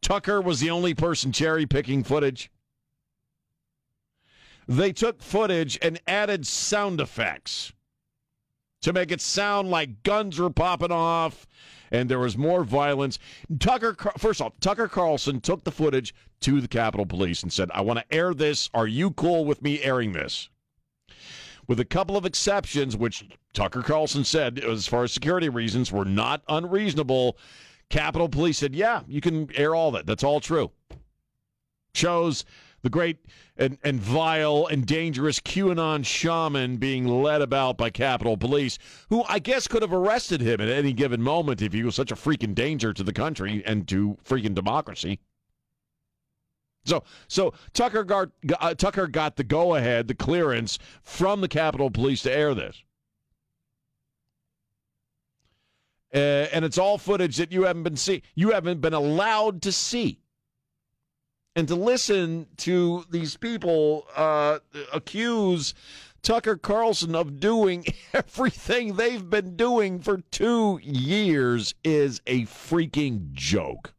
Tucker 0.00 0.40
was 0.40 0.60
the 0.60 0.70
only 0.70 0.94
person 0.94 1.32
cherry 1.32 1.64
picking 1.66 2.02
footage. 2.02 2.50
They 4.66 4.92
took 4.92 5.22
footage 5.22 5.78
and 5.80 6.00
added 6.06 6.46
sound 6.46 7.00
effects 7.00 7.72
to 8.82 8.92
make 8.92 9.10
it 9.10 9.20
sound 9.20 9.70
like 9.70 10.02
guns 10.02 10.38
were 10.38 10.50
popping 10.50 10.92
off 10.92 11.46
and 11.90 12.08
there 12.08 12.18
was 12.18 12.36
more 12.36 12.64
violence. 12.64 13.18
Tucker, 13.60 13.94
first 14.18 14.40
off, 14.40 14.58
Tucker 14.60 14.88
Carlson 14.88 15.40
took 15.40 15.62
the 15.64 15.70
footage 15.70 16.14
to 16.40 16.60
the 16.60 16.68
Capitol 16.68 17.06
Police 17.06 17.42
and 17.42 17.52
said, 17.52 17.70
I 17.72 17.82
want 17.82 17.98
to 17.98 18.14
air 18.14 18.34
this. 18.34 18.70
Are 18.74 18.86
you 18.86 19.10
cool 19.12 19.44
with 19.44 19.62
me 19.62 19.82
airing 19.82 20.12
this? 20.12 20.48
With 21.72 21.80
a 21.80 21.86
couple 21.86 22.18
of 22.18 22.26
exceptions, 22.26 22.98
which 22.98 23.24
Tucker 23.54 23.80
Carlson 23.80 24.24
said, 24.24 24.58
as 24.58 24.86
far 24.86 25.04
as 25.04 25.12
security 25.14 25.48
reasons, 25.48 25.90
were 25.90 26.04
not 26.04 26.42
unreasonable. 26.46 27.38
Capitol 27.88 28.28
Police 28.28 28.58
said, 28.58 28.74
yeah, 28.74 29.00
you 29.08 29.22
can 29.22 29.48
air 29.56 29.74
all 29.74 29.90
that. 29.92 30.04
That's 30.04 30.22
all 30.22 30.38
true. 30.38 30.70
Shows 31.94 32.44
the 32.82 32.90
great 32.90 33.24
and, 33.56 33.78
and 33.82 33.98
vile 33.98 34.66
and 34.66 34.84
dangerous 34.84 35.40
QAnon 35.40 36.04
shaman 36.04 36.76
being 36.76 37.06
led 37.06 37.40
about 37.40 37.78
by 37.78 37.88
Capitol 37.88 38.36
Police, 38.36 38.78
who 39.08 39.24
I 39.26 39.38
guess 39.38 39.66
could 39.66 39.80
have 39.80 39.94
arrested 39.94 40.42
him 40.42 40.60
at 40.60 40.68
any 40.68 40.92
given 40.92 41.22
moment 41.22 41.62
if 41.62 41.72
he 41.72 41.84
was 41.84 41.94
such 41.94 42.12
a 42.12 42.16
freaking 42.16 42.54
danger 42.54 42.92
to 42.92 43.02
the 43.02 43.14
country 43.14 43.62
and 43.64 43.88
to 43.88 44.18
freaking 44.26 44.54
democracy. 44.54 45.20
So, 46.84 47.04
so 47.28 47.54
Tucker 47.74 48.04
got 48.04 48.30
uh, 48.60 48.74
Tucker 48.74 49.06
got 49.06 49.36
the 49.36 49.44
go 49.44 49.76
ahead, 49.76 50.08
the 50.08 50.14
clearance 50.14 50.78
from 51.02 51.40
the 51.40 51.48
Capitol 51.48 51.90
Police 51.90 52.22
to 52.22 52.32
air 52.32 52.54
this. 52.54 52.82
Uh, 56.14 56.48
and 56.52 56.64
it's 56.64 56.76
all 56.76 56.98
footage 56.98 57.36
that 57.38 57.52
you 57.52 57.62
haven't 57.62 57.84
been 57.84 57.96
see 57.96 58.22
you 58.34 58.50
haven't 58.50 58.80
been 58.80 58.92
allowed 58.92 59.62
to 59.62 59.72
see 59.72 60.20
and 61.56 61.68
to 61.68 61.74
listen 61.74 62.46
to 62.58 63.04
these 63.10 63.36
people 63.36 64.06
uh, 64.14 64.58
accuse 64.92 65.72
Tucker 66.22 66.56
Carlson 66.56 67.14
of 67.14 67.40
doing 67.40 67.84
everything 68.12 68.96
they've 68.96 69.28
been 69.28 69.56
doing 69.56 70.00
for 70.00 70.18
two 70.30 70.80
years 70.82 71.74
is 71.82 72.20
a 72.26 72.42
freaking 72.42 73.32
joke. 73.32 73.94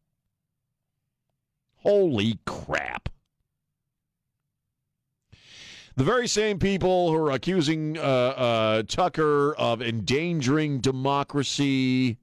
Holy 1.83 2.39
crap. 2.45 3.09
The 5.95 6.03
very 6.03 6.27
same 6.27 6.57
people 6.57 7.11
who 7.11 7.17
are 7.17 7.31
accusing 7.31 7.97
uh, 7.97 8.01
uh, 8.01 8.83
Tucker 8.87 9.53
of 9.55 9.81
endangering 9.81 10.79
democracy 10.79 12.17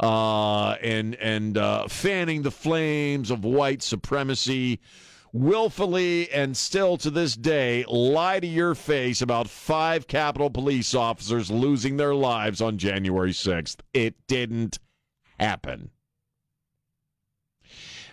uh, 0.00 0.76
and 0.82 1.14
and 1.16 1.58
uh, 1.58 1.88
fanning 1.88 2.42
the 2.42 2.50
flames 2.50 3.30
of 3.30 3.44
white 3.44 3.82
supremacy, 3.82 4.80
willfully 5.32 6.30
and 6.30 6.56
still 6.56 6.96
to 6.98 7.10
this 7.10 7.36
day 7.36 7.84
lie 7.88 8.40
to 8.40 8.46
your 8.46 8.74
face 8.74 9.20
about 9.20 9.48
five 9.48 10.06
Capitol 10.06 10.48
Police 10.48 10.94
officers 10.94 11.50
losing 11.50 11.98
their 11.98 12.14
lives 12.14 12.62
on 12.62 12.78
January 12.78 13.32
sixth. 13.32 13.82
It 13.92 14.14
didn't 14.26 14.78
happen. 15.38 15.90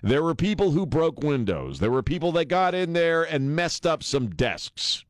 There 0.02 0.24
were 0.24 0.36
people 0.36 0.72
who 0.72 0.86
broke 0.86 1.22
windows. 1.22 1.80
There 1.80 1.92
were 1.92 2.04
people 2.04 2.32
that 2.34 2.46
got 2.46 2.74
in 2.74 2.94
there 2.94 3.24
and 3.24 3.56
messed 3.56 3.86
up 3.86 4.04
some 4.04 4.30
desks. 4.30 5.04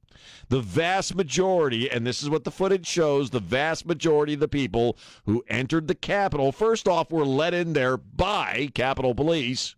The 0.49 0.61
vast 0.61 1.13
majority, 1.13 1.89
and 1.89 2.07
this 2.07 2.23
is 2.23 2.29
what 2.29 2.43
the 2.43 2.51
footage 2.51 2.87
shows, 2.87 3.29
the 3.29 3.39
vast 3.39 3.85
majority 3.85 4.33
of 4.33 4.39
the 4.39 4.47
people 4.47 4.97
who 5.25 5.43
entered 5.47 5.87
the 5.87 5.95
Capitol, 5.95 6.51
first 6.51 6.87
off, 6.87 7.11
were 7.11 7.25
let 7.25 7.53
in 7.53 7.73
there 7.73 7.97
by 7.97 8.69
Capitol 8.73 9.13
Police 9.13 9.75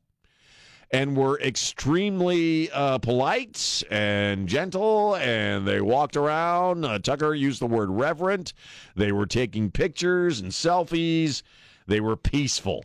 and 0.91 1.15
were 1.15 1.39
extremely 1.39 2.69
uh, 2.71 2.97
polite 2.97 3.83
and 3.89 4.47
gentle, 4.47 5.15
and 5.15 5.65
they 5.67 5.81
walked 5.81 6.17
around. 6.17 6.85
Uh, 6.85 6.99
Tucker 6.99 7.33
used 7.33 7.61
the 7.61 7.67
word 7.67 7.89
reverent. 7.89 8.53
They 8.95 9.11
were 9.11 9.25
taking 9.25 9.71
pictures 9.71 10.39
and 10.39 10.51
selfies. 10.51 11.43
They 11.87 12.01
were 12.01 12.17
peaceful. 12.17 12.83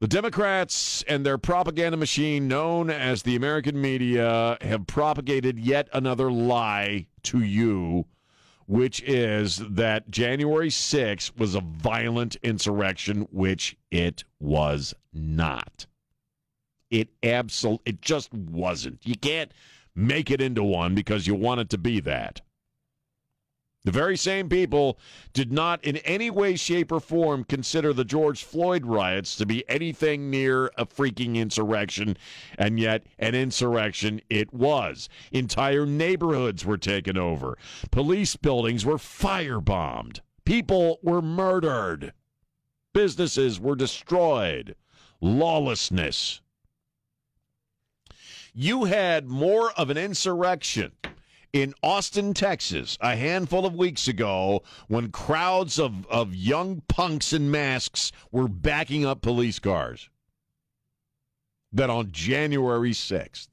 The 0.00 0.08
Democrats 0.08 1.02
and 1.06 1.26
their 1.26 1.38
propaganda 1.38 1.96
machine, 1.96 2.48
known 2.48 2.88
as 2.88 3.22
the 3.22 3.36
American 3.36 3.80
media, 3.80 4.56
have 4.62 4.86
propagated 4.86 5.58
yet 5.58 5.88
another 5.92 6.32
lie 6.32 7.06
to 7.24 7.40
you 7.40 8.06
which 8.70 9.02
is 9.02 9.60
that 9.68 10.08
January 10.12 10.68
6th 10.68 11.36
was 11.36 11.56
a 11.56 11.60
violent 11.60 12.36
insurrection, 12.36 13.26
which 13.32 13.76
it 13.90 14.22
was 14.38 14.94
not. 15.12 15.86
It 16.88 17.08
absolutely, 17.20 17.82
it 17.86 18.00
just 18.00 18.32
wasn't. 18.32 19.04
You 19.04 19.16
can't 19.16 19.50
make 19.96 20.30
it 20.30 20.40
into 20.40 20.62
one 20.62 20.94
because 20.94 21.26
you 21.26 21.34
want 21.34 21.62
it 21.62 21.70
to 21.70 21.78
be 21.78 21.98
that. 21.98 22.42
The 23.82 23.92
very 23.92 24.16
same 24.16 24.50
people 24.50 24.98
did 25.32 25.50
not 25.50 25.82
in 25.82 25.96
any 25.98 26.28
way, 26.28 26.54
shape, 26.56 26.92
or 26.92 27.00
form 27.00 27.44
consider 27.44 27.94
the 27.94 28.04
George 28.04 28.44
Floyd 28.44 28.84
riots 28.84 29.36
to 29.36 29.46
be 29.46 29.66
anything 29.70 30.28
near 30.28 30.66
a 30.76 30.84
freaking 30.84 31.36
insurrection, 31.36 32.18
and 32.58 32.78
yet 32.78 33.06
an 33.18 33.34
insurrection 33.34 34.20
it 34.28 34.52
was. 34.52 35.08
Entire 35.32 35.86
neighborhoods 35.86 36.62
were 36.62 36.76
taken 36.76 37.16
over, 37.16 37.56
police 37.90 38.36
buildings 38.36 38.84
were 38.84 38.98
firebombed, 38.98 40.20
people 40.44 40.98
were 41.02 41.22
murdered, 41.22 42.12
businesses 42.92 43.58
were 43.58 43.76
destroyed, 43.76 44.76
lawlessness. 45.22 46.42
You 48.52 48.84
had 48.84 49.26
more 49.26 49.72
of 49.72 49.88
an 49.88 49.96
insurrection 49.96 50.92
in 51.52 51.74
Austin, 51.82 52.32
Texas, 52.34 52.96
a 53.00 53.16
handful 53.16 53.66
of 53.66 53.74
weeks 53.74 54.06
ago 54.06 54.62
when 54.88 55.10
crowds 55.10 55.78
of, 55.78 56.06
of 56.06 56.34
young 56.34 56.82
punks 56.88 57.32
in 57.32 57.50
masks 57.50 58.12
were 58.30 58.48
backing 58.48 59.04
up 59.04 59.20
police 59.22 59.58
cars. 59.58 60.08
That 61.72 61.90
on 61.90 62.10
January 62.12 62.92
6th. 62.92 63.48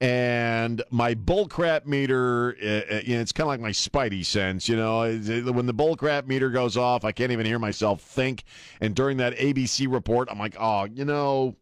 And 0.00 0.82
my 0.90 1.14
bullcrap 1.14 1.86
meter, 1.86 2.56
uh, 2.60 3.00
you 3.04 3.14
know, 3.14 3.22
it's 3.22 3.32
kind 3.32 3.44
of 3.44 3.48
like 3.48 3.60
my 3.60 3.70
spidey 3.70 4.24
sense, 4.24 4.68
you 4.68 4.76
know. 4.76 5.00
When 5.00 5.66
the 5.66 5.72
bullcrap 5.72 6.26
meter 6.26 6.50
goes 6.50 6.76
off, 6.76 7.04
I 7.04 7.12
can't 7.12 7.32
even 7.32 7.46
hear 7.46 7.58
myself 7.58 8.02
think. 8.02 8.44
And 8.80 8.94
during 8.94 9.18
that 9.18 9.36
ABC 9.36 9.90
report, 9.90 10.28
I'm 10.30 10.38
like, 10.38 10.56
oh, 10.58 10.84
you 10.84 11.04
know, 11.06 11.56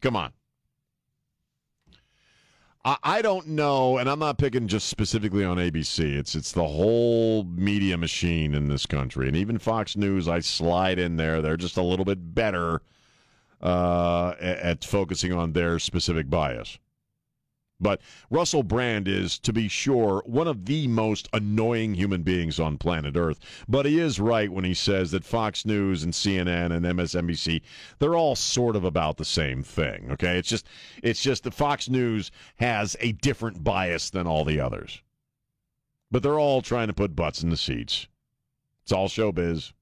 come 0.00 0.16
on. 0.16 0.32
I, 2.84 3.22
don't 3.22 3.48
know, 3.48 3.98
and 3.98 4.08
I'm 4.10 4.18
not 4.18 4.38
picking 4.38 4.66
just 4.66 4.88
specifically 4.88 5.44
on 5.44 5.56
ABC. 5.56 6.00
It's 6.00 6.34
it's 6.34 6.50
the 6.50 6.66
whole 6.66 7.44
media 7.44 7.96
machine 7.96 8.54
in 8.54 8.66
this 8.66 8.86
country, 8.86 9.28
and 9.28 9.36
even 9.36 9.58
Fox 9.58 9.96
News. 9.96 10.26
I 10.26 10.40
slide 10.40 10.98
in 10.98 11.16
there; 11.16 11.40
they're 11.40 11.56
just 11.56 11.76
a 11.76 11.82
little 11.82 12.04
bit 12.04 12.34
better 12.34 12.82
uh, 13.62 14.34
at, 14.40 14.58
at 14.58 14.84
focusing 14.84 15.32
on 15.32 15.52
their 15.52 15.78
specific 15.78 16.28
bias. 16.28 16.78
But 17.82 18.00
Russell 18.30 18.62
Brand 18.62 19.08
is, 19.08 19.38
to 19.40 19.52
be 19.52 19.66
sure, 19.66 20.22
one 20.24 20.46
of 20.46 20.66
the 20.66 20.86
most 20.86 21.28
annoying 21.32 21.94
human 21.94 22.22
beings 22.22 22.60
on 22.60 22.78
planet 22.78 23.16
Earth. 23.16 23.40
But 23.68 23.86
he 23.86 23.98
is 23.98 24.20
right 24.20 24.50
when 24.50 24.64
he 24.64 24.72
says 24.72 25.10
that 25.10 25.24
Fox 25.24 25.66
News 25.66 26.04
and 26.04 26.12
CNN 26.12 26.72
and 26.72 26.86
MSNBC, 26.86 27.60
they're 27.98 28.14
all 28.14 28.36
sort 28.36 28.76
of 28.76 28.84
about 28.84 29.16
the 29.16 29.24
same 29.24 29.64
thing. 29.64 30.10
Okay. 30.12 30.38
It's 30.38 30.48
just, 30.48 30.66
it's 31.02 31.22
just 31.22 31.42
that 31.42 31.54
Fox 31.54 31.90
News 31.90 32.30
has 32.56 32.96
a 33.00 33.12
different 33.12 33.64
bias 33.64 34.10
than 34.10 34.26
all 34.26 34.44
the 34.44 34.60
others. 34.60 35.02
But 36.10 36.22
they're 36.22 36.38
all 36.38 36.62
trying 36.62 36.86
to 36.86 36.94
put 36.94 37.16
butts 37.16 37.42
in 37.42 37.50
the 37.50 37.56
seats. 37.56 38.06
It's 38.84 38.92
all 38.92 39.08
showbiz. 39.08 39.72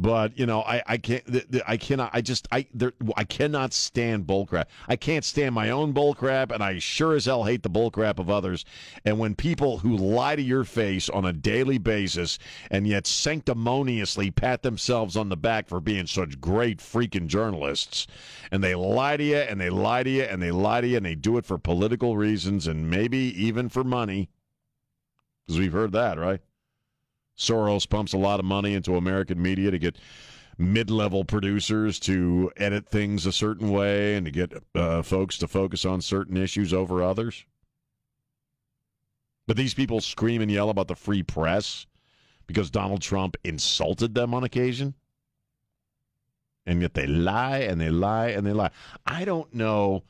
But 0.00 0.38
you 0.38 0.46
know, 0.46 0.60
I, 0.62 0.80
I 0.86 0.96
can't, 0.96 1.24
I 1.66 1.76
cannot, 1.76 2.10
I 2.12 2.20
just, 2.20 2.46
I, 2.52 2.66
there, 2.72 2.92
I 3.16 3.24
cannot 3.24 3.72
stand 3.72 4.28
bullcrap. 4.28 4.66
I 4.86 4.94
can't 4.94 5.24
stand 5.24 5.56
my 5.56 5.70
own 5.70 5.92
bullcrap, 5.92 6.52
and 6.52 6.62
I 6.62 6.78
sure 6.78 7.16
as 7.16 7.24
hell 7.24 7.42
hate 7.42 7.64
the 7.64 7.68
bullcrap 7.68 8.20
of 8.20 8.30
others. 8.30 8.64
And 9.04 9.18
when 9.18 9.34
people 9.34 9.78
who 9.78 9.96
lie 9.96 10.36
to 10.36 10.42
your 10.42 10.62
face 10.62 11.08
on 11.08 11.24
a 11.24 11.32
daily 11.32 11.78
basis 11.78 12.38
and 12.70 12.86
yet 12.86 13.08
sanctimoniously 13.08 14.30
pat 14.30 14.62
themselves 14.62 15.16
on 15.16 15.30
the 15.30 15.36
back 15.36 15.68
for 15.68 15.80
being 15.80 16.06
such 16.06 16.40
great 16.40 16.78
freaking 16.78 17.26
journalists, 17.26 18.06
and 18.52 18.62
they 18.62 18.76
lie 18.76 19.16
to 19.16 19.24
you 19.24 19.38
and 19.38 19.60
they 19.60 19.68
lie 19.68 20.04
to 20.04 20.10
you 20.10 20.22
and 20.22 20.40
they 20.40 20.52
lie 20.52 20.80
to 20.80 20.86
you 20.86 20.98
and 20.98 21.06
they 21.06 21.16
do 21.16 21.38
it 21.38 21.44
for 21.44 21.58
political 21.58 22.16
reasons 22.16 22.68
and 22.68 22.88
maybe 22.88 23.18
even 23.18 23.68
for 23.68 23.82
money, 23.82 24.30
because 25.44 25.58
we've 25.58 25.72
heard 25.72 25.90
that, 25.90 26.20
right? 26.20 26.40
Soros 27.38 27.88
pumps 27.88 28.12
a 28.12 28.18
lot 28.18 28.40
of 28.40 28.44
money 28.44 28.74
into 28.74 28.96
American 28.96 29.40
media 29.40 29.70
to 29.70 29.78
get 29.78 29.96
mid-level 30.58 31.24
producers 31.24 32.00
to 32.00 32.50
edit 32.56 32.88
things 32.88 33.24
a 33.26 33.32
certain 33.32 33.70
way 33.70 34.16
and 34.16 34.26
to 34.26 34.32
get 34.32 34.52
uh, 34.74 35.02
folks 35.02 35.38
to 35.38 35.46
focus 35.46 35.84
on 35.84 36.00
certain 36.00 36.36
issues 36.36 36.74
over 36.74 37.02
others. 37.02 37.44
But 39.46 39.56
these 39.56 39.72
people 39.72 40.00
scream 40.00 40.42
and 40.42 40.50
yell 40.50 40.68
about 40.68 40.88
the 40.88 40.96
free 40.96 41.22
press 41.22 41.86
because 42.46 42.70
Donald 42.70 43.00
Trump 43.00 43.36
insulted 43.44 44.14
them 44.14 44.34
on 44.34 44.42
occasion. 44.42 44.94
And 46.66 46.82
yet 46.82 46.94
they 46.94 47.06
lie 47.06 47.58
and 47.58 47.80
they 47.80 47.88
lie 47.88 48.28
and 48.28 48.46
they 48.46 48.52
lie. 48.52 48.70
I 49.06 49.24
don't 49.24 49.54
know. 49.54 50.02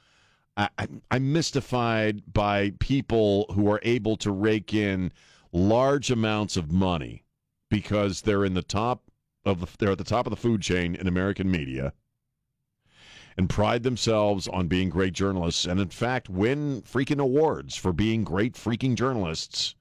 I, 0.57 0.71
am 1.13 1.33
mystified 1.33 2.23
by 2.33 2.73
people 2.81 3.47
who 3.55 3.71
are 3.71 3.79
able 3.85 4.17
to 4.17 4.33
rake 4.33 4.75
in 4.75 5.13
large 5.53 6.11
amounts 6.11 6.57
of 6.57 6.73
money 6.73 7.25
because 7.71 8.23
they're 8.23 8.45
in 8.45 8.55
the 8.55 8.63
top 8.63 9.11
of 9.45 9.61
the, 9.61 9.69
they're 9.79 9.93
at 9.93 9.99
the 9.99 10.05
top 10.05 10.27
of 10.27 10.31
the 10.31 10.37
food 10.37 10.63
chain 10.63 10.95
in 10.95 11.07
American 11.07 11.51
media 11.51 11.93
and 13.37 13.49
pride 13.49 13.83
themselves 13.83 14.49
on 14.49 14.67
being 14.67 14.89
great 14.89 15.13
journalists 15.13 15.65
and 15.65 15.81
in 15.81 15.89
fact 15.89 16.29
win 16.29 16.83
freaking 16.83 17.21
awards 17.21 17.77
for 17.77 17.93
being 17.93 18.25
great 18.25 18.55
freaking 18.55 18.95
journalists 18.95 19.75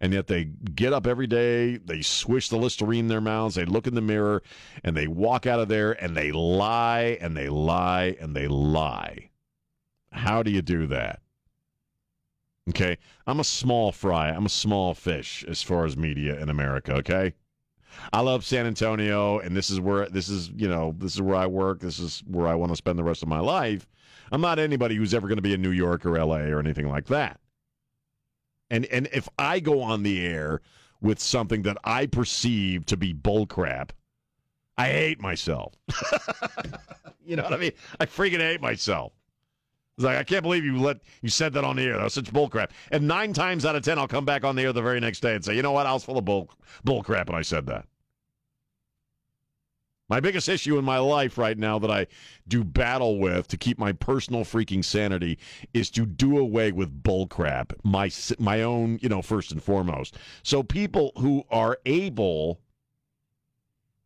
and 0.00 0.12
yet 0.12 0.26
they 0.26 0.44
get 0.44 0.92
up 0.92 1.06
every 1.06 1.26
day, 1.26 1.78
they 1.78 2.02
swish 2.02 2.50
the 2.50 2.58
Listerine 2.58 3.04
in 3.04 3.08
their 3.08 3.20
mouths, 3.22 3.54
they 3.54 3.64
look 3.64 3.86
in 3.86 3.94
the 3.94 4.00
mirror, 4.00 4.42
and 4.82 4.96
they 4.96 5.06
walk 5.06 5.46
out 5.46 5.60
of 5.60 5.68
there 5.68 5.92
and 5.92 6.16
they 6.16 6.30
lie 6.30 7.16
and 7.20 7.34
they 7.34 7.48
lie 7.48 8.16
and 8.20 8.36
they 8.36 8.46
lie. 8.46 9.30
How 10.10 10.42
do 10.42 10.50
you 10.50 10.60
do 10.60 10.86
that? 10.88 11.20
Okay. 12.70 12.98
I'm 13.26 13.40
a 13.40 13.44
small 13.44 13.92
fry. 13.92 14.30
I'm 14.30 14.46
a 14.46 14.50
small 14.50 14.94
fish 14.94 15.44
as 15.48 15.62
far 15.62 15.84
as 15.84 15.96
media 15.96 16.40
in 16.40 16.48
America. 16.48 16.94
Okay. 16.94 17.34
I 18.12 18.20
love 18.20 18.44
San 18.44 18.66
Antonio, 18.66 19.38
and 19.38 19.56
this 19.56 19.70
is 19.70 19.80
where 19.80 20.08
this 20.08 20.28
is, 20.28 20.50
you 20.56 20.68
know, 20.68 20.94
this 20.98 21.14
is 21.14 21.22
where 21.22 21.36
I 21.36 21.46
work. 21.46 21.80
This 21.80 21.98
is 21.98 22.24
where 22.26 22.48
I 22.48 22.54
want 22.54 22.72
to 22.72 22.76
spend 22.76 22.98
the 22.98 23.04
rest 23.04 23.22
of 23.22 23.28
my 23.28 23.38
life. 23.38 23.86
I'm 24.32 24.40
not 24.40 24.58
anybody 24.58 24.96
who's 24.96 25.14
ever 25.14 25.28
going 25.28 25.36
to 25.36 25.42
be 25.42 25.52
in 25.52 25.62
New 25.62 25.70
York 25.70 26.04
or 26.04 26.18
LA 26.18 26.38
or 26.38 26.58
anything 26.58 26.88
like 26.88 27.06
that. 27.06 27.38
And 28.70 28.86
and 28.86 29.08
if 29.12 29.28
I 29.38 29.60
go 29.60 29.80
on 29.80 30.02
the 30.02 30.26
air 30.26 30.60
with 31.00 31.20
something 31.20 31.62
that 31.62 31.76
I 31.84 32.06
perceive 32.06 32.86
to 32.86 32.96
be 32.96 33.14
bullcrap, 33.14 33.90
I 34.76 34.88
hate 34.88 35.20
myself. 35.20 35.74
you 37.24 37.36
know 37.36 37.44
what 37.44 37.52
I 37.52 37.58
mean? 37.58 37.72
I 38.00 38.06
freaking 38.06 38.40
hate 38.40 38.60
myself. 38.60 39.12
Like 39.96 40.16
I 40.16 40.24
can't 40.24 40.42
believe 40.42 40.64
you 40.64 40.78
let 40.78 40.98
you 41.22 41.28
said 41.28 41.52
that 41.52 41.64
on 41.64 41.76
the 41.76 41.82
air. 41.82 41.96
That 41.96 42.04
was 42.04 42.14
such 42.14 42.32
bullcrap. 42.32 42.70
And 42.90 43.06
nine 43.06 43.32
times 43.32 43.64
out 43.64 43.76
of 43.76 43.82
ten, 43.82 43.98
I'll 43.98 44.08
come 44.08 44.24
back 44.24 44.44
on 44.44 44.56
the 44.56 44.62
air 44.62 44.72
the 44.72 44.82
very 44.82 45.00
next 45.00 45.20
day 45.20 45.34
and 45.34 45.44
say, 45.44 45.54
you 45.54 45.62
know 45.62 45.72
what? 45.72 45.86
I 45.86 45.92
was 45.92 46.04
full 46.04 46.18
of 46.18 46.24
bull 46.24 46.50
bullcrap, 46.84 47.28
and 47.28 47.36
I 47.36 47.42
said 47.42 47.66
that. 47.66 47.86
My 50.08 50.20
biggest 50.20 50.50
issue 50.50 50.76
in 50.78 50.84
my 50.84 50.98
life 50.98 51.38
right 51.38 51.56
now 51.56 51.78
that 51.78 51.90
I 51.90 52.06
do 52.46 52.62
battle 52.62 53.18
with 53.18 53.48
to 53.48 53.56
keep 53.56 53.78
my 53.78 53.92
personal 53.92 54.44
freaking 54.44 54.84
sanity 54.84 55.38
is 55.72 55.90
to 55.92 56.04
do 56.04 56.36
away 56.38 56.72
with 56.72 57.02
bullcrap. 57.02 57.72
My 57.84 58.10
my 58.38 58.62
own, 58.62 58.98
you 59.00 59.08
know, 59.08 59.22
first 59.22 59.50
and 59.50 59.62
foremost. 59.62 60.18
So 60.42 60.62
people 60.62 61.12
who 61.16 61.44
are 61.50 61.78
able 61.86 62.60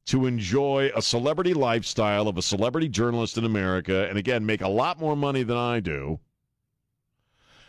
to 0.08 0.24
enjoy 0.24 0.90
a 0.96 1.02
celebrity 1.02 1.52
lifestyle 1.52 2.28
of 2.28 2.38
a 2.38 2.42
celebrity 2.42 2.88
journalist 2.88 3.36
in 3.36 3.44
America, 3.44 4.08
and 4.08 4.16
again, 4.16 4.44
make 4.44 4.62
a 4.62 4.68
lot 4.68 4.98
more 4.98 5.14
money 5.14 5.42
than 5.42 5.58
I 5.58 5.80
do. 5.80 6.18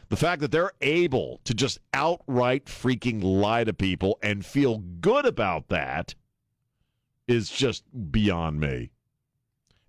The 0.08 0.16
fact 0.16 0.40
that 0.42 0.50
they're 0.50 0.72
able 0.80 1.42
to 1.44 1.54
just 1.54 1.80
outright 1.94 2.66
freaking 2.66 3.22
lie 3.22 3.66
to 3.66 3.74
people 3.74 4.18
and 4.24 4.46
feel 4.46 4.78
good 4.78 5.26
about 5.26 5.68
that 5.68 6.16
is 7.28 7.50
just 7.50 7.84
beyond 8.10 8.62
me. 8.62 8.92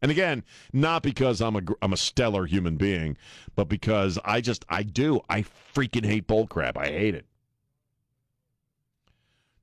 And 0.03 0.11
again, 0.11 0.43
not 0.73 1.05
because 1.05 1.41
I'm 1.41 1.55
a 1.55 1.63
I'm 1.81 1.93
a 1.93 1.97
stellar 1.97 2.47
human 2.47 2.77
being, 2.77 3.17
but 3.55 3.69
because 3.69 4.19
I 4.25 4.41
just 4.41 4.65
I 4.69 4.83
do 4.83 5.21
I 5.29 5.45
freaking 5.75 6.05
hate 6.05 6.27
bullcrap. 6.27 6.77
I 6.77 6.87
hate 6.87 7.15
it. 7.15 7.27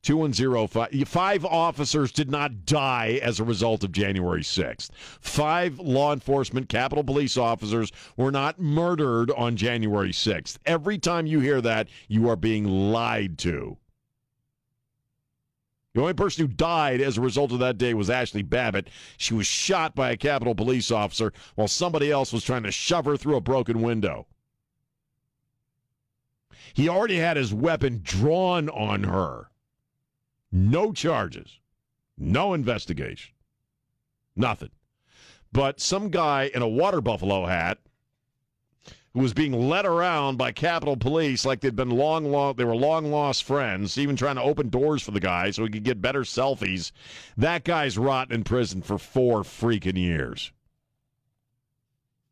Two 0.07 0.23
and 0.23 0.33
zero 0.33 0.67
five. 0.67 0.89
Five 1.05 1.43
officers 1.43 2.13
did 2.13 2.31
not 2.31 2.65
die 2.65 3.19
as 3.21 3.41
a 3.41 3.43
result 3.43 3.83
of 3.83 3.91
January 3.91 4.41
6th. 4.41 4.89
Five 5.19 5.79
law 5.79 6.13
enforcement, 6.13 6.69
Capitol 6.69 7.03
Police 7.03 7.35
officers 7.35 7.91
were 8.15 8.31
not 8.31 8.57
murdered 8.57 9.31
on 9.31 9.57
January 9.57 10.13
6th. 10.13 10.59
Every 10.65 10.97
time 10.97 11.25
you 11.25 11.41
hear 11.41 11.59
that, 11.59 11.89
you 12.07 12.29
are 12.29 12.37
being 12.37 12.63
lied 12.63 13.37
to. 13.39 13.79
The 15.93 15.99
only 15.99 16.13
person 16.13 16.47
who 16.47 16.53
died 16.53 17.01
as 17.01 17.17
a 17.17 17.21
result 17.21 17.51
of 17.51 17.59
that 17.59 17.77
day 17.77 17.93
was 17.93 18.07
Ashli 18.07 18.49
Babbitt. 18.49 18.89
She 19.17 19.33
was 19.33 19.45
shot 19.45 19.93
by 19.93 20.11
a 20.11 20.15
Capitol 20.15 20.55
Police 20.55 20.89
officer 20.89 21.33
while 21.55 21.67
somebody 21.67 22.09
else 22.09 22.31
was 22.31 22.45
trying 22.45 22.63
to 22.63 22.71
shove 22.71 23.03
her 23.03 23.17
through 23.17 23.35
a 23.35 23.41
broken 23.41 23.81
window. 23.81 24.25
He 26.73 26.87
already 26.87 27.17
had 27.17 27.35
his 27.35 27.53
weapon 27.53 27.99
drawn 28.05 28.69
on 28.69 29.03
her. 29.03 29.49
No 30.51 30.93
charges, 30.93 31.59
no 32.17 32.53
investigation, 32.53 33.33
nothing. 34.35 34.71
But 35.51 35.79
some 35.79 36.09
guy 36.09 36.49
in 36.53 36.61
a 36.61 36.67
water 36.67 37.01
buffalo 37.01 37.45
hat 37.45 37.79
who 39.13 39.19
was 39.19 39.33
being 39.33 39.67
led 39.67 39.85
around 39.85 40.37
by 40.37 40.51
Capitol 40.51 40.95
Police 40.95 41.45
like 41.45 41.61
they'd 41.61 41.75
been 41.75 41.89
long, 41.89 42.31
long, 42.31 42.55
they 42.55 42.63
were 42.63 42.75
long 42.75 43.11
lost 43.11 43.43
friends, 43.43 43.97
even 43.97 44.15
trying 44.15 44.35
to 44.35 44.43
open 44.43 44.69
doors 44.69 45.01
for 45.01 45.11
the 45.11 45.19
guy 45.19 45.49
so 45.51 45.63
he 45.63 45.71
could 45.71 45.83
get 45.83 46.01
better 46.01 46.21
selfies. 46.21 46.91
That 47.35 47.63
guy's 47.63 47.97
rotting 47.97 48.35
in 48.35 48.43
prison 48.43 48.81
for 48.81 48.97
four 48.97 49.41
freaking 49.43 49.97
years. 49.97 50.51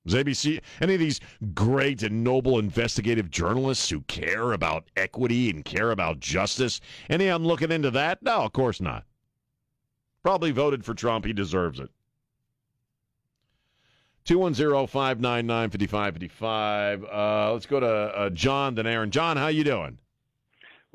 Does 0.05 0.23
ABC, 0.23 0.61
any 0.81 0.93
of 0.93 0.99
these 0.99 1.19
great 1.53 2.03
and 2.03 2.23
noble 2.23 2.59
investigative 2.59 3.31
journalists 3.31 3.89
who 3.89 4.01
care 4.01 4.51
about 4.53 4.85
equity 4.95 5.49
and 5.49 5.65
care 5.65 5.89
about 5.91 6.19
justice, 6.19 6.79
any 7.09 7.27
of 7.27 7.41
them 7.41 7.47
looking 7.47 7.71
into 7.71 7.89
that? 7.91 8.21
No, 8.21 8.43
of 8.43 8.53
course 8.53 8.79
not. 8.79 9.03
Probably 10.21 10.51
voted 10.51 10.85
for 10.85 10.93
Trump. 10.93 11.25
He 11.25 11.33
deserves 11.33 11.79
it. 11.79 11.89
210-599-5555. 14.25 17.03
Uh, 17.11 17.53
let's 17.53 17.65
go 17.65 17.79
to 17.79 17.87
uh, 17.87 18.29
John, 18.31 18.75
then 18.75 18.85
Aaron. 18.87 19.11
John, 19.11 19.37
how 19.37 19.47
you 19.47 19.63
doing? 19.63 19.97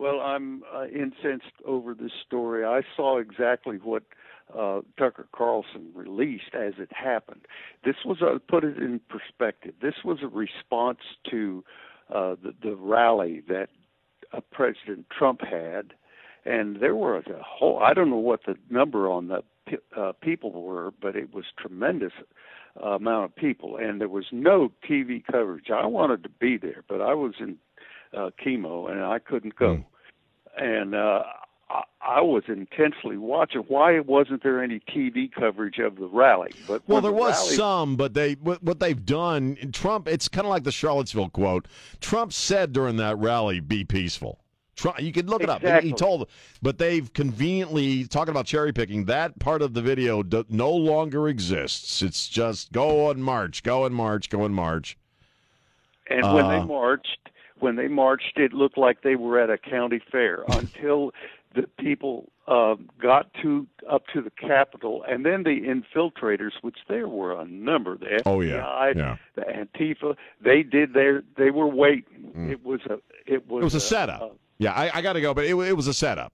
Well, 0.01 0.21
I'm 0.21 0.63
uh, 0.75 0.87
incensed 0.87 1.53
over 1.67 1.93
this 1.93 2.13
story. 2.27 2.65
I 2.65 2.81
saw 2.97 3.19
exactly 3.19 3.77
what 3.77 4.03
uh, 4.59 4.81
Tucker 4.99 5.29
Carlson 5.37 5.91
released 5.95 6.55
as 6.55 6.73
it 6.79 6.89
happened. 6.91 7.43
This 7.85 7.97
was 8.07 8.23
a 8.23 8.39
put 8.39 8.65
it 8.65 8.79
in 8.79 9.03
perspective. 9.11 9.75
This 9.83 9.97
was 10.03 10.21
a 10.23 10.27
response 10.27 11.01
to 11.31 11.63
uh, 12.09 12.37
the, 12.43 12.55
the 12.63 12.77
rally 12.77 13.43
that 13.49 13.69
uh, 14.33 14.41
President 14.51 15.05
Trump 15.11 15.43
had, 15.43 15.93
and 16.47 16.81
there 16.81 16.97
were 16.97 17.19
a 17.19 17.23
whole. 17.45 17.79
I 17.81 17.93
don't 17.93 18.09
know 18.09 18.17
what 18.17 18.47
the 18.47 18.55
number 18.71 19.07
on 19.07 19.29
the 19.29 19.43
uh, 19.95 20.13
people 20.23 20.63
were, 20.63 20.95
but 21.03 21.15
it 21.15 21.35
was 21.35 21.45
tremendous 21.59 22.13
uh, 22.83 22.93
amount 22.93 23.27
of 23.27 23.37
people, 23.37 23.77
and 23.77 24.01
there 24.01 24.09
was 24.09 24.29
no 24.33 24.73
TV 24.89 25.23
coverage. 25.31 25.67
I 25.71 25.85
wanted 25.85 26.23
to 26.23 26.31
be 26.31 26.57
there, 26.57 26.85
but 26.89 27.03
I 27.03 27.13
was 27.13 27.35
in 27.39 27.59
uh, 28.17 28.31
chemo 28.45 28.91
and 28.91 29.03
I 29.03 29.19
couldn't 29.19 29.57
go. 29.57 29.77
Mm. 29.77 29.85
And 30.59 30.95
uh, 30.95 31.23
I, 31.71 31.83
I 32.01 32.21
was 32.21 32.43
intensely 32.49 33.17
watching. 33.17 33.61
Why 33.69 34.01
wasn't 34.01 34.43
there 34.43 34.63
any 34.63 34.81
TV 34.81 35.31
coverage 35.33 35.79
of 35.79 35.97
the 35.97 36.07
rally? 36.07 36.51
But 36.67 36.83
Well, 36.89 37.01
there 37.01 37.11
the 37.13 37.17
was 37.17 37.35
rally- 37.45 37.57
some, 37.57 37.97
but 37.97 38.15
they 38.15 38.35
what, 38.35 38.63
what 38.63 38.81
they've 38.81 39.05
done. 39.05 39.57
Trump. 39.73 40.09
It's 40.09 40.29
kind 40.29 40.47
of 40.47 40.51
like 40.51 40.65
the 40.65 40.73
Charlottesville 40.73 41.31
quote. 41.31 41.69
Trump 42.01 42.33
said 42.33 42.73
during 42.73 42.97
that 42.97 43.17
rally, 43.19 43.61
"Be 43.61 43.85
peaceful." 43.85 44.41
Trump, 44.77 45.01
you 45.03 45.13
can 45.13 45.27
look 45.27 45.43
it 45.43 45.51
up. 45.51 45.63
He- 45.83 45.93
told, 45.93 46.29
but 46.63 46.79
they've 46.79 47.13
conveniently 47.13 48.05
talking 48.07 48.31
about 48.31 48.47
cherry 48.47 48.73
picking. 48.73 49.05
That 49.05 49.39
part 49.39 49.61
of 49.61 49.75
the 49.75 49.83
video 49.83 50.23
do, 50.23 50.45
no 50.49 50.71
longer 50.73 51.29
exists. 51.29 52.01
It's 52.03 52.29
just 52.29 52.73
go 52.73 53.11
and 53.11 53.23
march, 53.23 53.63
go 53.63 53.85
and 53.85 53.95
march, 53.95 54.31
go 54.31 54.45
and 54.47 54.55
march. 54.55 54.97
And 56.09 56.23
when 56.33 56.49
they 56.49 56.57
Uh, 56.57 56.65
marched, 56.67 57.29
when 57.61 57.77
they 57.77 57.89
marched, 57.89 58.37
it 58.39 58.53
looked 58.53 58.77
like 58.79 59.03
they 59.03 59.17
were 59.17 59.39
at 59.41 59.51
a 59.51 59.59
county 59.59 60.01
fair 60.11 60.45
until 60.49 61.13
the 61.55 61.63
people 61.79 62.31
uh, 62.47 62.75
got 63.01 63.33
to 63.43 63.67
up 63.91 64.05
to 64.13 64.21
the 64.23 64.31
Capitol, 64.31 65.05
and 65.09 65.25
then 65.27 65.43
the 65.43 65.61
infiltrators, 65.63 66.53
which 66.63 66.79
there 66.89 67.09
were 67.09 67.39
a 67.41 67.45
number, 67.45 67.97
the 67.99 68.07
FBI, 68.07 68.23
Oh, 68.27 68.41
yeah, 68.41 68.93
yeah. 68.97 69.17
the 69.35 69.43
Antifa, 69.43 70.17
they 70.41 70.63
did 70.63 70.95
their, 70.95 71.23
they 71.37 71.51
were 71.51 71.67
waiting. 71.69 72.33
It 72.51 72.65
was 72.65 72.81
a, 72.87 72.99
it 73.27 73.49
was, 73.49 73.61
Mm. 73.61 73.63
It 73.63 73.65
was 73.65 73.75
a 73.75 73.79
a 73.79 73.81
setup. 73.81 74.37
yeah, 74.59 74.73
I, 74.73 74.99
I 74.99 75.03
got 75.03 75.15
to 75.15 75.21
go, 75.21 75.35
but 75.35 75.45
it, 75.45 75.55
it 75.57 75.77
was 75.77 75.87
a 75.89 75.95
setup. 75.95 76.33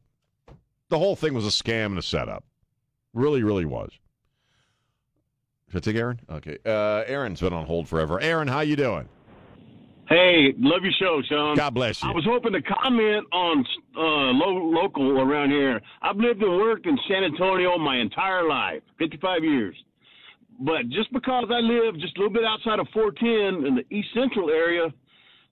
The 0.90 0.98
whole 0.98 1.16
thing 1.16 1.32
was 1.34 1.44
a 1.46 1.50
scam 1.50 1.86
and 1.86 1.98
a 1.98 2.02
setup. 2.02 2.44
Really, 3.14 3.42
really 3.42 3.64
was. 3.64 3.90
Should 5.72 5.78
I 5.78 5.80
take 5.80 5.96
Aaron? 5.96 6.20
Okay. 6.30 6.58
Uh, 6.64 7.02
Aaron's 7.06 7.40
been 7.40 7.52
on 7.52 7.66
hold 7.66 7.88
forever. 7.88 8.20
Aaron, 8.20 8.46
how 8.48 8.60
you 8.60 8.76
doing? 8.76 9.08
Hey, 10.08 10.54
love 10.58 10.82
your 10.82 10.92
show, 11.00 11.20
Sean. 11.28 11.56
God 11.56 11.74
bless 11.74 12.02
you. 12.02 12.08
I 12.08 12.12
was 12.12 12.24
hoping 12.24 12.52
to 12.52 12.62
comment 12.62 13.26
on 13.32 13.64
uh, 13.96 14.00
lo- 14.00 14.70
local 14.70 15.20
around 15.20 15.50
here. 15.50 15.80
I've 16.00 16.16
lived 16.16 16.42
and 16.42 16.56
worked 16.56 16.86
in 16.86 16.96
San 17.08 17.24
Antonio 17.24 17.76
my 17.78 17.96
entire 17.98 18.48
life, 18.48 18.82
55 18.98 19.42
years. 19.42 19.74
But 20.60 20.88
just 20.90 21.12
because 21.12 21.46
I 21.50 21.58
live 21.58 21.98
just 21.98 22.16
a 22.16 22.20
little 22.20 22.32
bit 22.32 22.44
outside 22.44 22.78
of 22.78 22.86
410 22.94 23.66
in 23.66 23.74
the 23.74 23.94
East 23.94 24.08
Central 24.14 24.48
area, 24.48 24.92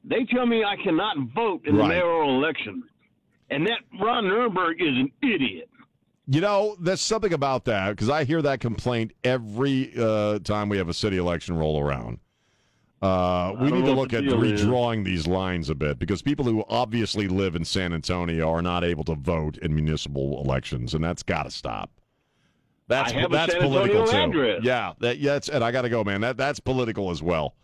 they 0.04 0.24
tell 0.32 0.46
me 0.46 0.62
I 0.62 0.76
cannot 0.82 1.16
vote 1.34 1.62
in 1.66 1.76
the 1.76 1.84
mayoral 1.84 2.42
election. 2.42 2.84
And 3.50 3.66
that 3.66 3.80
Ron 4.00 4.24
Nirenberg 4.24 4.74
is 4.80 4.96
an 4.96 5.10
idiot. 5.22 5.68
You 6.26 6.40
know, 6.40 6.76
there's 6.80 7.02
something 7.02 7.32
about 7.34 7.66
that 7.66 7.90
because 7.90 8.08
I 8.08 8.24
hear 8.24 8.40
that 8.42 8.60
complaint 8.60 9.12
every 9.24 9.92
uh, 9.98 10.38
time 10.38 10.68
we 10.70 10.78
have 10.78 10.88
a 10.88 10.94
city 10.94 11.18
election 11.18 11.56
roll 11.56 11.78
around. 11.78 12.18
Uh, 13.02 13.54
we 13.60 13.70
need 13.70 13.84
to 13.84 13.92
look 13.92 14.14
at 14.14 14.24
deal 14.24 14.42
is. 14.42 14.62
redrawing 14.62 15.04
these 15.04 15.26
lines 15.26 15.68
a 15.68 15.74
bit 15.74 15.98
because 15.98 16.22
people 16.22 16.44
who 16.44 16.64
obviously 16.68 17.28
live 17.28 17.54
in 17.54 17.64
San 17.64 17.92
Antonio 17.92 18.50
are 18.50 18.62
not 18.62 18.82
able 18.82 19.04
to 19.04 19.14
vote 19.14 19.58
in 19.58 19.74
municipal 19.74 20.40
elections, 20.42 20.94
and 20.94 21.04
that's 21.04 21.22
got 21.22 21.42
to 21.42 21.50
stop. 21.50 21.90
That's 22.88 23.12
I 23.12 23.20
have 23.20 23.30
a 23.30 23.32
that's 23.32 23.54
political 23.54 24.06
too. 24.06 24.16
address. 24.16 24.60
Yeah, 24.62 24.92
that, 25.00 25.18
yeah, 25.18 25.34
that's, 25.34 25.48
and 25.48 25.64
I 25.64 25.70
got 25.70 25.82
to 25.82 25.88
go, 25.88 26.04
man. 26.04 26.20
That 26.22 26.36
that's 26.36 26.60
political 26.60 27.10
as 27.10 27.22
well. 27.22 27.54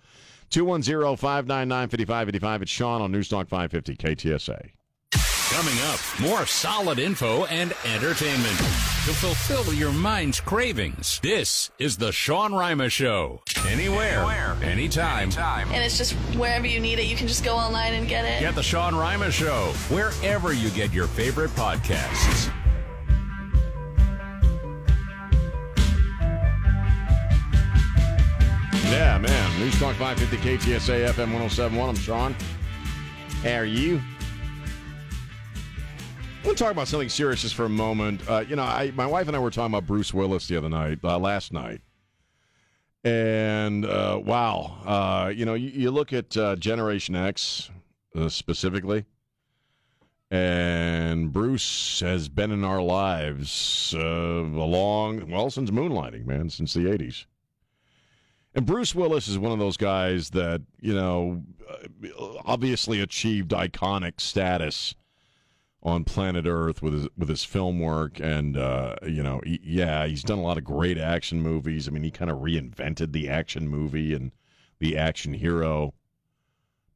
210-599-5555. 0.50 2.62
It's 2.62 2.70
Sean 2.70 3.02
on 3.02 3.12
Newstalk 3.12 3.48
550 3.48 3.96
KTSA. 3.96 4.70
Coming 5.50 5.80
up, 5.80 5.98
more 6.20 6.46
solid 6.46 7.00
info 7.00 7.44
and 7.46 7.74
entertainment 7.84 8.56
to 8.56 9.12
fulfill 9.12 9.74
your 9.74 9.90
mind's 9.90 10.40
cravings. 10.40 11.18
This 11.24 11.72
is 11.76 11.96
the 11.96 12.12
Sean 12.12 12.54
Rima 12.54 12.88
Show. 12.88 13.42
Anywhere, 13.66 14.56
anytime. 14.62 15.30
And 15.32 15.82
it's 15.82 15.98
just 15.98 16.12
wherever 16.36 16.68
you 16.68 16.78
need 16.78 17.00
it, 17.00 17.06
you 17.06 17.16
can 17.16 17.26
just 17.26 17.44
go 17.44 17.56
online 17.56 17.94
and 17.94 18.06
get 18.06 18.24
it. 18.24 18.38
Get 18.38 18.54
the 18.54 18.62
Sean 18.62 18.94
Rima 18.94 19.32
Show 19.32 19.72
wherever 19.88 20.52
you 20.52 20.70
get 20.70 20.92
your 20.92 21.08
favorite 21.08 21.50
podcasts. 21.50 22.48
Yeah, 28.84 29.18
man. 29.18 29.58
News 29.58 29.78
Talk 29.80 29.96
550 29.96 30.36
KTSA 30.36 31.08
FM 31.08 31.32
1071. 31.32 31.88
I'm 31.88 31.96
Sean. 31.96 32.36
How 33.42 33.56
are 33.56 33.64
you? 33.64 34.00
I 36.42 36.46
want 36.46 36.56
to 36.56 36.64
talk 36.64 36.72
about 36.72 36.88
something 36.88 37.10
serious 37.10 37.42
just 37.42 37.54
for 37.54 37.66
a 37.66 37.68
moment. 37.68 38.22
Uh, 38.26 38.42
you 38.48 38.56
know, 38.56 38.62
I, 38.62 38.92
my 38.94 39.04
wife 39.04 39.26
and 39.26 39.36
I 39.36 39.40
were 39.40 39.50
talking 39.50 39.74
about 39.74 39.86
Bruce 39.86 40.14
Willis 40.14 40.48
the 40.48 40.56
other 40.56 40.70
night, 40.70 40.98
uh, 41.04 41.18
last 41.18 41.52
night. 41.52 41.82
And 43.04 43.84
uh, 43.84 44.18
wow, 44.24 44.78
uh, 44.86 45.28
you 45.28 45.44
know, 45.44 45.52
you, 45.52 45.68
you 45.68 45.90
look 45.90 46.14
at 46.14 46.34
uh, 46.38 46.56
Generation 46.56 47.14
X 47.14 47.70
uh, 48.16 48.30
specifically, 48.30 49.04
and 50.30 51.30
Bruce 51.30 52.00
has 52.00 52.30
been 52.30 52.52
in 52.52 52.64
our 52.64 52.80
lives 52.80 53.94
along, 53.94 55.30
well, 55.30 55.50
since 55.50 55.70
moonlighting, 55.70 56.24
man, 56.24 56.48
since 56.48 56.72
the 56.72 56.86
80s. 56.86 57.26
And 58.54 58.64
Bruce 58.64 58.94
Willis 58.94 59.28
is 59.28 59.38
one 59.38 59.52
of 59.52 59.58
those 59.58 59.76
guys 59.76 60.30
that, 60.30 60.62
you 60.80 60.94
know, 60.94 61.42
obviously 62.46 63.02
achieved 63.02 63.50
iconic 63.50 64.22
status 64.22 64.94
on 65.82 66.04
planet 66.04 66.46
Earth 66.46 66.82
with 66.82 66.92
his 66.92 67.08
with 67.16 67.28
his 67.28 67.44
film 67.44 67.80
work 67.80 68.20
and 68.20 68.56
uh, 68.56 68.96
you 69.06 69.22
know, 69.22 69.40
he, 69.44 69.60
yeah, 69.62 70.06
he's 70.06 70.22
done 70.22 70.38
a 70.38 70.42
lot 70.42 70.58
of 70.58 70.64
great 70.64 70.98
action 70.98 71.40
movies. 71.40 71.88
I 71.88 71.90
mean, 71.90 72.02
he 72.02 72.10
kind 72.10 72.30
of 72.30 72.38
reinvented 72.38 73.12
the 73.12 73.28
action 73.28 73.68
movie 73.68 74.14
and 74.14 74.32
the 74.78 74.96
action 74.96 75.34
hero. 75.34 75.94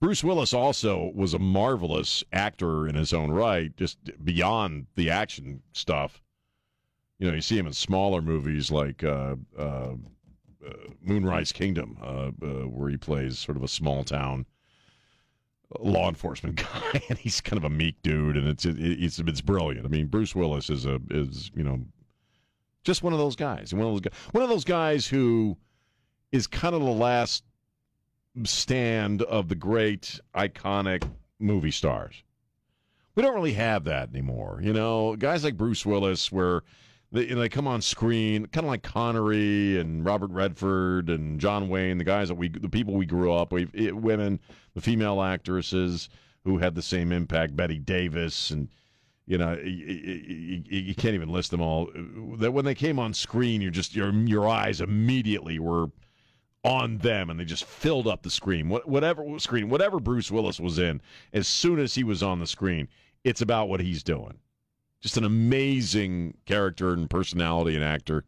Bruce 0.01 0.23
Willis 0.23 0.53
also 0.53 1.13
was 1.15 1.33
a 1.33 1.39
marvelous 1.39 2.23
actor 2.33 2.87
in 2.87 2.95
his 2.95 3.15
own 3.15 3.31
right, 3.31 3.75
just 3.77 3.99
beyond 4.23 4.87
the 4.97 5.09
action 5.09 5.63
stuff. 5.73 6.21
You 7.19 7.29
know, 7.29 7.35
you 7.35 7.41
see 7.41 7.57
him 7.57 7.67
in 7.67 7.73
smaller 7.73 8.21
movies 8.21 8.71
like 8.71 9.03
uh, 9.03 9.37
uh, 9.59 9.95
uh, 10.67 10.73
Moonrise 11.01 11.53
Kingdom, 11.53 11.97
uh, 12.03 12.33
uh, 12.43 12.67
where 12.69 12.91
he 12.91 12.99
plays 12.99 13.39
sort 13.39 13.57
of 13.57 13.63
a 13.63 13.69
small 13.69 14.05
town 14.05 14.45
law 15.79 16.09
enforcement 16.09 16.57
guy, 16.73 17.03
and 17.09 17.19
he's 17.19 17.41
kind 17.41 17.59
of 17.59 17.65
a 17.65 17.71
meek 17.71 18.01
dude, 18.03 18.37
and 18.37 18.49
it's 18.49 18.65
it's 18.65 19.19
it's 19.19 19.41
brilliant. 19.41 19.87
I 19.87 19.89
mean, 19.89 20.07
Bruce 20.07 20.35
Willis 20.35 20.71
is 20.71 20.87
a 20.87 21.01
is 21.11 21.51
you 21.55 21.65
know 21.65 21.81
just 22.85 23.03
one 23.03 23.13
of 23.13 23.19
those 23.19 23.37
guys, 23.37 23.73
one 23.73 23.87
of 23.87 23.93
those 23.93 24.01
guys, 24.01 24.13
one 24.33 24.43
of 24.43 24.49
those 24.51 24.65
guys 24.65 25.07
who 25.07 25.57
is 26.33 26.47
kind 26.47 26.75
of 26.75 26.83
the 26.83 26.91
last 26.91 27.45
stand 28.45 29.23
of 29.23 29.49
the 29.49 29.55
great 29.55 30.21
iconic 30.35 31.09
movie 31.39 31.71
stars. 31.71 32.23
We 33.15 33.23
don't 33.23 33.35
really 33.35 33.53
have 33.53 33.85
that 33.85 34.11
anymore, 34.11 34.59
you 34.61 34.73
know. 34.73 35.15
Guys 35.15 35.45
like 35.45 35.57
Bruce 35.57 35.87
Willis, 35.87 36.33
where 36.33 36.63
they, 37.13 37.23
you 37.27 37.35
know, 37.35 37.41
they 37.41 37.49
come 37.49 37.67
on 37.67 37.81
screen, 37.83 38.47
kind 38.47 38.65
of 38.65 38.71
like 38.71 38.83
Connery 38.83 39.79
and 39.79 40.05
Robert 40.05 40.31
Redford 40.31 41.11
and 41.11 41.41
John 41.41 41.69
Wayne, 41.69 41.99
the 41.99 42.05
guys 42.05 42.29
that 42.29 42.35
we, 42.35 42.49
the 42.49 42.69
people 42.69 42.95
we 42.95 43.07
grew 43.07 43.33
up 43.33 43.53
with, 43.53 43.71
women, 43.75 44.41
the 44.75 44.81
female 44.81 45.23
actresses 45.23 46.09
who 46.45 46.59
had 46.59 46.75
the 46.75 46.83
same 46.83 47.13
impact, 47.13 47.57
Bette 47.57 47.79
Davis, 47.79 48.51
and 48.51 48.69
you 49.27 49.39
know, 49.39 49.55
you, 49.55 50.23
you, 50.27 50.63
you 50.69 50.95
can't 50.95 51.15
even 51.15 51.31
list 51.31 51.51
them 51.51 51.63
all. 51.63 51.89
That 52.39 52.53
when 52.53 52.67
they 52.67 52.75
came 52.75 52.99
on 52.99 53.15
screen, 53.15 53.63
you're 53.63 53.71
just 53.71 53.95
your 53.97 54.13
your 54.13 54.47
eyes 54.47 54.83
immediately 54.83 55.59
were 55.59 55.87
on 56.63 56.99
them, 56.99 57.31
and 57.31 57.41
they 57.41 57.45
just 57.45 57.65
filled 57.65 58.07
up 58.07 58.23
the 58.23 58.31
screen. 58.31 58.69
Whatever 58.69 59.39
screen, 59.39 59.71
whatever 59.71 59.99
Bruce 59.99 60.31
Willis 60.31 60.61
was 60.61 60.79
in, 60.79 61.01
as 61.33 61.49
soon 61.49 61.79
as 61.79 61.95
he 61.95 62.05
was 62.05 62.23
on 62.23 62.39
the 62.39 62.47
screen, 62.47 62.89
it's 63.23 63.41
about 63.41 63.69
what 63.69 63.81
he's 63.81 64.03
doing. 64.03 64.35
Just 65.05 65.19
an 65.19 65.25
amazing 65.25 66.39
character 66.47 66.95
and 66.95 67.11
personality 67.11 67.75
and 67.75 67.85
actor 67.85 68.25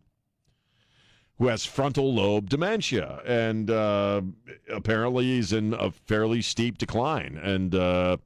who 1.39 1.47
has 1.47 1.64
frontal 1.64 2.12
lobe 2.12 2.51
dementia, 2.51 3.22
and 3.24 3.70
uh, 3.70 4.20
apparently 4.70 5.24
he's 5.24 5.55
in 5.55 5.72
a 5.72 5.91
fairly 5.91 6.43
steep 6.43 6.77
decline. 6.77 7.41
And 7.43 7.74
uh, 7.74 8.18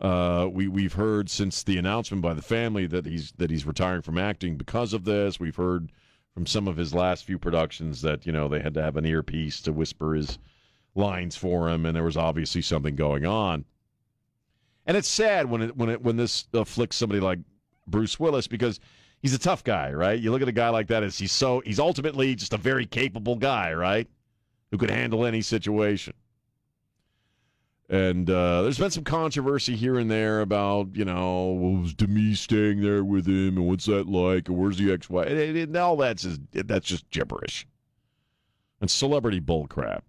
uh, 0.00 0.48
we 0.52 0.66
we've 0.66 0.94
heard 0.94 1.30
since 1.30 1.62
the 1.62 1.78
announcement 1.78 2.24
by 2.24 2.34
the 2.34 2.42
family 2.42 2.88
that 2.88 3.06
he's 3.06 3.30
that 3.36 3.50
he's 3.50 3.64
retiring 3.64 4.02
from 4.02 4.18
acting 4.18 4.56
because 4.56 4.92
of 4.92 5.04
this. 5.04 5.38
We've 5.38 5.54
heard 5.54 5.92
from 6.34 6.44
some 6.44 6.66
of 6.66 6.76
his 6.76 6.92
last 6.92 7.24
few 7.24 7.38
productions 7.38 8.02
that 8.02 8.26
you 8.26 8.32
know 8.32 8.48
they 8.48 8.62
had 8.62 8.74
to 8.74 8.82
have 8.82 8.96
an 8.96 9.06
earpiece 9.06 9.60
to 9.60 9.72
whisper 9.72 10.14
his 10.14 10.40
lines 10.96 11.36
for 11.36 11.70
him, 11.70 11.86
and 11.86 11.94
there 11.94 12.02
was 12.02 12.16
obviously 12.16 12.62
something 12.62 12.96
going 12.96 13.24
on. 13.24 13.64
And 14.86 14.96
it's 14.96 15.06
sad 15.06 15.48
when 15.48 15.62
it 15.62 15.76
when 15.76 15.88
it 15.88 16.02
when 16.02 16.16
this 16.16 16.48
afflicts 16.52 16.96
somebody 16.96 17.20
like 17.20 17.38
Bruce 17.86 18.18
Willis 18.18 18.46
because 18.46 18.80
he's 19.20 19.34
a 19.34 19.38
tough 19.38 19.64
guy, 19.64 19.92
right? 19.92 20.18
You 20.18 20.30
look 20.30 20.42
at 20.42 20.48
a 20.48 20.52
guy 20.52 20.68
like 20.68 20.88
that 20.88 21.02
as 21.02 21.18
he's 21.18 21.32
so 21.32 21.62
he's 21.64 21.78
ultimately 21.78 22.34
just 22.34 22.52
a 22.52 22.58
very 22.58 22.86
capable 22.86 23.36
guy, 23.36 23.72
right? 23.72 24.08
Who 24.70 24.78
could 24.78 24.90
handle 24.90 25.24
any 25.24 25.42
situation. 25.42 26.14
And 27.88 28.28
uh, 28.28 28.62
there's 28.62 28.80
been 28.80 28.90
some 28.90 29.04
controversy 29.04 29.76
here 29.76 29.96
and 29.96 30.10
there 30.10 30.40
about, 30.40 30.88
you 30.94 31.04
know, 31.04 31.52
was 31.52 31.94
Demi 31.94 32.34
staying 32.34 32.82
there 32.82 33.04
with 33.04 33.28
him, 33.28 33.56
and 33.56 33.66
what's 33.68 33.84
that 33.84 34.08
like, 34.08 34.48
and 34.48 34.58
where's 34.58 34.78
the 34.78 34.92
ex-wife, 34.92 35.28
and, 35.28 35.38
and, 35.38 35.56
and 35.56 35.76
all 35.76 35.96
that's 35.96 36.24
just, 36.24 36.40
that's 36.52 36.88
just 36.88 37.08
gibberish 37.10 37.64
and 38.80 38.90
celebrity 38.90 39.40
bullcrap. 39.40 40.02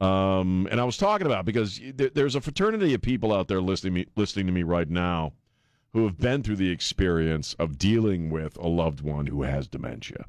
Um, 0.00 0.66
and 0.70 0.80
I 0.80 0.84
was 0.84 0.96
talking 0.96 1.26
about 1.26 1.44
because 1.44 1.78
there's 1.94 2.34
a 2.34 2.40
fraternity 2.40 2.94
of 2.94 3.02
people 3.02 3.34
out 3.34 3.48
there 3.48 3.60
listening 3.60 3.92
me, 3.92 4.06
listening 4.16 4.46
to 4.46 4.52
me 4.52 4.62
right 4.62 4.88
now 4.88 5.34
who 5.92 6.04
have 6.04 6.18
been 6.18 6.42
through 6.42 6.56
the 6.56 6.70
experience 6.70 7.54
of 7.54 7.78
dealing 7.78 8.30
with 8.30 8.56
a 8.56 8.68
loved 8.68 9.00
one 9.00 9.26
who 9.26 9.42
has 9.42 9.68
dementia. 9.68 10.24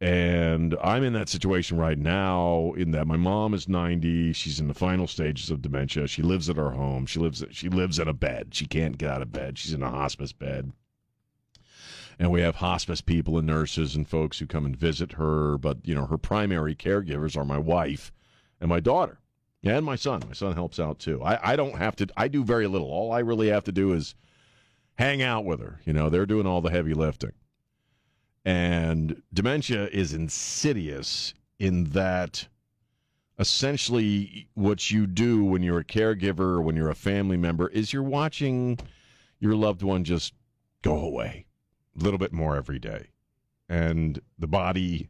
And 0.00 0.76
I'm 0.82 1.02
in 1.02 1.12
that 1.14 1.28
situation 1.28 1.76
right 1.76 1.98
now 1.98 2.72
in 2.76 2.92
that 2.92 3.06
my 3.06 3.16
mom 3.16 3.52
is 3.52 3.68
90, 3.68 4.32
she's 4.32 4.60
in 4.60 4.68
the 4.68 4.74
final 4.74 5.08
stages 5.08 5.50
of 5.50 5.60
dementia. 5.60 6.06
She 6.06 6.22
lives 6.22 6.48
at 6.48 6.58
our 6.58 6.70
home. 6.70 7.04
She 7.06 7.18
lives 7.18 7.44
she 7.50 7.68
lives 7.68 7.98
in 7.98 8.06
a 8.06 8.12
bed. 8.12 8.54
She 8.54 8.66
can't 8.66 8.96
get 8.96 9.10
out 9.10 9.22
of 9.22 9.32
bed. 9.32 9.58
She's 9.58 9.72
in 9.72 9.82
a 9.82 9.90
hospice 9.90 10.32
bed 10.32 10.72
and 12.18 12.30
we 12.30 12.40
have 12.40 12.56
hospice 12.56 13.00
people 13.00 13.38
and 13.38 13.46
nurses 13.46 13.94
and 13.94 14.08
folks 14.08 14.38
who 14.38 14.46
come 14.46 14.66
and 14.66 14.76
visit 14.76 15.12
her. 15.12 15.56
But 15.56 15.86
you 15.86 15.94
know, 15.94 16.06
her 16.06 16.18
primary 16.18 16.74
caregivers 16.74 17.36
are 17.36 17.44
my 17.44 17.58
wife 17.58 18.12
and 18.60 18.68
my 18.68 18.80
daughter 18.80 19.18
and 19.64 19.84
my 19.84 19.96
son. 19.96 20.22
My 20.26 20.34
son 20.34 20.54
helps 20.54 20.78
out 20.78 20.98
too. 20.98 21.22
I, 21.22 21.52
I 21.52 21.56
don't 21.56 21.76
have 21.76 21.96
to. 21.96 22.06
I 22.16 22.28
do 22.28 22.44
very 22.44 22.66
little. 22.66 22.88
All 22.88 23.12
I 23.12 23.20
really 23.20 23.48
have 23.48 23.64
to 23.64 23.72
do 23.72 23.92
is 23.92 24.14
hang 24.94 25.22
out 25.22 25.44
with 25.44 25.60
her. 25.60 25.80
You 25.84 25.92
know, 25.92 26.08
they're 26.08 26.26
doing 26.26 26.46
all 26.46 26.60
the 26.60 26.70
heavy 26.70 26.94
lifting. 26.94 27.32
And 28.44 29.22
dementia 29.32 29.88
is 29.88 30.12
insidious 30.12 31.34
in 31.58 31.84
that 31.90 32.48
essentially 33.38 34.48
what 34.54 34.90
you 34.90 35.06
do 35.06 35.44
when 35.44 35.62
you're 35.62 35.78
a 35.80 35.84
caregiver 35.84 36.40
or 36.40 36.62
when 36.62 36.74
you're 36.74 36.90
a 36.90 36.94
family 36.94 37.36
member 37.36 37.68
is 37.68 37.92
you're 37.92 38.02
watching 38.02 38.78
your 39.38 39.54
loved 39.54 39.82
one 39.82 40.02
just 40.02 40.34
go 40.82 40.98
away 40.98 41.46
a 41.98 42.02
little 42.02 42.18
bit 42.18 42.32
more 42.32 42.56
every 42.56 42.78
day. 42.78 43.08
And 43.68 44.20
the 44.38 44.46
body 44.46 45.08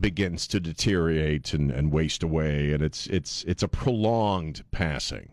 begins 0.00 0.46
to 0.48 0.60
deteriorate 0.60 1.52
and, 1.54 1.70
and 1.70 1.92
waste 1.92 2.22
away 2.22 2.72
and 2.72 2.82
it's 2.82 3.06
it's 3.08 3.44
it's 3.44 3.62
a 3.62 3.68
prolonged 3.68 4.64
passing. 4.70 5.32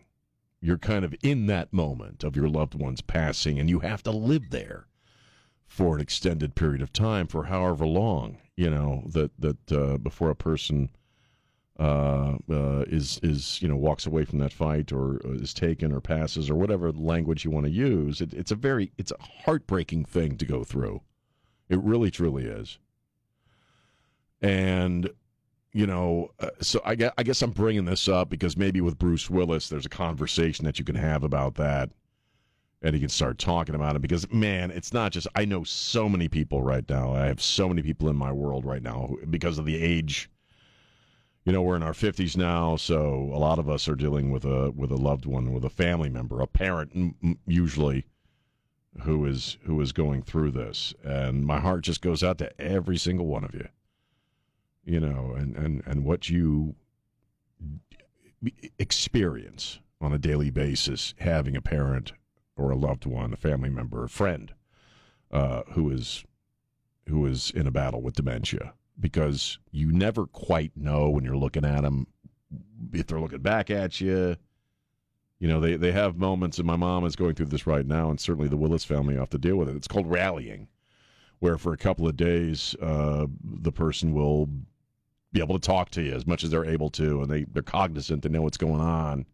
You're 0.60 0.78
kind 0.78 1.04
of 1.04 1.14
in 1.22 1.46
that 1.46 1.72
moment 1.72 2.24
of 2.24 2.36
your 2.36 2.48
loved 2.48 2.74
one's 2.74 3.02
passing 3.02 3.58
and 3.58 3.68
you 3.68 3.80
have 3.80 4.02
to 4.04 4.10
live 4.10 4.50
there 4.50 4.86
for 5.66 5.96
an 5.96 6.00
extended 6.00 6.54
period 6.54 6.80
of 6.80 6.92
time 6.92 7.26
for 7.26 7.44
however 7.44 7.86
long, 7.86 8.38
you 8.56 8.70
know, 8.70 9.02
that 9.06 9.30
that 9.38 9.72
uh, 9.72 9.98
before 9.98 10.30
a 10.30 10.36
person 10.36 10.90
uh, 11.78 12.36
uh, 12.50 12.84
is 12.88 13.20
is 13.22 13.60
you 13.60 13.68
know 13.68 13.76
walks 13.76 14.06
away 14.06 14.24
from 14.24 14.38
that 14.38 14.52
fight 14.52 14.92
or 14.92 15.20
is 15.24 15.52
taken 15.52 15.92
or 15.92 16.00
passes 16.00 16.48
or 16.48 16.54
whatever 16.54 16.90
language 16.92 17.44
you 17.44 17.50
want 17.50 17.66
to 17.66 17.72
use. 17.72 18.20
It, 18.20 18.32
it's 18.32 18.50
a 18.50 18.56
very 18.56 18.92
it's 18.96 19.12
a 19.12 19.22
heartbreaking 19.44 20.06
thing 20.06 20.36
to 20.38 20.46
go 20.46 20.64
through. 20.64 21.02
It 21.68 21.78
really 21.82 22.10
truly 22.10 22.46
is. 22.46 22.78
And 24.42 25.10
you 25.72 25.86
know, 25.86 26.30
uh, 26.40 26.48
so 26.62 26.80
I 26.84 26.94
guess, 26.94 27.12
I 27.18 27.22
guess 27.22 27.42
I'm 27.42 27.50
bringing 27.50 27.84
this 27.84 28.08
up 28.08 28.30
because 28.30 28.56
maybe 28.56 28.80
with 28.80 28.98
Bruce 28.98 29.28
Willis, 29.28 29.68
there's 29.68 29.84
a 29.84 29.90
conversation 29.90 30.64
that 30.64 30.78
you 30.78 30.86
can 30.86 30.94
have 30.94 31.22
about 31.22 31.56
that, 31.56 31.90
and 32.80 32.94
he 32.94 33.00
can 33.00 33.10
start 33.10 33.38
talking 33.38 33.74
about 33.74 33.94
it. 33.94 34.00
Because 34.00 34.30
man, 34.32 34.70
it's 34.70 34.94
not 34.94 35.12
just 35.12 35.26
I 35.34 35.44
know 35.44 35.64
so 35.64 36.08
many 36.08 36.28
people 36.28 36.62
right 36.62 36.88
now. 36.88 37.14
I 37.14 37.26
have 37.26 37.42
so 37.42 37.68
many 37.68 37.82
people 37.82 38.08
in 38.08 38.16
my 38.16 38.32
world 38.32 38.64
right 38.64 38.82
now 38.82 39.08
who, 39.08 39.26
because 39.26 39.58
of 39.58 39.66
the 39.66 39.76
age 39.76 40.30
you 41.46 41.52
know 41.52 41.62
we're 41.62 41.76
in 41.76 41.82
our 41.82 41.92
50s 41.92 42.36
now 42.36 42.76
so 42.76 43.30
a 43.32 43.38
lot 43.38 43.58
of 43.58 43.70
us 43.70 43.88
are 43.88 43.94
dealing 43.94 44.30
with 44.30 44.44
a 44.44 44.72
with 44.72 44.90
a 44.90 44.96
loved 44.96 45.24
one 45.24 45.52
with 45.52 45.64
a 45.64 45.70
family 45.70 46.10
member 46.10 46.42
a 46.42 46.46
parent 46.46 47.14
usually 47.46 48.04
who 49.02 49.24
is 49.24 49.56
who 49.62 49.80
is 49.80 49.92
going 49.92 50.22
through 50.22 50.50
this 50.50 50.92
and 51.04 51.46
my 51.46 51.60
heart 51.60 51.82
just 51.82 52.02
goes 52.02 52.22
out 52.22 52.36
to 52.38 52.60
every 52.60 52.96
single 52.96 53.26
one 53.26 53.44
of 53.44 53.54
you 53.54 53.68
you 54.86 54.98
know 54.98 55.34
and 55.36 55.54
and 55.56 55.82
and 55.84 56.04
what 56.04 56.30
you 56.30 56.74
experience 58.78 59.80
on 60.00 60.12
a 60.12 60.18
daily 60.18 60.50
basis 60.50 61.14
having 61.18 61.54
a 61.54 61.60
parent 61.60 62.12
or 62.56 62.70
a 62.70 62.76
loved 62.76 63.04
one 63.04 63.34
a 63.34 63.36
family 63.36 63.68
member 63.68 64.04
a 64.04 64.08
friend 64.08 64.54
uh, 65.30 65.62
who 65.72 65.90
is 65.90 66.24
who 67.08 67.26
is 67.26 67.50
in 67.50 67.66
a 67.66 67.70
battle 67.70 68.00
with 68.00 68.14
dementia 68.14 68.72
because 68.98 69.58
you 69.70 69.92
never 69.92 70.26
quite 70.26 70.72
know 70.76 71.10
when 71.10 71.24
you're 71.24 71.36
looking 71.36 71.64
at 71.64 71.82
them 71.82 72.06
if 72.92 73.06
they're 73.06 73.20
looking 73.20 73.40
back 73.40 73.70
at 73.70 74.00
you. 74.00 74.36
You 75.38 75.48
know, 75.48 75.60
they, 75.60 75.76
they 75.76 75.92
have 75.92 76.16
moments, 76.16 76.58
and 76.58 76.66
my 76.66 76.76
mom 76.76 77.04
is 77.04 77.14
going 77.14 77.34
through 77.34 77.46
this 77.46 77.66
right 77.66 77.86
now, 77.86 78.08
and 78.08 78.18
certainly 78.18 78.48
the 78.48 78.56
Willis 78.56 78.84
family 78.84 79.16
have 79.16 79.28
to 79.30 79.38
deal 79.38 79.56
with 79.56 79.68
it. 79.68 79.76
It's 79.76 79.88
called 79.88 80.10
rallying, 80.10 80.68
where 81.40 81.58
for 81.58 81.74
a 81.74 81.76
couple 81.76 82.08
of 82.08 82.16
days, 82.16 82.74
uh, 82.80 83.26
the 83.44 83.72
person 83.72 84.14
will 84.14 84.48
be 85.36 85.42
able 85.42 85.58
to 85.58 85.66
talk 85.66 85.90
to 85.90 86.02
you 86.02 86.14
as 86.14 86.26
much 86.26 86.44
as 86.44 86.50
they're 86.50 86.64
able 86.64 86.88
to, 86.88 87.20
and 87.20 87.30
they, 87.30 87.44
they're 87.44 87.62
cognizant, 87.62 88.22
they 88.22 88.28
know 88.30 88.40
what's 88.42 88.56
going 88.56 88.80
on. 88.80 89.26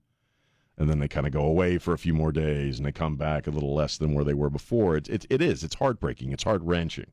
And 0.77 0.91
then 0.91 0.99
they 0.99 1.07
kind 1.07 1.27
of 1.27 1.33
go 1.33 1.43
away 1.43 1.79
for 1.79 1.93
a 1.93 1.99
few 1.99 2.13
more 2.13 2.33
days, 2.33 2.79
and 2.79 2.87
they 2.87 2.93
come 2.93 3.17
back 3.17 3.47
a 3.47 3.51
little 3.51 3.75
less 3.75 3.99
than 3.99 4.15
where 4.15 4.25
they 4.25 4.35
were 4.35 4.51
before. 4.51 4.97
It, 4.97 5.09
it, 5.09 5.27
it 5.31 5.41
is. 5.41 5.63
It's 5.63 5.77
heartbreaking. 5.77 6.33
It's 6.33 6.43
heart 6.43 6.63
wrenching. 6.63 7.13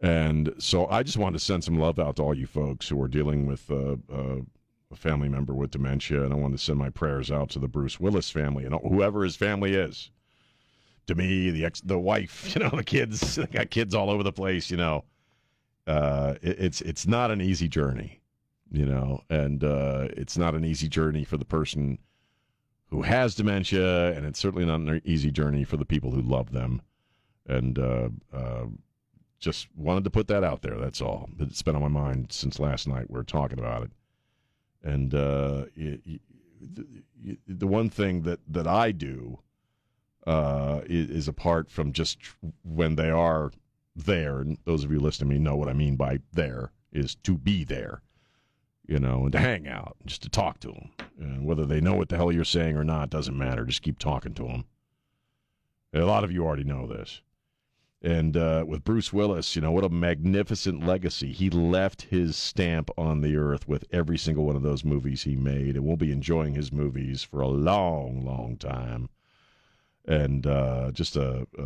And 0.00 0.54
so 0.58 0.86
I 0.86 1.02
just 1.02 1.16
wanted 1.16 1.38
to 1.38 1.44
send 1.44 1.64
some 1.64 1.78
love 1.78 1.98
out 1.98 2.16
to 2.16 2.22
all 2.22 2.34
you 2.34 2.46
folks 2.46 2.88
who 2.88 3.02
are 3.02 3.08
dealing 3.08 3.46
with 3.46 3.68
uh, 3.70 3.96
uh, 4.12 4.36
a 4.92 4.96
family 4.96 5.28
member 5.28 5.54
with 5.54 5.72
dementia. 5.72 6.22
And 6.22 6.32
I 6.32 6.36
want 6.36 6.56
to 6.56 6.62
send 6.62 6.78
my 6.78 6.90
prayers 6.90 7.30
out 7.30 7.50
to 7.50 7.58
the 7.58 7.68
Bruce 7.68 7.98
Willis 7.98 8.30
family 8.30 8.64
and 8.64 8.74
whoever 8.74 9.24
his 9.24 9.34
family 9.34 9.74
is. 9.74 10.10
To 11.08 11.14
me, 11.16 11.50
the 11.50 11.64
ex, 11.64 11.80
the 11.80 11.98
wife, 11.98 12.54
you 12.54 12.60
know, 12.60 12.70
the 12.70 12.84
kids, 12.84 13.34
they 13.34 13.46
got 13.46 13.70
kids 13.70 13.94
all 13.94 14.08
over 14.08 14.22
the 14.22 14.32
place, 14.32 14.70
you 14.70 14.76
know. 14.76 15.04
Uh, 15.90 16.36
it, 16.40 16.56
it's 16.60 16.80
it's 16.82 17.04
not 17.04 17.32
an 17.32 17.40
easy 17.40 17.68
journey, 17.68 18.20
you 18.70 18.86
know, 18.86 19.24
and 19.28 19.64
uh, 19.64 20.06
it's 20.16 20.38
not 20.38 20.54
an 20.54 20.64
easy 20.64 20.88
journey 20.88 21.24
for 21.24 21.36
the 21.36 21.44
person 21.44 21.98
who 22.90 23.02
has 23.02 23.34
dementia, 23.34 24.12
and 24.12 24.24
it's 24.24 24.38
certainly 24.38 24.64
not 24.64 24.78
an 24.78 25.02
easy 25.04 25.32
journey 25.32 25.64
for 25.64 25.76
the 25.76 25.84
people 25.84 26.12
who 26.12 26.22
love 26.22 26.52
them. 26.52 26.80
And 27.46 27.76
uh, 27.76 28.10
uh 28.32 28.66
just 29.40 29.68
wanted 29.74 30.04
to 30.04 30.10
put 30.10 30.28
that 30.28 30.44
out 30.44 30.62
there. 30.62 30.76
That's 30.76 31.00
all. 31.00 31.28
It's 31.40 31.62
been 31.62 31.74
on 31.74 31.82
my 31.82 31.88
mind 31.88 32.30
since 32.30 32.60
last 32.60 32.86
night. 32.86 33.10
We 33.10 33.18
are 33.18 33.24
talking 33.24 33.58
about 33.58 33.82
it, 33.82 33.90
and 34.84 35.12
uh, 35.12 35.64
it, 35.74 36.00
it, 36.04 36.20
the, 36.60 37.38
the 37.48 37.66
one 37.66 37.90
thing 37.90 38.22
that 38.22 38.38
that 38.46 38.68
I 38.68 38.92
do 38.92 39.40
uh, 40.24 40.82
is, 40.84 41.10
is 41.10 41.26
apart 41.26 41.68
from 41.68 41.92
just 41.92 42.18
when 42.62 42.94
they 42.94 43.10
are 43.10 43.50
there, 43.96 44.40
and 44.40 44.58
those 44.64 44.84
of 44.84 44.92
you 44.92 45.00
listening 45.00 45.30
to 45.30 45.34
me 45.34 45.40
know 45.40 45.56
what 45.56 45.68
I 45.68 45.72
mean 45.72 45.96
by 45.96 46.20
there 46.32 46.72
is 46.92 47.14
to 47.16 47.36
be 47.36 47.64
there, 47.64 48.02
you 48.86 48.98
know, 48.98 49.24
and 49.24 49.32
to 49.32 49.38
hang 49.38 49.68
out, 49.68 49.96
just 50.06 50.22
to 50.22 50.28
talk 50.28 50.60
to 50.60 50.68
them, 50.68 50.90
and 51.18 51.44
whether 51.44 51.64
they 51.64 51.80
know 51.80 51.94
what 51.94 52.08
the 52.08 52.16
hell 52.16 52.32
you're 52.32 52.44
saying 52.44 52.76
or 52.76 52.84
not 52.84 53.10
doesn't 53.10 53.38
matter. 53.38 53.64
Just 53.64 53.82
keep 53.82 53.98
talking 53.98 54.34
to 54.34 54.44
them. 54.44 54.64
And 55.92 56.02
a 56.02 56.06
lot 56.06 56.24
of 56.24 56.32
you 56.32 56.44
already 56.44 56.64
know 56.64 56.86
this. 56.86 57.20
And 58.02 58.34
uh, 58.36 58.64
with 58.66 58.84
Bruce 58.84 59.12
Willis, 59.12 59.54
you 59.54 59.60
know, 59.60 59.72
what 59.72 59.84
a 59.84 59.90
magnificent 59.90 60.86
legacy. 60.86 61.32
He 61.32 61.50
left 61.50 62.02
his 62.02 62.34
stamp 62.34 62.90
on 62.96 63.20
the 63.20 63.36
earth 63.36 63.68
with 63.68 63.84
every 63.92 64.16
single 64.16 64.46
one 64.46 64.56
of 64.56 64.62
those 64.62 64.84
movies 64.84 65.24
he 65.24 65.36
made, 65.36 65.76
and 65.76 65.84
we'll 65.84 65.98
be 65.98 66.12
enjoying 66.12 66.54
his 66.54 66.72
movies 66.72 67.22
for 67.22 67.42
a 67.42 67.48
long, 67.48 68.24
long 68.24 68.56
time. 68.56 69.10
And 70.06 70.46
uh, 70.46 70.90
just 70.92 71.16
a, 71.16 71.46
a, 71.58 71.64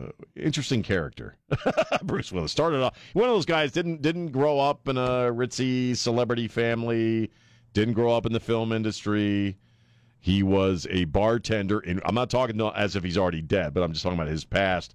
a, 0.00 0.10
interesting 0.34 0.82
character, 0.82 1.36
Bruce 2.02 2.32
Willis. 2.32 2.52
Started 2.52 2.82
off 2.82 2.98
one 3.12 3.28
of 3.28 3.34
those 3.34 3.46
guys 3.46 3.70
didn't 3.72 4.02
didn't 4.02 4.28
grow 4.32 4.58
up 4.58 4.88
in 4.88 4.98
a 4.98 5.30
ritzy 5.32 5.96
celebrity 5.96 6.48
family, 6.48 7.30
didn't 7.72 7.94
grow 7.94 8.12
up 8.14 8.26
in 8.26 8.32
the 8.32 8.40
film 8.40 8.72
industry. 8.72 9.56
He 10.18 10.42
was 10.42 10.88
a 10.90 11.04
bartender. 11.04 11.82
I'm 12.04 12.14
not 12.14 12.28
talking 12.28 12.60
as 12.74 12.96
if 12.96 13.04
he's 13.04 13.16
already 13.16 13.42
dead, 13.42 13.72
but 13.72 13.84
I'm 13.84 13.92
just 13.92 14.02
talking 14.02 14.18
about 14.18 14.28
his 14.28 14.44
past 14.44 14.94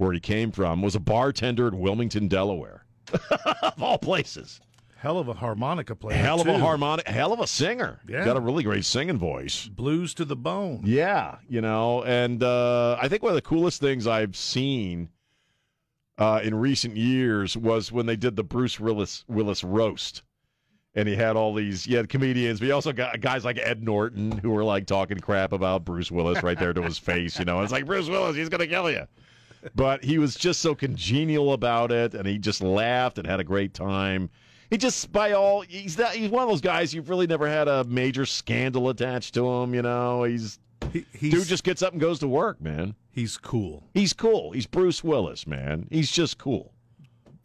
where 0.00 0.12
he 0.14 0.20
came 0.20 0.50
from, 0.50 0.80
was 0.80 0.94
a 0.94 1.00
bartender 1.00 1.68
in 1.68 1.78
Wilmington, 1.78 2.26
Delaware, 2.26 2.86
of 3.62 3.82
all 3.82 3.98
places. 3.98 4.58
Hell 5.00 5.16
of 5.16 5.28
a 5.28 5.32
harmonica 5.32 5.96
player. 5.96 6.18
Hell 6.18 6.42
of 6.42 6.46
too. 6.46 6.52
a 6.52 6.58
harmonic. 6.58 7.08
Hell 7.08 7.32
of 7.32 7.40
a 7.40 7.46
singer. 7.46 8.00
Yeah. 8.06 8.22
Got 8.22 8.36
a 8.36 8.40
really 8.40 8.62
great 8.62 8.84
singing 8.84 9.16
voice. 9.16 9.66
Blues 9.66 10.12
to 10.12 10.26
the 10.26 10.36
bone. 10.36 10.82
Yeah, 10.84 11.36
you 11.48 11.62
know, 11.62 12.04
and 12.04 12.42
uh, 12.42 12.98
I 13.00 13.08
think 13.08 13.22
one 13.22 13.30
of 13.30 13.34
the 13.34 13.40
coolest 13.40 13.80
things 13.80 14.06
I've 14.06 14.36
seen 14.36 15.08
uh, 16.18 16.40
in 16.44 16.54
recent 16.54 16.98
years 16.98 17.56
was 17.56 17.90
when 17.90 18.04
they 18.04 18.16
did 18.16 18.36
the 18.36 18.44
Bruce 18.44 18.78
Willis 18.78 19.24
Willis 19.26 19.64
roast. 19.64 20.22
And 20.94 21.08
he 21.08 21.16
had 21.16 21.34
all 21.34 21.54
these, 21.54 21.84
he 21.84 21.94
had 21.94 22.08
comedians, 22.08 22.58
but 22.58 22.66
he 22.66 22.72
also 22.72 22.92
got 22.92 23.20
guys 23.20 23.42
like 23.44 23.58
Ed 23.58 23.82
Norton 23.82 24.32
who 24.32 24.50
were 24.50 24.64
like 24.64 24.86
talking 24.86 25.18
crap 25.18 25.52
about 25.52 25.84
Bruce 25.84 26.10
Willis 26.10 26.42
right 26.42 26.58
there 26.58 26.74
to 26.74 26.82
his 26.82 26.98
face. 27.08 27.38
You 27.38 27.46
know, 27.46 27.62
it's 27.62 27.72
like 27.72 27.86
Bruce 27.86 28.08
Willis, 28.08 28.36
he's 28.36 28.50
gonna 28.50 28.66
kill 28.66 28.90
you 28.90 29.06
but 29.74 30.02
he 30.02 30.18
was 30.18 30.34
just 30.34 30.60
so 30.60 30.74
congenial 30.74 31.52
about 31.52 31.92
it, 31.92 32.14
and 32.14 32.26
he 32.26 32.38
just 32.38 32.62
laughed 32.62 33.18
and 33.18 33.26
had 33.26 33.40
a 33.40 33.44
great 33.44 33.74
time. 33.74 34.30
He 34.70 34.76
just, 34.78 35.10
by 35.12 35.32
all, 35.32 35.62
he's 35.62 35.96
that 35.96 36.14
he's 36.14 36.30
one 36.30 36.42
of 36.44 36.48
those 36.48 36.60
guys 36.60 36.94
you've 36.94 37.10
really 37.10 37.26
never 37.26 37.48
had 37.48 37.66
a 37.68 37.84
major 37.84 38.24
scandal 38.24 38.88
attached 38.88 39.34
to 39.34 39.46
him. 39.48 39.74
You 39.74 39.82
know, 39.82 40.22
he's, 40.24 40.58
he, 40.92 41.04
dude 41.30 41.46
just 41.46 41.64
gets 41.64 41.82
up 41.82 41.92
and 41.92 42.00
goes 42.00 42.20
to 42.20 42.28
work, 42.28 42.60
man. 42.60 42.94
He's 43.10 43.36
cool. 43.36 43.84
He's 43.94 44.12
cool. 44.12 44.52
He's 44.52 44.66
Bruce 44.66 45.02
Willis, 45.02 45.46
man. 45.46 45.88
He's 45.90 46.10
just 46.10 46.38
cool. 46.38 46.72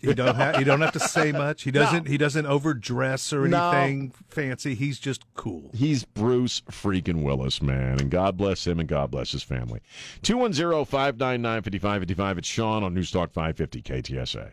He 0.01 0.13
don't 0.13 0.36
have. 0.36 0.57
He 0.57 0.63
don't 0.63 0.82
have 0.82 0.91
to 0.91 0.99
say 0.99 1.32
much. 1.32 1.63
He 1.63 1.71
doesn't. 1.71 2.05
No. 2.05 2.11
He 2.11 2.17
doesn't 2.19 2.45
overdress 2.45 3.34
or 3.34 3.47
No. 3.47 3.71
anything 3.71 4.13
fancy. 4.30 4.76
He's 4.76 4.99
just 4.99 5.23
cool. 5.34 5.71
He's 5.73 6.03
Bruce 6.03 6.61
freaking 6.69 7.23
Willis, 7.23 7.59
man. 7.61 7.99
And 7.99 8.11
God 8.11 8.38
bless 8.38 8.67
him 8.67 8.80
and 8.80 8.88
God 8.88 9.09
bless 9.09 9.32
his 9.32 9.41
family. 9.41 9.82
210 10.21 10.86
599 10.86 11.61
5555. 11.63 12.38
It's 12.38 12.47
Sean 12.47 12.84
on 12.84 12.93
Newstalk 12.93 13.32
550 13.34 13.82
KTSA. 13.82 14.51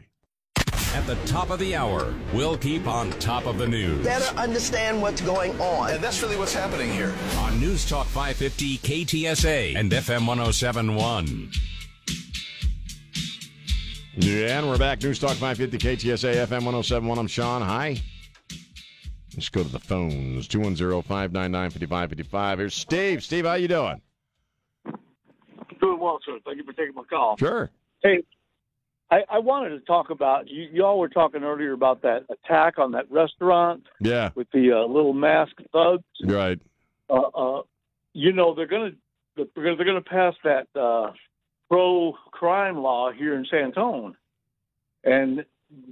At 0.95 1.07
the 1.07 1.15
top 1.25 1.49
of 1.49 1.59
the 1.59 1.75
hour, 1.75 2.13
we'll 2.35 2.59
keep 2.59 2.87
on 2.87 3.09
top 3.13 3.47
of 3.47 3.57
the 3.57 3.67
news. 3.67 4.05
better 4.05 4.37
understand 4.37 5.01
what's 5.01 5.23
going 5.23 5.59
on. 5.59 5.91
And 5.91 6.05
that's 6.05 6.23
really 6.23 6.37
what's 6.37 6.53
happening 6.53 6.93
here. 6.93 7.15
On 7.39 7.59
News 7.59 7.89
Talk 7.89 8.07
550 8.09 8.77
KTSA 8.77 9.75
and 9.75 9.91
FM 9.91 10.27
1071. 10.27 11.51
Yeah, 14.17 14.59
and 14.59 14.69
we're 14.69 14.77
back. 14.77 15.03
News 15.03 15.19
Talk 15.19 15.31
550 15.31 15.79
KTSA 15.79 16.35
FM 16.47 16.67
1071. 16.67 17.19
I'm 17.19 17.27
Sean. 17.27 17.63
Hi. 17.63 17.97
Let's 19.35 19.49
go 19.49 19.63
to 19.63 19.69
the 19.71 19.81
phones. 19.81 20.47
210-599-5555. 20.49 22.59
Here's 22.59 22.75
Steve. 22.75 23.23
Steve, 23.23 23.47
how 23.47 23.55
you 23.55 23.69
doing? 23.69 24.03
Doing 25.81 25.99
well, 25.99 26.19
sir. 26.27 26.39
Thank 26.45 26.59
you 26.59 26.65
for 26.65 26.75
taking 26.75 26.95
my 26.95 27.05
call. 27.09 27.39
Sure. 27.39 27.71
Hey, 28.03 28.23
I, 29.13 29.25
I 29.29 29.39
wanted 29.41 29.69
to 29.71 29.81
talk 29.81 30.09
about 30.09 30.49
you. 30.49 30.69
Y'all 30.73 30.99
were 30.99 31.09
talking 31.11 31.43
earlier 31.43 31.73
about 31.73 32.01
that 32.01 32.25
attack 32.31 32.79
on 32.79 32.93
that 32.93 33.11
restaurant 33.11 33.83
Yeah, 34.01 34.31
with 34.35 34.51
the 34.53 34.73
uh, 34.73 34.87
little 34.87 35.13
masked 35.13 35.61
thugs. 35.71 36.03
right. 36.25 36.59
Uh, 37.11 37.29
uh, 37.35 37.63
you 38.15 38.33
know 38.33 38.55
they're 38.55 38.67
gonna 38.67 38.93
they're 39.37 39.45
gonna, 39.55 39.77
they're 39.77 39.85
gonna 39.85 40.01
pass 40.01 40.35
that 40.45 40.67
uh, 40.81 41.13
pro 41.69 42.15
crime 42.31 42.79
law 42.79 43.13
here 43.13 43.35
in 43.35 43.45
San 43.51 43.65
Antone, 43.65 44.17
and 45.05 45.45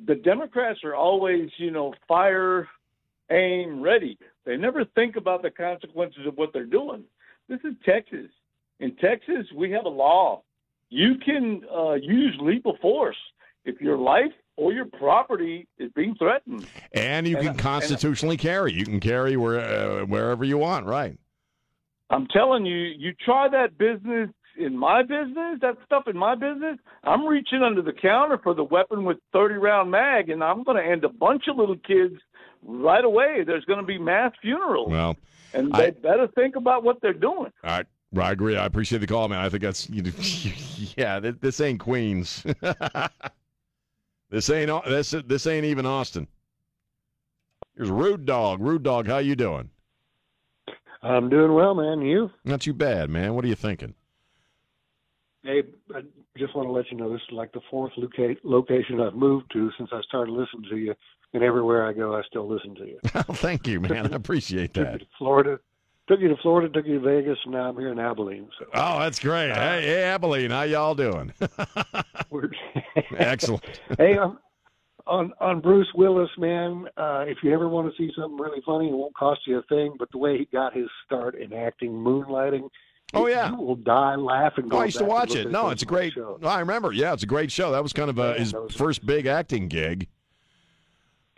the 0.07 0.15
Democrats 0.15 0.81
are 0.83 0.95
always 0.95 1.51
you 1.59 1.71
know 1.71 1.93
fire, 2.09 2.69
aim, 3.31 3.83
ready. 3.83 4.19
They 4.47 4.57
never 4.57 4.87
think 4.95 5.17
about 5.17 5.43
the 5.43 5.51
consequences 5.51 6.27
of 6.27 6.39
what 6.39 6.55
they're 6.55 6.65
doing. 6.65 7.05
This 7.51 7.61
is 7.65 7.75
Texas. 7.85 8.31
In 8.79 8.97
Texas, 8.97 9.47
we 9.55 9.71
have 9.73 9.85
a 9.85 9.91
law. 9.91 10.43
You 10.91 11.15
can 11.25 11.63
uh, 11.75 11.95
use 11.95 12.37
lethal 12.41 12.77
force 12.83 13.17
if 13.65 13.81
your 13.81 13.97
life 13.97 14.33
or 14.57 14.73
your 14.73 14.85
property 14.87 15.67
is 15.79 15.91
being 15.95 16.15
threatened. 16.17 16.67
And 16.93 17.27
you 17.27 17.37
can 17.37 17.49
I- 17.49 17.55
constitutionally 17.55 18.37
carry. 18.37 18.73
You 18.75 18.85
can 18.85 19.01
carry 19.01 19.37
where, 19.37 19.61
uh, 19.61 20.05
wherever 20.05 20.45
you 20.45 20.59
want, 20.59 20.87
right? 20.87 21.17
I'm 22.11 22.27
telling 22.27 22.67
you, 22.67 22.77
you 22.77 23.13
try 23.25 23.49
that 23.49 23.79
business 23.79 24.31
in 24.59 24.77
my 24.77 25.03
business, 25.03 25.59
that 25.63 25.77
stuff 25.87 26.09
in 26.09 26.17
my 26.17 26.35
business, 26.35 26.77
I'm 27.05 27.25
reaching 27.25 27.63
under 27.63 27.83
the 27.83 27.93
counter 27.93 28.37
for 28.43 28.53
the 28.53 28.65
weapon 28.65 29.05
with 29.05 29.19
30 29.33 29.55
round 29.55 29.91
mag, 29.93 30.29
and 30.29 30.43
I'm 30.43 30.65
going 30.65 30.77
to 30.77 30.85
end 30.91 31.05
a 31.05 31.09
bunch 31.09 31.45
of 31.49 31.57
little 31.57 31.77
kids 31.77 32.15
right 32.65 33.05
away. 33.05 33.45
There's 33.47 33.65
going 33.65 33.79
to 33.79 33.87
be 33.87 33.97
mass 33.97 34.33
funerals, 34.43 34.91
Well, 34.91 35.17
and 35.55 35.73
I- 35.73 35.83
they 35.83 35.91
better 35.93 36.27
think 36.35 36.57
about 36.57 36.83
what 36.83 37.01
they're 37.01 37.13
doing. 37.15 37.53
all 37.63 37.71
right. 37.71 37.87
I 38.19 38.33
agree. 38.33 38.57
I 38.57 38.67
appreciate 38.67 38.99
the 38.99 39.07
call, 39.07 39.29
man. 39.29 39.39
I 39.39 39.49
think 39.49 39.63
that's, 39.63 39.89
you 39.89 40.03
know, 40.03 40.11
yeah, 40.97 41.21
this 41.21 41.61
ain't 41.61 41.79
Queens. 41.79 42.45
this 44.31 44.51
ain't, 44.51 44.71
uh, 44.71 44.83
this, 44.87 45.15
this 45.27 45.47
ain't 45.47 45.65
even 45.65 45.87
Austin. 45.87 46.27
Here's 47.77 47.91
Rude 47.91 48.27
Dog. 48.27 48.61
Rude 48.61 48.83
Dog, 48.83 49.07
how 49.07 49.19
you 49.19 49.37
doing? 49.37 49.71
I'm 51.03 51.31
doing 51.31 51.55
well, 51.55 51.75
man. 51.75 52.03
You? 52.03 52.31
Not 52.45 52.61
too 52.61 52.75
bad, 52.75 53.11
man. 53.11 53.35
What 53.35 53.45
are 53.45 53.49
you 53.49 53.55
thinking? 53.55 53.95
Hey, 55.43 55.63
I 55.95 56.03
just 56.37 56.55
want 56.55 56.69
to 56.69 56.73
let 56.73 56.91
you 56.91 56.99
know 56.99 57.11
this 57.11 57.23
is 57.23 57.33
like 57.33 57.53
the 57.53 57.63
fourth 57.71 57.93
loca- 57.97 58.37
location 58.45 59.01
I've 59.01 59.15
moved 59.15 59.51
to 59.53 59.71
since 59.79 59.89
I 59.93 60.03
started 60.03 60.33
listening 60.33 60.69
to 60.69 60.77
you, 60.77 60.95
and 61.33 61.43
everywhere 61.43 61.87
I 61.87 61.95
go, 61.95 62.15
I 62.15 62.23
still 62.25 62.47
listen 62.47 62.75
to 62.75 62.87
you. 62.87 62.99
Thank 63.37 63.67
you, 63.67 63.81
man. 63.81 64.13
I 64.13 64.17
appreciate 64.17 64.75
that. 64.75 65.01
Florida, 65.17 65.59
took 66.09 66.21
you 66.21 66.29
to 66.29 66.37
Florida, 66.43 66.69
took 66.69 66.87
you 66.87 67.01
to 67.01 67.05
Vegas, 67.05 67.39
and 67.45 67.53
now 67.53 67.69
I'm 67.69 67.77
here 67.77 67.93
in 67.93 67.99
Abilene. 67.99 68.49
So 68.59 68.67
Oh, 68.75 68.99
that's 68.99 69.19
great. 69.19 69.53
Hey, 69.53 69.83
hey, 69.83 70.03
Abilene, 70.05 70.51
how 70.51 70.63
y'all 70.63 70.95
doing? 70.95 71.33
we're 72.31 72.51
Excellent. 73.17 73.65
hey, 73.99 74.17
um, 74.19 74.39
on 75.07 75.33
on 75.41 75.61
Bruce 75.61 75.89
Willis, 75.95 76.31
man. 76.39 76.87
Uh, 76.97 77.25
if 77.27 77.39
you 77.43 77.53
ever 77.53 77.69
want 77.69 77.93
to 77.93 77.97
see 77.97 78.13
something 78.17 78.39
really 78.39 78.63
funny, 78.65 78.89
it 78.89 78.93
won't 78.93 79.15
cost 79.15 79.41
you 79.47 79.59
a 79.59 79.63
thing. 79.63 79.95
But 79.99 80.11
the 80.13 80.19
way 80.19 80.39
he 80.39 80.47
got 80.53 80.75
his 80.75 80.89
start 81.05 81.35
in 81.35 81.53
acting, 81.53 81.93
moonlighting. 81.93 82.69
Oh, 83.13 83.27
yeah. 83.27 83.51
you 83.51 83.57
will 83.57 83.75
die 83.75 84.15
laughing. 84.15 84.69
Oh, 84.71 84.79
I 84.79 84.85
used 84.85 84.99
to 84.99 85.05
watch 85.05 85.35
it. 85.35 85.51
No, 85.51 85.71
it's 85.71 85.83
a 85.83 85.87
great. 85.87 86.15
I 86.45 86.61
remember. 86.61 86.93
Yeah, 86.93 87.13
it's 87.13 87.25
a 87.25 87.27
great 87.27 87.51
show. 87.51 87.73
That 87.73 87.83
was 87.83 87.93
kind 87.93 88.09
of 88.09 88.21
uh, 88.21 88.35
his 88.35 88.55
first 88.71 89.05
big 89.05 89.27
acting 89.27 89.67
gig, 89.67 90.07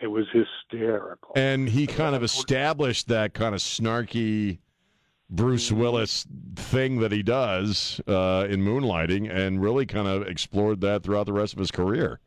It 0.03 0.11
was 0.11 0.25
hysterical. 0.33 1.31
and 1.33 1.69
he 1.69 1.87
kind 1.87 2.13
of 2.13 2.23
established 2.23 3.07
that 3.07 3.33
kind 3.33 3.55
of 3.55 3.61
snarky 3.61 4.59
Bruce 5.29 5.71
Willis 5.71 6.27
thing 6.57 6.99
that 6.99 7.13
he 7.13 7.23
does 7.23 8.01
uh, 8.05 8.45
in 8.49 8.59
Moonlighting, 8.59 9.33
and 9.33 9.61
really 9.61 9.85
kind 9.85 10.09
of 10.09 10.27
explored 10.27 10.81
that 10.81 11.03
throughout 11.03 11.25
the 11.25 11.31
rest 11.31 11.53
of 11.53 11.59
his 11.59 11.71
career. 11.71 12.19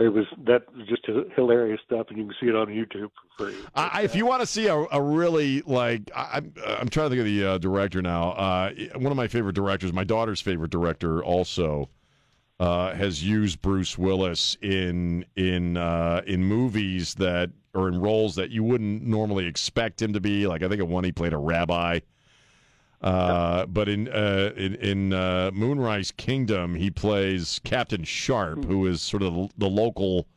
It 0.00 0.08
was 0.08 0.26
that 0.44 0.62
was 0.76 0.88
just 0.88 1.06
hilarious 1.36 1.80
stuff, 1.86 2.06
and 2.08 2.18
you 2.18 2.24
can 2.24 2.34
see 2.40 2.48
it 2.48 2.56
on 2.56 2.66
YouTube 2.66 3.10
for 3.36 3.44
free. 3.46 3.54
I, 3.76 4.02
if 4.02 4.16
you 4.16 4.26
want 4.26 4.40
to 4.40 4.46
see 4.46 4.66
a, 4.66 4.74
a 4.74 5.00
really 5.00 5.62
like, 5.62 6.10
I, 6.16 6.38
I'm 6.38 6.52
I'm 6.66 6.88
trying 6.88 7.10
to 7.10 7.10
think 7.10 7.20
of 7.20 7.26
the 7.26 7.44
uh, 7.44 7.58
director 7.58 8.02
now. 8.02 8.30
Uh, 8.32 8.72
one 8.96 9.12
of 9.12 9.16
my 9.16 9.28
favorite 9.28 9.54
directors, 9.54 9.92
my 9.92 10.04
daughter's 10.04 10.40
favorite 10.40 10.72
director, 10.72 11.22
also 11.22 11.90
uh, 12.60 12.94
has 12.94 13.24
used 13.24 13.62
Bruce 13.62 13.96
Willis 13.96 14.56
in 14.60 15.24
in 15.34 15.78
uh, 15.78 16.20
in 16.26 16.44
movies 16.44 17.14
that 17.14 17.50
or 17.72 17.88
in 17.88 17.98
roles 17.98 18.34
that 18.34 18.50
you 18.50 18.62
wouldn't 18.62 19.02
normally 19.02 19.46
expect 19.46 20.00
him 20.00 20.12
to 20.12 20.20
be. 20.20 20.46
Like 20.46 20.62
I 20.62 20.68
think 20.68 20.82
of 20.82 20.88
one 20.88 21.02
he 21.02 21.10
played 21.10 21.32
a 21.32 21.38
rabbi. 21.38 22.00
Uh, 23.00 23.64
but 23.64 23.88
in 23.88 24.08
uh, 24.08 24.52
in, 24.58 24.74
in 24.74 25.12
uh, 25.14 25.50
Moonrise 25.54 26.10
Kingdom, 26.10 26.74
he 26.74 26.90
plays 26.90 27.62
Captain 27.64 28.04
Sharp, 28.04 28.66
who 28.66 28.86
is 28.86 29.00
sort 29.00 29.22
of 29.22 29.32
the, 29.32 29.48
the 29.56 29.68
local. 29.68 30.28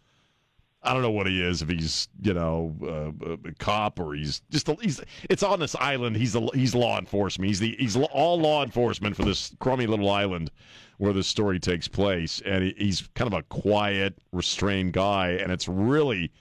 I 0.82 0.94
don't 0.94 1.02
know 1.02 1.12
what 1.12 1.28
he 1.28 1.42
is. 1.42 1.62
If 1.62 1.68
he's 1.68 2.08
you 2.22 2.34
know 2.34 2.74
uh, 2.82 3.50
a 3.50 3.54
cop 3.60 4.00
or 4.00 4.14
he's 4.14 4.42
just 4.50 4.70
a, 4.70 4.78
he's. 4.80 5.02
It's 5.30 5.44
on 5.44 5.60
this 5.60 5.76
island. 5.76 6.16
He's 6.16 6.36
a, 6.36 6.48
he's 6.54 6.74
law 6.74 6.98
enforcement. 6.98 7.50
He's 7.50 7.60
the 7.60 7.76
he's 7.78 7.98
all 7.98 8.40
law 8.40 8.64
enforcement 8.64 9.18
for 9.18 9.24
this 9.24 9.54
crummy 9.60 9.88
little 9.88 10.10
island 10.10 10.50
where 10.98 11.14
the 11.14 11.24
story 11.24 11.60
takes 11.60 11.88
place, 11.88 12.42
and 12.46 12.74
he's 12.78 13.10
kind 13.16 13.32
of 13.32 13.40
a 13.40 13.44
quiet, 13.44 14.18
restrained 14.32 14.94
guy, 14.94 15.32
and 15.32 15.52
it's 15.52 15.68
really. 15.68 16.32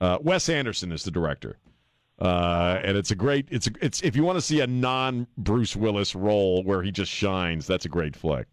Uh, 0.00 0.18
Wes 0.22 0.48
Anderson 0.48 0.92
is 0.92 1.02
the 1.02 1.10
director. 1.10 1.58
Uh, 2.20 2.78
and 2.84 2.98
it's 2.98 3.10
a 3.10 3.14
great 3.14 3.46
it's 3.50 3.66
a, 3.66 3.70
it's 3.80 4.02
if 4.02 4.14
you 4.14 4.22
want 4.22 4.36
to 4.36 4.42
see 4.42 4.60
a 4.60 4.66
non 4.66 5.26
Bruce 5.38 5.74
Willis 5.74 6.14
role 6.14 6.62
where 6.64 6.82
he 6.82 6.90
just 6.90 7.10
shines, 7.10 7.66
that's 7.66 7.86
a 7.86 7.88
great 7.88 8.14
flick. 8.14 8.46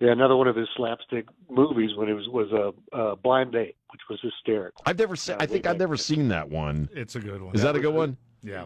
Yeah, 0.00 0.12
another 0.12 0.36
one 0.36 0.48
of 0.48 0.56
his 0.56 0.68
slapstick 0.76 1.26
movies 1.50 1.90
when 1.96 2.08
it 2.08 2.14
was 2.14 2.28
was 2.28 2.50
a 2.52 2.96
uh, 2.96 3.12
uh, 3.12 3.14
Blind 3.16 3.52
Date, 3.52 3.76
which 3.92 4.00
was 4.08 4.18
hysterical. 4.22 4.82
I've 4.86 4.98
never 4.98 5.16
seen. 5.16 5.36
I 5.38 5.46
think 5.46 5.66
I've 5.66 5.78
never 5.78 5.96
seen 5.96 6.28
that 6.28 6.48
one. 6.48 6.88
It's 6.94 7.14
a 7.14 7.20
good 7.20 7.42
one. 7.42 7.54
Is 7.54 7.62
that, 7.62 7.76
a 7.76 7.80
good 7.80 7.94
one? 7.94 8.16
Yeah. 8.42 8.64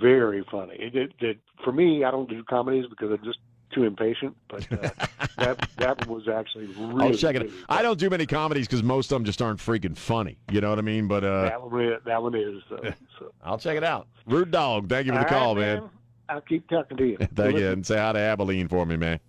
Very 0.00 0.44
funny. 0.50 0.74
It, 0.78 0.94
it, 0.94 1.12
it, 1.20 1.38
for 1.64 1.72
me, 1.72 2.04
I 2.04 2.10
don't 2.10 2.28
do 2.28 2.42
comedies 2.44 2.84
because 2.90 3.10
I'm 3.10 3.24
just 3.24 3.38
too 3.72 3.84
impatient. 3.84 4.36
But 4.48 4.70
uh, 4.72 4.90
that 5.38 5.68
that 5.76 6.06
was 6.06 6.28
actually 6.28 6.66
really. 6.66 7.08
I'll 7.08 7.14
check 7.14 7.36
it. 7.36 7.42
really 7.42 7.54
I 7.68 7.82
don't 7.82 7.98
do 7.98 8.10
many 8.10 8.26
comedies 8.26 8.66
because 8.66 8.82
most 8.82 9.10
of 9.12 9.16
them 9.16 9.24
just 9.24 9.42
aren't 9.42 9.60
freaking 9.60 9.96
funny. 9.96 10.38
You 10.50 10.60
know 10.60 10.70
what 10.70 10.78
I 10.78 10.82
mean? 10.82 11.08
But 11.08 11.24
uh, 11.24 11.42
that 11.42 11.62
one, 11.62 11.84
is- 11.84 12.02
that 12.04 12.22
one 12.22 12.34
is. 12.34 12.62
Uh, 12.70 12.90
so. 13.18 13.32
I'll 13.42 13.58
check 13.58 13.76
it 13.76 13.84
out. 13.84 14.08
Rude 14.26 14.50
dog. 14.50 14.88
Thank 14.88 15.06
you 15.06 15.12
for 15.12 15.18
the 15.18 15.24
All 15.24 15.40
call, 15.40 15.56
right, 15.56 15.80
man. 15.80 15.90
I'll 16.28 16.40
keep 16.40 16.68
talking 16.68 16.96
to 16.96 17.06
you. 17.06 17.16
Thank 17.34 17.58
you, 17.58 17.68
and 17.68 17.86
say 17.86 17.96
hi 17.96 18.12
to 18.12 18.18
Abilene 18.18 18.68
for 18.68 18.84
me, 18.84 18.96
man. 18.96 19.20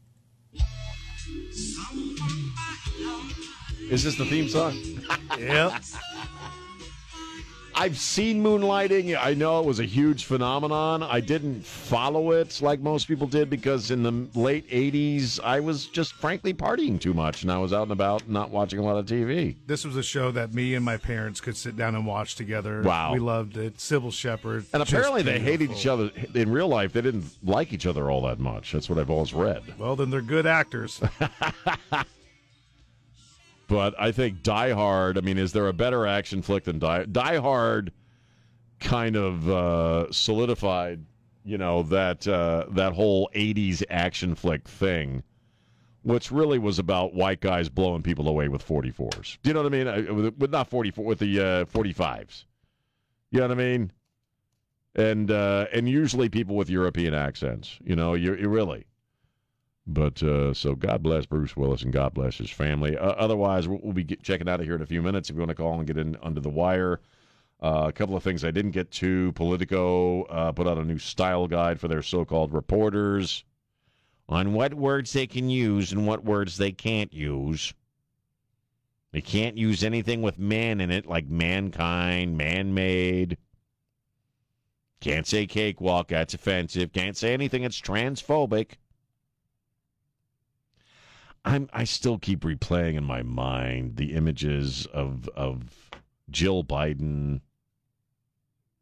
Is 3.89 4.03
this 4.03 4.17
the 4.17 4.25
theme 4.25 4.49
song? 4.49 4.77
Yep. 5.37 5.73
I've 7.79 7.99
seen 7.99 8.41
moonlighting. 8.41 9.15
I 9.15 9.35
know 9.35 9.59
it 9.59 9.65
was 9.67 9.79
a 9.79 9.85
huge 9.85 10.25
phenomenon. 10.25 11.03
I 11.03 11.19
didn't 11.19 11.63
follow 11.63 12.31
it 12.31 12.59
like 12.59 12.79
most 12.79 13.07
people 13.07 13.27
did 13.27 13.51
because 13.51 13.91
in 13.91 14.01
the 14.01 14.27
late 14.33 14.67
80s, 14.67 15.39
I 15.43 15.59
was 15.59 15.85
just 15.85 16.13
frankly 16.13 16.55
partying 16.55 16.99
too 16.99 17.13
much 17.13 17.43
and 17.43 17.51
I 17.51 17.59
was 17.59 17.73
out 17.73 17.83
and 17.83 17.91
about 17.91 18.27
not 18.27 18.49
watching 18.49 18.79
a 18.79 18.81
lot 18.81 18.97
of 18.97 19.05
TV. 19.05 19.57
This 19.67 19.85
was 19.85 19.95
a 19.95 20.01
show 20.01 20.31
that 20.31 20.55
me 20.55 20.73
and 20.73 20.83
my 20.83 20.97
parents 20.97 21.39
could 21.39 21.55
sit 21.55 21.77
down 21.77 21.93
and 21.93 22.03
watch 22.07 22.35
together. 22.35 22.81
Wow. 22.81 23.13
We 23.13 23.19
loved 23.19 23.57
it. 23.57 23.77
Cybill 23.77 24.11
Shepherd. 24.11 24.65
And 24.73 24.81
apparently 24.81 25.21
they 25.21 25.39
hated 25.39 25.69
each 25.69 25.85
other 25.85 26.09
in 26.33 26.51
real 26.51 26.67
life. 26.67 26.93
They 26.93 27.01
didn't 27.01 27.25
like 27.43 27.73
each 27.73 27.85
other 27.85 28.09
all 28.09 28.23
that 28.23 28.39
much. 28.39 28.71
That's 28.71 28.89
what 28.89 28.97
I've 28.97 29.11
always 29.11 29.35
read. 29.35 29.61
Well, 29.77 29.95
then 29.95 30.09
they're 30.09 30.21
good 30.21 30.47
actors. 30.47 30.99
But 33.67 33.99
I 33.99 34.11
think 34.11 34.43
Die 34.43 34.71
Hard. 34.71 35.17
I 35.17 35.21
mean, 35.21 35.37
is 35.37 35.51
there 35.51 35.67
a 35.67 35.73
better 35.73 36.07
action 36.07 36.41
flick 36.41 36.63
than 36.63 36.79
Die? 36.79 37.05
Die 37.05 37.37
Hard 37.37 37.91
kind 38.79 39.15
of 39.15 39.49
uh, 39.49 40.11
solidified, 40.11 41.05
you 41.43 41.57
know, 41.57 41.83
that 41.83 42.27
uh, 42.27 42.65
that 42.69 42.93
whole 42.93 43.29
'80s 43.35 43.83
action 43.89 44.35
flick 44.35 44.67
thing, 44.67 45.21
which 46.03 46.31
really 46.31 46.59
was 46.59 46.79
about 46.79 47.13
white 47.13 47.41
guys 47.41 47.67
blowing 47.67 48.03
people 48.03 48.29
away 48.29 48.47
with 48.47 48.65
44s. 48.65 49.37
Do 49.43 49.49
you 49.49 49.53
know 49.53 49.63
what 49.63 49.73
I 49.73 49.77
mean? 49.83 49.87
Uh, 49.87 50.31
With, 50.37 50.51
not 50.51 50.69
44, 50.69 51.03
with 51.03 51.19
the 51.19 51.39
uh, 51.39 51.65
45s. 51.65 52.45
You 53.31 53.39
know 53.39 53.47
what 53.49 53.51
I 53.51 53.61
mean? 53.61 53.91
And 54.95 55.29
uh, 55.29 55.67
and 55.73 55.89
usually 55.89 56.29
people 56.29 56.55
with 56.55 56.69
European 56.69 57.13
accents. 57.13 57.77
You 57.83 57.95
know, 57.95 58.13
you 58.13 58.33
really. 58.47 58.85
But 59.89 60.21
uh, 60.21 60.53
so 60.53 60.75
God 60.75 61.01
bless 61.01 61.25
Bruce 61.25 61.55
Willis 61.55 61.83
and 61.83 61.93
God 61.93 62.13
bless 62.13 62.37
his 62.37 62.49
family. 62.49 62.97
Uh, 62.97 63.11
otherwise, 63.11 63.69
we'll, 63.69 63.79
we'll 63.81 63.93
be 63.93 64.03
get, 64.03 64.21
checking 64.21 64.49
out 64.49 64.59
of 64.59 64.65
here 64.65 64.75
in 64.75 64.81
a 64.81 64.85
few 64.85 65.01
minutes. 65.01 65.29
If 65.29 65.35
you 65.35 65.39
want 65.39 65.49
to 65.49 65.55
call 65.55 65.77
and 65.77 65.87
get 65.87 65.97
in 65.97 66.17
under 66.21 66.41
the 66.41 66.49
wire, 66.49 66.99
uh, 67.61 67.85
a 67.87 67.93
couple 67.93 68.15
of 68.17 68.21
things 68.21 68.43
I 68.43 68.51
didn't 68.51 68.71
get 68.71 68.91
to. 68.91 69.31
Politico 69.31 70.23
uh, 70.23 70.51
put 70.51 70.67
out 70.67 70.77
a 70.77 70.83
new 70.83 70.97
style 70.97 71.47
guide 71.47 71.79
for 71.79 71.87
their 71.87 72.01
so-called 72.01 72.53
reporters 72.53 73.45
on 74.27 74.53
what 74.53 74.73
words 74.73 75.13
they 75.13 75.25
can 75.25 75.49
use 75.49 75.93
and 75.93 76.05
what 76.05 76.25
words 76.25 76.57
they 76.57 76.73
can't 76.73 77.13
use. 77.13 77.73
They 79.13 79.21
can't 79.21 79.57
use 79.57 79.85
anything 79.85 80.21
with 80.21 80.37
man 80.37 80.81
in 80.81 80.91
it, 80.91 81.05
like 81.05 81.29
mankind, 81.29 82.37
man-made. 82.37 83.37
Can't 84.99 85.25
say 85.25 85.45
cakewalk, 85.47 86.09
that's 86.09 86.33
offensive. 86.33 86.91
Can't 86.91 87.15
say 87.15 87.33
anything 87.33 87.61
that's 87.61 87.79
transphobic. 87.79 88.73
I'm 91.47 91.69
I 91.71 91.85
still 91.85 92.19
keep 92.19 92.41
replaying 92.41 92.95
in 92.95 93.05
my 93.05 93.23
mind 93.23 93.95
the 93.95 94.13
images 94.13 94.85
of 94.87 95.29
of 95.29 95.89
Jill 96.29 96.61
Biden 96.63 97.39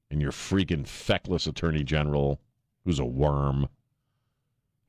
and 0.09 0.19
your 0.19 0.31
freaking 0.31 0.87
feckless 0.87 1.45
attorney 1.45 1.83
general 1.83 2.41
who's 2.83 2.97
a 2.97 3.05
worm 3.05 3.67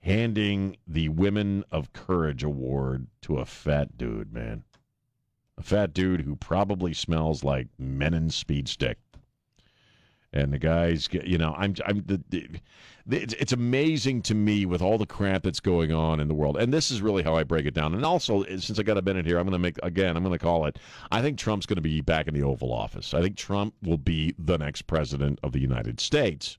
handing 0.00 0.76
the 0.86 1.10
Women 1.10 1.64
of 1.70 1.92
Courage 1.92 2.42
award 2.42 3.08
to 3.22 3.38
a 3.38 3.44
fat 3.44 3.98
dude, 3.98 4.32
man. 4.32 4.64
A 5.58 5.62
fat 5.62 5.92
dude 5.92 6.22
who 6.22 6.36
probably 6.36 6.94
smells 6.94 7.44
like 7.44 7.68
Mennen 7.78 8.32
Speed 8.32 8.68
Stick. 8.68 8.98
And 10.32 10.52
the 10.52 10.58
guys, 10.58 11.08
get- 11.08 11.26
you 11.26 11.38
know, 11.38 11.54
I'm, 11.58 11.74
I'm 11.84 12.04
the, 12.04 12.22
the, 12.28 12.48
it's, 13.08 13.34
it's 13.34 13.52
amazing 13.52 14.22
to 14.22 14.34
me 14.34 14.66
with 14.66 14.82
all 14.82 14.98
the 14.98 15.06
crap 15.06 15.42
that's 15.42 15.60
going 15.60 15.92
on 15.92 16.18
in 16.18 16.28
the 16.28 16.34
world. 16.34 16.56
And 16.56 16.72
this 16.72 16.90
is 16.90 17.00
really 17.00 17.22
how 17.22 17.36
I 17.36 17.44
break 17.44 17.66
it 17.66 17.74
down. 17.74 17.94
And 17.94 18.04
also, 18.04 18.42
eh, 18.42 18.58
since 18.58 18.78
I 18.78 18.82
got 18.82 18.98
a 18.98 19.02
minute 19.02 19.26
here, 19.26 19.38
I'm 19.38 19.44
going 19.44 19.52
to 19.52 19.58
make 19.58 19.78
again. 19.82 20.16
I'm 20.16 20.24
going 20.24 20.36
to 20.36 20.42
call 20.42 20.66
it. 20.66 20.78
I 21.10 21.22
think 21.22 21.38
Trump's 21.38 21.66
going 21.66 21.76
to 21.76 21.82
be 21.82 22.00
back 22.00 22.26
in 22.26 22.34
the 22.34 22.42
Oval 22.42 22.72
Office. 22.72 23.14
I 23.14 23.22
think 23.22 23.36
Trump 23.36 23.74
will 23.82 23.98
be 23.98 24.34
the 24.38 24.58
next 24.58 24.82
president 24.82 25.38
of 25.42 25.52
the 25.52 25.60
United 25.60 26.00
States. 26.00 26.58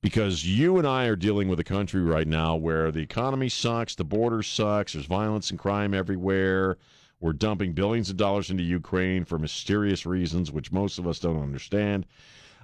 Because 0.00 0.46
you 0.46 0.76
and 0.78 0.86
I 0.86 1.06
are 1.06 1.16
dealing 1.16 1.48
with 1.48 1.60
a 1.60 1.64
country 1.64 2.02
right 2.02 2.28
now 2.28 2.56
where 2.56 2.92
the 2.92 3.00
economy 3.00 3.48
sucks, 3.48 3.94
the 3.94 4.04
border 4.04 4.42
sucks, 4.42 4.92
there's 4.92 5.06
violence 5.06 5.50
and 5.50 5.58
crime 5.58 5.94
everywhere. 5.94 6.76
We're 7.20 7.32
dumping 7.32 7.72
billions 7.72 8.10
of 8.10 8.18
dollars 8.18 8.50
into 8.50 8.62
Ukraine 8.64 9.24
for 9.24 9.38
mysterious 9.38 10.04
reasons, 10.04 10.52
which 10.52 10.72
most 10.72 10.98
of 10.98 11.06
us 11.06 11.18
don't 11.18 11.42
understand. 11.42 12.04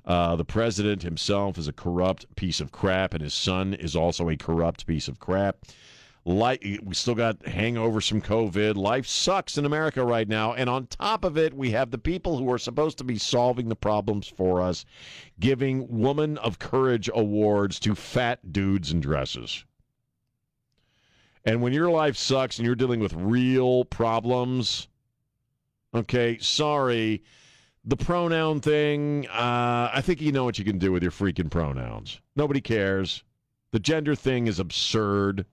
Uh, 0.04 0.36
the 0.36 0.44
president 0.44 1.02
himself 1.02 1.58
is 1.58 1.68
a 1.68 1.72
corrupt 1.72 2.34
piece 2.36 2.60
of 2.60 2.72
crap, 2.72 3.14
and 3.14 3.22
his 3.22 3.34
son 3.34 3.74
is 3.74 3.94
also 3.94 4.28
a 4.28 4.36
corrupt 4.36 4.86
piece 4.86 5.08
of 5.08 5.18
crap. 5.18 5.58
Like 6.24 6.62
we 6.82 6.94
still 6.94 7.14
got 7.14 7.38
hangovers 7.40 8.08
from 8.08 8.20
COVID. 8.20 8.76
Life 8.76 9.06
sucks 9.06 9.56
in 9.56 9.64
America 9.64 10.04
right 10.04 10.28
now, 10.28 10.52
and 10.52 10.68
on 10.68 10.86
top 10.86 11.24
of 11.24 11.38
it, 11.38 11.54
we 11.54 11.70
have 11.70 11.90
the 11.90 11.98
people 11.98 12.36
who 12.36 12.50
are 12.52 12.58
supposed 12.58 12.98
to 12.98 13.04
be 13.04 13.16
solving 13.16 13.68
the 13.68 13.76
problems 13.76 14.28
for 14.28 14.60
us, 14.60 14.84
giving 15.38 15.88
Woman 15.88 16.36
of 16.38 16.58
Courage 16.58 17.08
awards 17.14 17.80
to 17.80 17.94
fat 17.94 18.52
dudes 18.52 18.92
in 18.92 19.00
dresses. 19.00 19.64
And 21.44 21.62
when 21.62 21.72
your 21.72 21.90
life 21.90 22.18
sucks 22.18 22.58
and 22.58 22.66
you're 22.66 22.74
dealing 22.74 23.00
with 23.00 23.14
real 23.14 23.86
problems, 23.86 24.88
okay, 25.94 26.36
sorry. 26.38 27.22
The 27.90 27.96
pronoun 27.96 28.60
thing, 28.60 29.26
uh, 29.26 29.90
I 29.92 30.00
think 30.00 30.20
you 30.20 30.30
know 30.30 30.44
what 30.44 30.60
you 30.60 30.64
can 30.64 30.78
do 30.78 30.92
with 30.92 31.02
your 31.02 31.10
freaking 31.10 31.50
pronouns. 31.50 32.20
Nobody 32.36 32.60
cares. 32.60 33.24
The 33.72 33.80
gender 33.80 34.14
thing 34.14 34.46
is 34.46 34.60
absurd. 34.60 35.44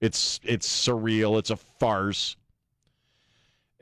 It's 0.00 0.40
it's 0.42 0.66
surreal. 0.66 1.38
It's 1.38 1.50
a 1.50 1.56
farce. 1.56 2.36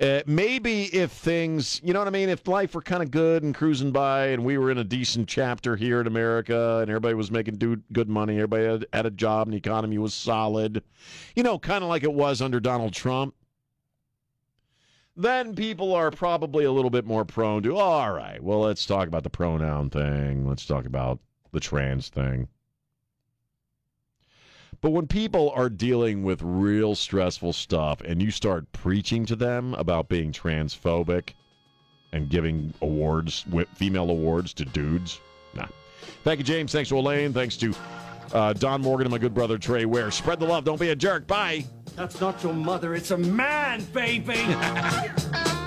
Uh, 0.00 0.22
maybe 0.26 0.86
if 0.86 1.12
things, 1.12 1.80
you 1.84 1.92
know 1.92 2.00
what 2.00 2.08
I 2.08 2.10
mean, 2.10 2.30
if 2.30 2.48
life 2.48 2.74
were 2.74 2.82
kind 2.82 3.00
of 3.00 3.12
good 3.12 3.44
and 3.44 3.54
cruising 3.54 3.92
by, 3.92 4.26
and 4.28 4.44
we 4.44 4.58
were 4.58 4.72
in 4.72 4.78
a 4.78 4.84
decent 4.84 5.28
chapter 5.28 5.76
here 5.76 6.00
in 6.00 6.08
America, 6.08 6.80
and 6.80 6.90
everybody 6.90 7.14
was 7.14 7.30
making 7.30 7.58
do, 7.58 7.80
good 7.92 8.08
money, 8.08 8.38
everybody 8.38 8.64
had, 8.64 8.86
had 8.92 9.06
a 9.06 9.10
job, 9.10 9.46
and 9.46 9.54
the 9.54 9.58
economy 9.58 9.98
was 9.98 10.14
solid, 10.14 10.82
you 11.36 11.44
know, 11.44 11.60
kind 11.60 11.84
of 11.84 11.90
like 11.90 12.02
it 12.02 12.12
was 12.12 12.42
under 12.42 12.58
Donald 12.58 12.92
Trump. 12.92 13.36
Then 15.14 15.54
people 15.54 15.94
are 15.94 16.10
probably 16.10 16.64
a 16.64 16.72
little 16.72 16.90
bit 16.90 17.04
more 17.04 17.24
prone 17.24 17.62
to, 17.64 17.76
all 17.76 18.12
right, 18.12 18.42
well, 18.42 18.60
let's 18.60 18.86
talk 18.86 19.08
about 19.08 19.24
the 19.24 19.30
pronoun 19.30 19.90
thing. 19.90 20.48
Let's 20.48 20.64
talk 20.64 20.86
about 20.86 21.18
the 21.52 21.60
trans 21.60 22.08
thing. 22.08 22.48
But 24.80 24.90
when 24.90 25.06
people 25.06 25.50
are 25.54 25.68
dealing 25.68 26.24
with 26.24 26.42
real 26.42 26.94
stressful 26.94 27.52
stuff 27.52 28.00
and 28.00 28.20
you 28.20 28.30
start 28.30 28.72
preaching 28.72 29.24
to 29.26 29.36
them 29.36 29.74
about 29.74 30.08
being 30.08 30.32
transphobic 30.32 31.34
and 32.12 32.28
giving 32.28 32.74
awards, 32.82 33.44
female 33.74 34.10
awards 34.10 34.52
to 34.54 34.64
dudes, 34.64 35.20
nah. 35.54 35.66
Thank 36.24 36.38
you, 36.38 36.44
James. 36.44 36.72
Thanks 36.72 36.88
to 36.88 36.98
Elaine. 36.98 37.32
Thanks 37.32 37.56
to 37.58 37.74
uh, 38.32 38.54
Don 38.54 38.80
Morgan 38.80 39.06
and 39.06 39.12
my 39.12 39.18
good 39.18 39.34
brother 39.34 39.56
Trey 39.56 39.84
Ware. 39.84 40.10
Spread 40.10 40.40
the 40.40 40.46
love. 40.46 40.64
Don't 40.64 40.80
be 40.80 40.90
a 40.90 40.96
jerk. 40.96 41.28
Bye. 41.28 41.64
That's 41.96 42.20
not 42.20 42.42
your 42.42 42.54
mother, 42.54 42.94
it's 42.94 43.10
a 43.10 43.18
man, 43.18 43.84
baby! 43.92 44.34